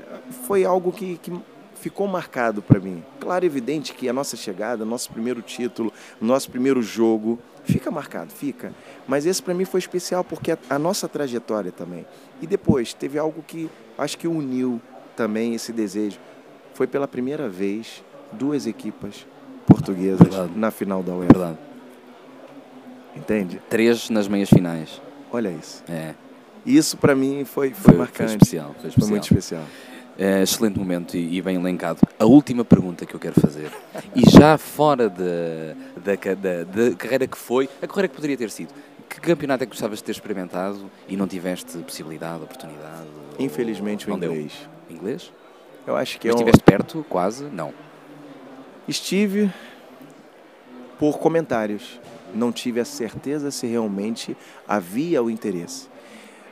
foi 0.46 0.64
algo 0.64 0.90
que, 0.90 1.18
que 1.18 1.32
ficou 1.82 2.06
marcado 2.06 2.62
para 2.62 2.80
mim. 2.80 3.04
Claro, 3.20 3.44
evidente 3.44 3.92
que 3.92 4.08
a 4.08 4.12
nossa 4.12 4.36
chegada, 4.36 4.84
nosso 4.84 5.10
primeiro 5.10 5.42
título, 5.42 5.92
nosso 6.20 6.50
primeiro 6.50 6.80
jogo, 6.80 7.38
fica 7.64 7.90
marcado, 7.90 8.32
fica. 8.32 8.72
Mas 9.06 9.26
esse 9.26 9.42
para 9.42 9.52
mim 9.52 9.64
foi 9.64 9.80
especial 9.80 10.24
porque 10.24 10.52
a, 10.52 10.58
a, 10.70 10.78
nossa 10.78 11.08
trajetória 11.08 11.72
também. 11.72 12.06
E 12.40 12.46
depois 12.46 12.94
teve 12.94 13.18
algo 13.18 13.42
que 13.46 13.68
acho 13.96 14.18
que 14.18 14.26
uniu 14.26 14.80
também 15.16 15.54
esse 15.54 15.72
desejo. 15.72 16.18
Foi 16.74 16.86
pela 16.86 17.06
primeira 17.06 17.48
vez 17.48 18.02
duas 18.32 18.66
equipas 18.66 19.26
portuguesas 19.66 20.20
Verdade. 20.20 20.52
na 20.56 20.70
final 20.70 21.02
da 21.02 21.12
UEFA. 21.14 21.32
Verdade. 21.32 21.58
Entende? 23.14 23.60
Três 23.68 24.08
nas 24.10 24.26
meias 24.26 24.48
finais. 24.48 25.00
Olha 25.30 25.50
isso. 25.50 25.82
É. 25.88 26.14
Isso 26.64 26.96
para 26.96 27.14
mim 27.14 27.44
foi, 27.44 27.70
foi, 27.70 27.92
foi, 27.92 27.94
marcante. 27.94 28.30
Foi 28.30 28.36
especial. 28.36 28.74
Foi, 28.78 28.88
especial. 28.88 29.00
foi 29.00 29.10
muito 29.10 29.24
especial. 29.24 29.64
É, 30.18 30.42
excelente 30.42 30.78
momento 30.78 31.16
e, 31.16 31.38
e, 31.38 31.42
bem 31.42 31.56
elencado. 31.56 32.00
A 32.18 32.24
última 32.24 32.64
pergunta 32.64 33.06
que 33.06 33.14
eu 33.14 33.20
quero 33.20 33.40
fazer, 33.40 33.72
e 34.14 34.28
já 34.28 34.58
fora 34.58 35.08
da, 35.08 35.74
da, 35.96 36.34
da, 36.34 36.64
da, 36.64 36.96
carreira 36.96 37.26
que 37.26 37.38
foi, 37.38 37.68
a 37.80 37.86
carreira 37.86 38.08
que 38.08 38.14
poderia 38.14 38.36
ter 38.36 38.50
sido, 38.50 38.74
que 39.12 39.20
campeonato 39.20 39.62
é 39.62 39.66
que 39.66 39.72
gostavas 39.72 39.98
de 39.98 40.04
ter 40.04 40.12
experimentado 40.12 40.90
e 41.06 41.16
não 41.16 41.26
tiveste 41.26 41.76
possibilidade, 41.78 42.42
oportunidade? 42.42 43.06
Infelizmente 43.38 44.10
o 44.10 44.14
inglês. 44.14 44.68
Deu? 44.88 44.96
Inglês? 44.96 45.32
Eu 45.86 45.96
acho 45.96 46.18
que 46.18 46.28
Mas 46.28 46.34
é 46.34 46.36
um... 46.36 46.40
estiveste 46.40 46.62
perto? 46.64 47.04
Quase? 47.08 47.44
Não. 47.44 47.74
Estive 48.88 49.52
por 50.98 51.18
comentários. 51.18 52.00
Não 52.34 52.50
tive 52.50 52.80
a 52.80 52.84
certeza 52.84 53.50
se 53.50 53.66
realmente 53.66 54.34
havia 54.66 55.22
o 55.22 55.28
interesse. 55.28 55.88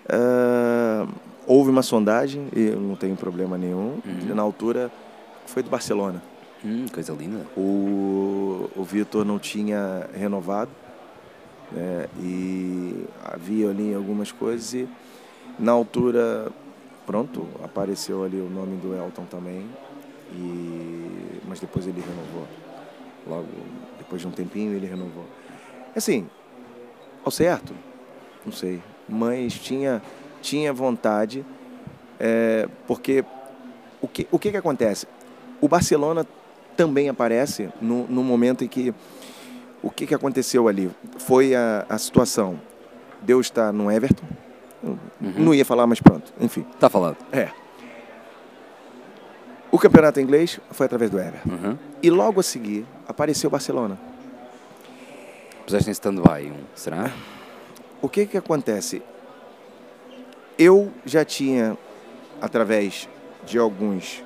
Uh, 0.06 1.10
houve 1.46 1.70
uma 1.70 1.82
sondagem, 1.82 2.48
e 2.54 2.70
não 2.70 2.94
tenho 2.94 3.16
problema 3.16 3.56
nenhum, 3.56 4.00
uhum. 4.04 4.34
na 4.34 4.42
altura 4.42 4.90
foi 5.46 5.62
do 5.62 5.70
Barcelona. 5.70 6.22
Hum, 6.62 6.84
coisa 6.92 7.14
linda. 7.14 7.46
O, 7.56 8.68
o 8.76 8.84
Vitor 8.84 9.24
não 9.24 9.38
tinha 9.38 10.10
renovado 10.12 10.70
né, 11.72 12.06
e 12.18 13.04
havia 13.24 13.70
ali 13.70 13.94
algumas 13.94 14.32
coisas 14.32 14.74
e 14.74 14.88
na 15.58 15.72
altura, 15.72 16.50
pronto, 17.06 17.46
apareceu 17.62 18.24
ali 18.24 18.40
o 18.40 18.48
nome 18.48 18.76
do 18.78 18.94
Elton 18.94 19.24
também, 19.24 19.66
e, 20.32 21.40
mas 21.46 21.60
depois 21.60 21.86
ele 21.86 22.00
renovou. 22.00 22.46
Logo, 23.26 23.48
depois 23.98 24.22
de 24.22 24.26
um 24.26 24.30
tempinho 24.30 24.72
ele 24.72 24.86
renovou. 24.86 25.26
Assim, 25.94 26.28
ao 27.22 27.30
certo, 27.30 27.74
não 28.44 28.52
sei, 28.52 28.82
mas 29.06 29.52
tinha, 29.52 30.00
tinha 30.40 30.72
vontade, 30.72 31.44
é, 32.18 32.66
porque 32.86 33.24
o 34.00 34.08
que, 34.08 34.26
o 34.30 34.38
que, 34.38 34.50
que 34.50 34.56
acontece? 34.56 35.06
O 35.60 35.68
Barcelona 35.68 36.26
também 36.74 37.10
aparece 37.10 37.68
no, 37.82 38.06
no 38.06 38.24
momento 38.24 38.64
em 38.64 38.68
que 38.68 38.94
o 39.82 39.90
que, 39.90 40.06
que 40.06 40.14
aconteceu 40.14 40.68
ali? 40.68 40.90
Foi 41.18 41.54
a, 41.54 41.86
a 41.88 41.98
situação. 41.98 42.60
Deus 43.22 43.46
está 43.46 43.72
no 43.72 43.90
Everton. 43.90 44.26
Uhum. 44.82 44.98
Não 45.20 45.54
ia 45.54 45.64
falar, 45.64 45.86
mas 45.86 46.00
pronto. 46.00 46.32
Enfim. 46.40 46.66
Está 46.74 46.88
falado. 46.88 47.16
É. 47.32 47.50
O 49.70 49.78
campeonato 49.78 50.20
inglês 50.20 50.58
foi 50.70 50.86
através 50.86 51.10
do 51.10 51.18
Everton. 51.18 51.48
Uhum. 51.48 51.78
E 52.02 52.10
logo 52.10 52.40
a 52.40 52.42
seguir 52.42 52.84
apareceu 53.06 53.48
o 53.48 53.50
Barcelona. 53.50 53.98
Puseste 55.64 55.90
em 55.90 55.92
stand-by, 55.92 56.52
será? 56.74 57.12
O 58.02 58.08
que 58.08 58.26
que 58.26 58.36
acontece? 58.36 59.02
Eu 60.58 60.90
já 61.06 61.24
tinha, 61.24 61.76
através 62.40 63.08
de 63.46 63.58
alguns 63.58 64.22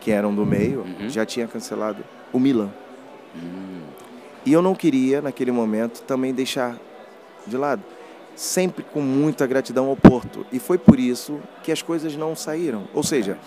que 0.00 0.10
eram 0.10 0.34
do 0.34 0.44
meio, 0.44 0.80
uhum. 0.80 1.08
já 1.08 1.24
tinha 1.24 1.48
cancelado 1.48 2.04
o 2.32 2.38
Milan. 2.38 2.70
Uhum. 3.34 3.80
E 4.46 4.52
eu 4.52 4.60
não 4.60 4.74
queria, 4.74 5.22
naquele 5.22 5.50
momento, 5.50 6.02
também 6.02 6.34
deixar 6.34 6.76
de 7.46 7.56
lado. 7.56 7.82
Sempre 8.36 8.84
com 8.84 9.00
muita 9.00 9.46
gratidão 9.46 9.86
ao 9.88 9.96
Porto. 9.96 10.44
E 10.52 10.58
foi 10.58 10.76
por 10.76 10.98
isso 10.98 11.38
que 11.62 11.72
as 11.72 11.80
coisas 11.80 12.16
não 12.16 12.34
saíram. 12.34 12.84
Ou 12.92 13.02
seja, 13.02 13.38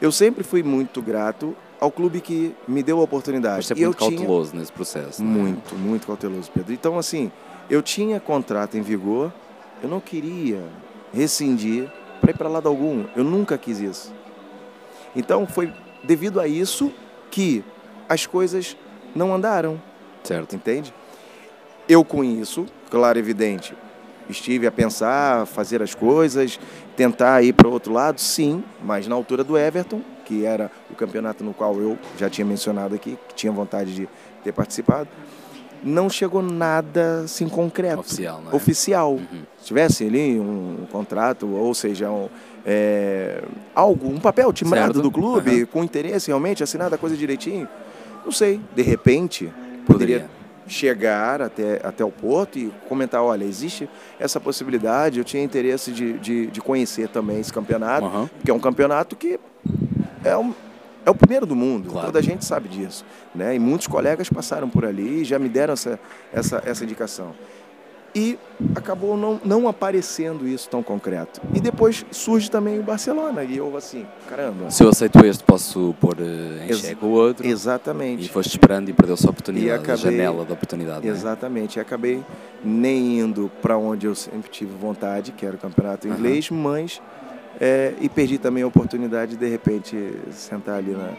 eu 0.00 0.12
sempre 0.12 0.44
fui 0.44 0.62
muito 0.62 1.00
grato 1.00 1.56
ao 1.80 1.90
clube 1.90 2.20
que 2.20 2.54
me 2.68 2.82
deu 2.82 3.00
a 3.00 3.02
oportunidade. 3.02 3.66
Você 3.66 3.72
é 3.72 3.76
muito 3.76 3.98
cauteloso 3.98 4.50
tinha... 4.50 4.60
nesse 4.60 4.72
processo. 4.72 5.22
Né? 5.22 5.28
Muito, 5.28 5.74
muito 5.74 6.06
cauteloso, 6.06 6.50
Pedro. 6.52 6.72
Então, 6.72 6.98
assim, 6.98 7.32
eu 7.68 7.82
tinha 7.82 8.20
contrato 8.20 8.76
em 8.76 8.82
vigor, 8.82 9.32
eu 9.82 9.88
não 9.88 10.00
queria 10.00 10.62
rescindir 11.12 11.90
para 12.20 12.30
ir 12.30 12.34
para 12.34 12.48
lado 12.48 12.68
algum. 12.68 13.04
Eu 13.16 13.24
nunca 13.24 13.58
quis 13.58 13.80
isso. 13.80 14.12
Então, 15.16 15.46
foi 15.46 15.72
devido 16.02 16.40
a 16.40 16.46
isso 16.46 16.92
que 17.30 17.64
as 18.08 18.26
coisas 18.26 18.76
não 19.14 19.34
andaram. 19.34 19.80
Certo. 20.24 20.56
Entende? 20.56 20.92
Eu 21.88 22.04
com 22.04 22.24
isso, 22.24 22.66
claro, 22.90 23.18
evidente, 23.18 23.74
estive 24.28 24.66
a 24.66 24.72
pensar, 24.72 25.46
fazer 25.46 25.82
as 25.82 25.94
coisas, 25.94 26.58
tentar 26.96 27.42
ir 27.42 27.52
para 27.52 27.68
o 27.68 27.72
outro 27.72 27.92
lado, 27.92 28.18
sim, 28.18 28.64
mas 28.82 29.06
na 29.06 29.14
altura 29.14 29.44
do 29.44 29.56
Everton, 29.58 30.00
que 30.24 30.46
era 30.46 30.70
o 30.90 30.94
campeonato 30.94 31.44
no 31.44 31.52
qual 31.52 31.78
eu 31.78 31.98
já 32.18 32.30
tinha 32.30 32.44
mencionado 32.44 32.94
aqui, 32.94 33.18
que 33.28 33.34
tinha 33.34 33.52
vontade 33.52 33.94
de 33.94 34.08
ter 34.42 34.52
participado, 34.52 35.08
não 35.82 36.08
chegou 36.08 36.40
nada 36.40 37.20
assim 37.24 37.46
concreto. 37.46 38.00
Oficial, 38.00 38.40
né? 38.40 38.50
Oficial. 38.52 39.12
Uhum. 39.12 39.42
Se 39.58 39.66
tivesse 39.66 40.06
ali 40.06 40.40
um 40.40 40.86
contrato, 40.90 41.46
ou 41.46 41.74
seja, 41.74 42.10
um, 42.10 42.28
é, 42.64 43.42
algo, 43.74 44.08
um 44.08 44.18
papel 44.18 44.50
timbrado 44.52 44.94
certo. 44.94 45.02
do 45.02 45.10
clube, 45.10 45.60
uhum. 45.60 45.66
com 45.66 45.84
interesse 45.84 46.28
realmente, 46.28 46.62
assinada 46.62 46.94
a 46.94 46.98
coisa 46.98 47.14
direitinho, 47.14 47.68
não 48.24 48.32
sei, 48.32 48.58
de 48.74 48.80
repente 48.80 49.52
poderia, 49.86 50.20
poderia 50.20 50.44
chegar 50.66 51.42
até, 51.42 51.80
até 51.84 52.04
o 52.04 52.10
porto 52.10 52.58
e 52.58 52.72
comentar, 52.88 53.22
olha, 53.22 53.44
existe 53.44 53.88
essa 54.18 54.40
possibilidade, 54.40 55.18
eu 55.18 55.24
tinha 55.24 55.42
interesse 55.42 55.92
de, 55.92 56.14
de, 56.18 56.46
de 56.46 56.60
conhecer 56.60 57.08
também 57.08 57.40
esse 57.40 57.52
campeonato, 57.52 58.06
uhum. 58.06 58.28
que 58.44 58.50
é 58.50 58.54
um 58.54 58.60
campeonato 58.60 59.16
que 59.16 59.38
é, 60.24 60.36
um, 60.36 60.54
é 61.04 61.10
o 61.10 61.14
primeiro 61.14 61.44
do 61.46 61.54
mundo, 61.54 61.90
claro. 61.90 62.06
toda 62.06 62.18
a 62.18 62.22
gente 62.22 62.44
sabe 62.44 62.68
disso. 62.68 63.04
Né? 63.34 63.54
E 63.54 63.58
muitos 63.58 63.86
colegas 63.86 64.28
passaram 64.28 64.68
por 64.68 64.84
ali 64.84 65.20
e 65.20 65.24
já 65.24 65.38
me 65.38 65.48
deram 65.48 65.74
essa, 65.74 66.00
essa, 66.32 66.62
essa 66.64 66.84
indicação. 66.84 67.34
E 68.14 68.38
acabou 68.76 69.16
não, 69.16 69.40
não 69.44 69.66
aparecendo 69.66 70.46
isso 70.46 70.68
tão 70.68 70.84
concreto. 70.84 71.40
E 71.52 71.60
depois 71.60 72.06
surge 72.12 72.48
também 72.48 72.78
o 72.78 72.82
Barcelona. 72.82 73.42
E 73.42 73.56
eu 73.56 73.76
assim, 73.76 74.06
caramba. 74.28 74.70
Se 74.70 74.84
eu 74.84 74.88
aceito 74.88 75.24
este, 75.26 75.42
posso 75.42 75.94
pôr 76.00 76.16
uh, 76.20 76.62
em 76.62 76.68
Ex 76.68 76.78
xeque 76.78 77.04
o 77.04 77.08
outro. 77.08 77.44
Exatamente. 77.44 78.24
E 78.24 78.28
foste 78.28 78.50
esperando 78.50 78.88
e 78.88 78.92
perdeu-se 78.92 79.26
a 79.26 79.30
oportunidade, 79.30 79.74
acabei, 79.74 79.92
a 79.92 79.96
janela 79.96 80.44
da 80.44 80.54
oportunidade. 80.54 81.08
É? 81.08 81.10
Exatamente. 81.10 81.76
Né? 81.76 81.80
E 81.80 81.86
acabei 81.86 82.24
nem 82.62 83.18
indo 83.18 83.50
para 83.60 83.76
onde 83.76 84.06
eu 84.06 84.14
sempre 84.14 84.48
tive 84.48 84.72
vontade, 84.76 85.32
que 85.32 85.44
era 85.44 85.56
o 85.56 85.58
campeonato 85.58 86.06
inglês, 86.06 86.50
uhum. 86.50 86.58
mas. 86.58 87.02
É, 87.60 87.94
e 88.00 88.08
perdi 88.08 88.36
também 88.36 88.64
a 88.64 88.66
oportunidade 88.66 89.32
de, 89.32 89.36
de 89.36 89.48
repente, 89.48 90.12
sentar 90.32 90.78
ali 90.78 90.90
na 90.90 91.12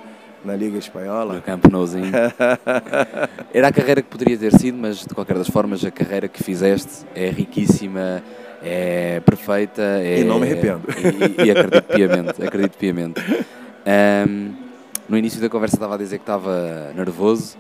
na 0.46 0.56
Liga 0.56 0.78
Espanhola. 0.78 1.36
No 1.36 1.42
Campo 1.42 1.70
Nouzinho. 1.70 2.12
Era 3.54 3.68
a 3.68 3.72
carreira 3.72 4.02
que 4.02 4.10
poderia 4.10 4.38
ter 4.38 4.54
sido, 4.58 4.78
mas 4.78 5.06
de 5.06 5.14
qualquer 5.14 5.38
das 5.38 5.50
formas 5.50 5.84
a 5.84 5.92
carreira 5.92 6.28
que 6.28 6.44
fizeste 6.44 7.06
é 7.16 7.30
riquíssima, 7.30 8.24
é 8.64 9.20
perfeita. 9.22 9.82
É, 9.82 10.22
e 10.22 10.24
não 10.24 10.40
me 10.40 10.46
arrependo. 10.46 10.84
E, 11.40 11.46
e 11.46 11.52
acredito 11.52 11.84
piamente, 11.84 12.44
acredito 12.44 12.78
piamente. 12.78 13.22
Um, 14.28 14.54
no 15.08 15.18
início 15.18 15.40
da 15.40 15.50
conversa 15.50 15.76
estava 15.76 15.96
a 15.96 15.98
dizer 15.98 16.18
que 16.18 16.24
estava 16.24 16.92
nervoso 16.96 17.58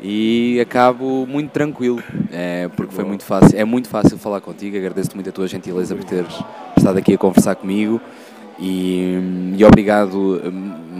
e 0.00 0.58
acabo 0.60 1.24
muito 1.26 1.50
tranquilo, 1.50 2.02
é, 2.32 2.68
porque 2.74 2.92
foi 2.92 3.04
muito 3.04 3.24
fácil, 3.24 3.56
é 3.56 3.64
muito 3.64 3.88
fácil 3.88 4.18
falar 4.18 4.40
contigo, 4.40 4.76
agradeço-te 4.76 5.14
muito 5.14 5.30
a 5.30 5.32
tua 5.32 5.46
gentileza 5.46 5.94
por 5.94 6.02
teres 6.02 6.34
estado 6.76 6.98
aqui 6.98 7.14
a 7.14 7.18
conversar 7.18 7.54
comigo. 7.54 8.00
E, 8.58 9.54
e, 9.56 9.64
obrigado, 9.64 10.40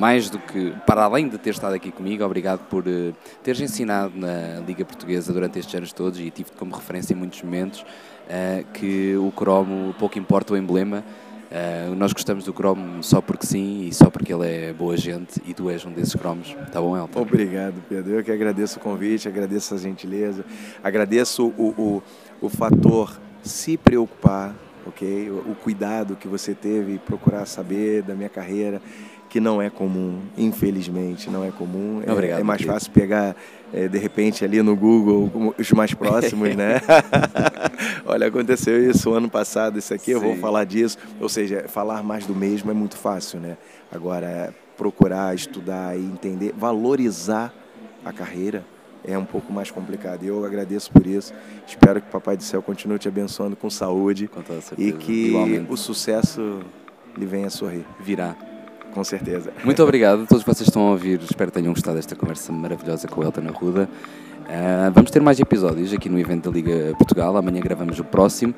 mais 0.02 0.28
do 0.28 0.36
que, 0.36 0.74
para 0.84 1.04
além 1.04 1.28
de 1.28 1.38
ter 1.38 1.50
estado 1.50 1.76
aqui 1.76 1.92
comigo, 1.92 2.24
obrigado 2.24 2.58
por 2.68 2.82
uh, 2.88 3.14
teres 3.40 3.60
ensinado 3.60 4.12
na 4.16 4.58
Liga 4.66 4.84
Portuguesa 4.84 5.32
durante 5.32 5.60
estes 5.60 5.72
anos 5.76 5.92
todos 5.92 6.18
e 6.18 6.28
tive 6.28 6.50
como 6.58 6.74
referência 6.74 7.14
em 7.14 7.16
muitos 7.16 7.40
momentos 7.40 7.82
uh, 7.82 8.64
que 8.72 9.14
o 9.16 9.30
cromo, 9.30 9.94
pouco 10.00 10.18
importa 10.18 10.54
o 10.54 10.56
emblema, 10.56 11.04
uh, 11.52 11.94
nós 11.94 12.12
gostamos 12.12 12.44
do 12.44 12.52
cromo 12.52 13.00
só 13.00 13.20
porque 13.20 13.46
sim 13.46 13.86
e 13.86 13.94
só 13.94 14.10
porque 14.10 14.34
ele 14.34 14.44
é 14.44 14.72
boa 14.72 14.96
gente 14.96 15.40
e 15.46 15.54
tu 15.54 15.70
és 15.70 15.86
um 15.86 15.92
desses 15.92 16.16
cromos. 16.16 16.52
Tá 16.72 16.80
bom, 16.80 16.96
Elton? 16.96 17.20
Obrigado, 17.20 17.80
Pedro. 17.88 18.14
Eu 18.14 18.24
que 18.24 18.32
agradeço 18.32 18.80
o 18.80 18.82
convite, 18.82 19.28
agradeço 19.28 19.72
a 19.72 19.78
gentileza, 19.78 20.44
agradeço 20.82 21.46
o, 21.56 21.68
o, 21.78 22.02
o 22.40 22.48
fator 22.48 23.20
se 23.44 23.76
preocupar 23.76 24.52
ok? 24.84 25.30
O, 25.30 25.52
o 25.52 25.54
cuidado 25.54 26.16
que 26.16 26.26
você 26.26 26.54
teve, 26.54 26.98
procurar 26.98 27.46
saber 27.46 28.02
da 28.02 28.14
minha 28.14 28.28
carreira, 28.28 28.82
que 29.32 29.40
não 29.40 29.62
é 29.62 29.70
comum, 29.70 30.18
infelizmente, 30.36 31.30
não 31.30 31.42
é 31.42 31.50
comum. 31.50 32.02
É, 32.06 32.12
Obrigado, 32.12 32.40
é 32.40 32.42
mais 32.42 32.60
fácil 32.60 32.92
pegar, 32.92 33.34
é, 33.72 33.88
de 33.88 33.96
repente, 33.96 34.44
ali 34.44 34.62
no 34.62 34.76
Google 34.76 35.54
os 35.58 35.72
mais 35.72 35.94
próximos, 35.94 36.54
né? 36.54 36.82
Olha, 38.04 38.26
aconteceu 38.26 38.90
isso 38.90 39.10
ano 39.14 39.30
passado, 39.30 39.78
isso 39.78 39.94
aqui, 39.94 40.04
Sim. 40.04 40.10
eu 40.10 40.20
vou 40.20 40.36
falar 40.36 40.64
disso. 40.64 40.98
Ou 41.18 41.30
seja, 41.30 41.64
falar 41.66 42.02
mais 42.02 42.26
do 42.26 42.34
mesmo 42.34 42.70
é 42.70 42.74
muito 42.74 42.94
fácil, 42.94 43.40
né? 43.40 43.56
Agora, 43.90 44.54
procurar, 44.76 45.34
estudar 45.34 45.96
e 45.96 46.04
entender, 46.04 46.52
valorizar 46.54 47.54
a 48.04 48.12
carreira, 48.12 48.62
é 49.02 49.16
um 49.16 49.24
pouco 49.24 49.50
mais 49.50 49.70
complicado. 49.70 50.24
E 50.24 50.26
eu 50.26 50.44
agradeço 50.44 50.92
por 50.92 51.06
isso. 51.06 51.32
Espero 51.66 52.02
que 52.02 52.08
o 52.08 52.10
Papai 52.10 52.36
do 52.36 52.42
Céu 52.42 52.60
continue 52.60 52.98
te 52.98 53.08
abençoando 53.08 53.56
com 53.56 53.70
saúde 53.70 54.28
com 54.28 54.42
e 54.76 54.92
que 54.92 55.28
Igualmente. 55.28 55.72
o 55.72 55.76
sucesso 55.78 56.60
lhe 57.16 57.24
venha 57.24 57.46
a 57.46 57.50
sorrir. 57.50 57.86
Virá. 57.98 58.36
Com 58.92 59.02
certeza. 59.02 59.52
Muito 59.64 59.82
obrigado 59.82 60.22
a 60.22 60.26
todos 60.26 60.44
vocês 60.44 60.64
que 60.64 60.70
estão 60.70 60.88
a 60.88 60.90
ouvir. 60.90 61.20
Espero 61.22 61.50
que 61.50 61.58
tenham 61.58 61.72
gostado 61.72 61.96
desta 61.96 62.14
conversa 62.14 62.52
maravilhosa 62.52 63.08
com 63.08 63.20
o 63.20 63.24
Elton 63.24 63.48
Arruda. 63.48 63.88
Uh, 64.42 64.92
vamos 64.92 65.10
ter 65.10 65.22
mais 65.22 65.40
episódios 65.40 65.92
aqui 65.92 66.08
no 66.08 66.18
evento 66.18 66.50
da 66.50 66.54
Liga 66.54 66.94
Portugal. 66.98 67.36
Amanhã 67.36 67.60
gravamos 67.60 67.98
o 67.98 68.04
próximo 68.04 68.54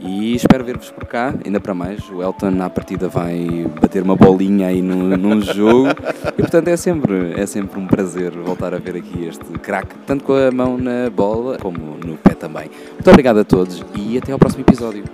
e 0.00 0.34
espero 0.34 0.64
ver-vos 0.64 0.90
por 0.90 1.04
cá. 1.04 1.34
Ainda 1.44 1.60
para 1.60 1.74
mais, 1.74 2.08
o 2.08 2.22
Elton 2.22 2.62
à 2.62 2.70
partida 2.70 3.08
vai 3.08 3.66
bater 3.80 4.02
uma 4.02 4.16
bolinha 4.16 4.68
aí 4.68 4.80
no, 4.80 5.16
num 5.16 5.40
jogo 5.42 5.90
e 6.28 6.40
portanto 6.40 6.68
é 6.68 6.76
sempre, 6.76 7.32
é 7.38 7.46
sempre 7.46 7.78
um 7.78 7.86
prazer 7.86 8.30
voltar 8.32 8.74
a 8.74 8.78
ver 8.78 8.96
aqui 8.96 9.26
este 9.26 9.44
craque, 9.58 9.94
tanto 10.06 10.24
com 10.24 10.34
a 10.34 10.50
mão 10.50 10.78
na 10.78 11.10
bola 11.10 11.58
como 11.58 11.98
no 12.04 12.16
pé 12.16 12.34
também. 12.34 12.70
Muito 12.92 13.10
obrigado 13.10 13.38
a 13.38 13.44
todos 13.44 13.84
e 13.94 14.16
até 14.16 14.32
ao 14.32 14.38
próximo 14.38 14.62
episódio. 14.62 15.04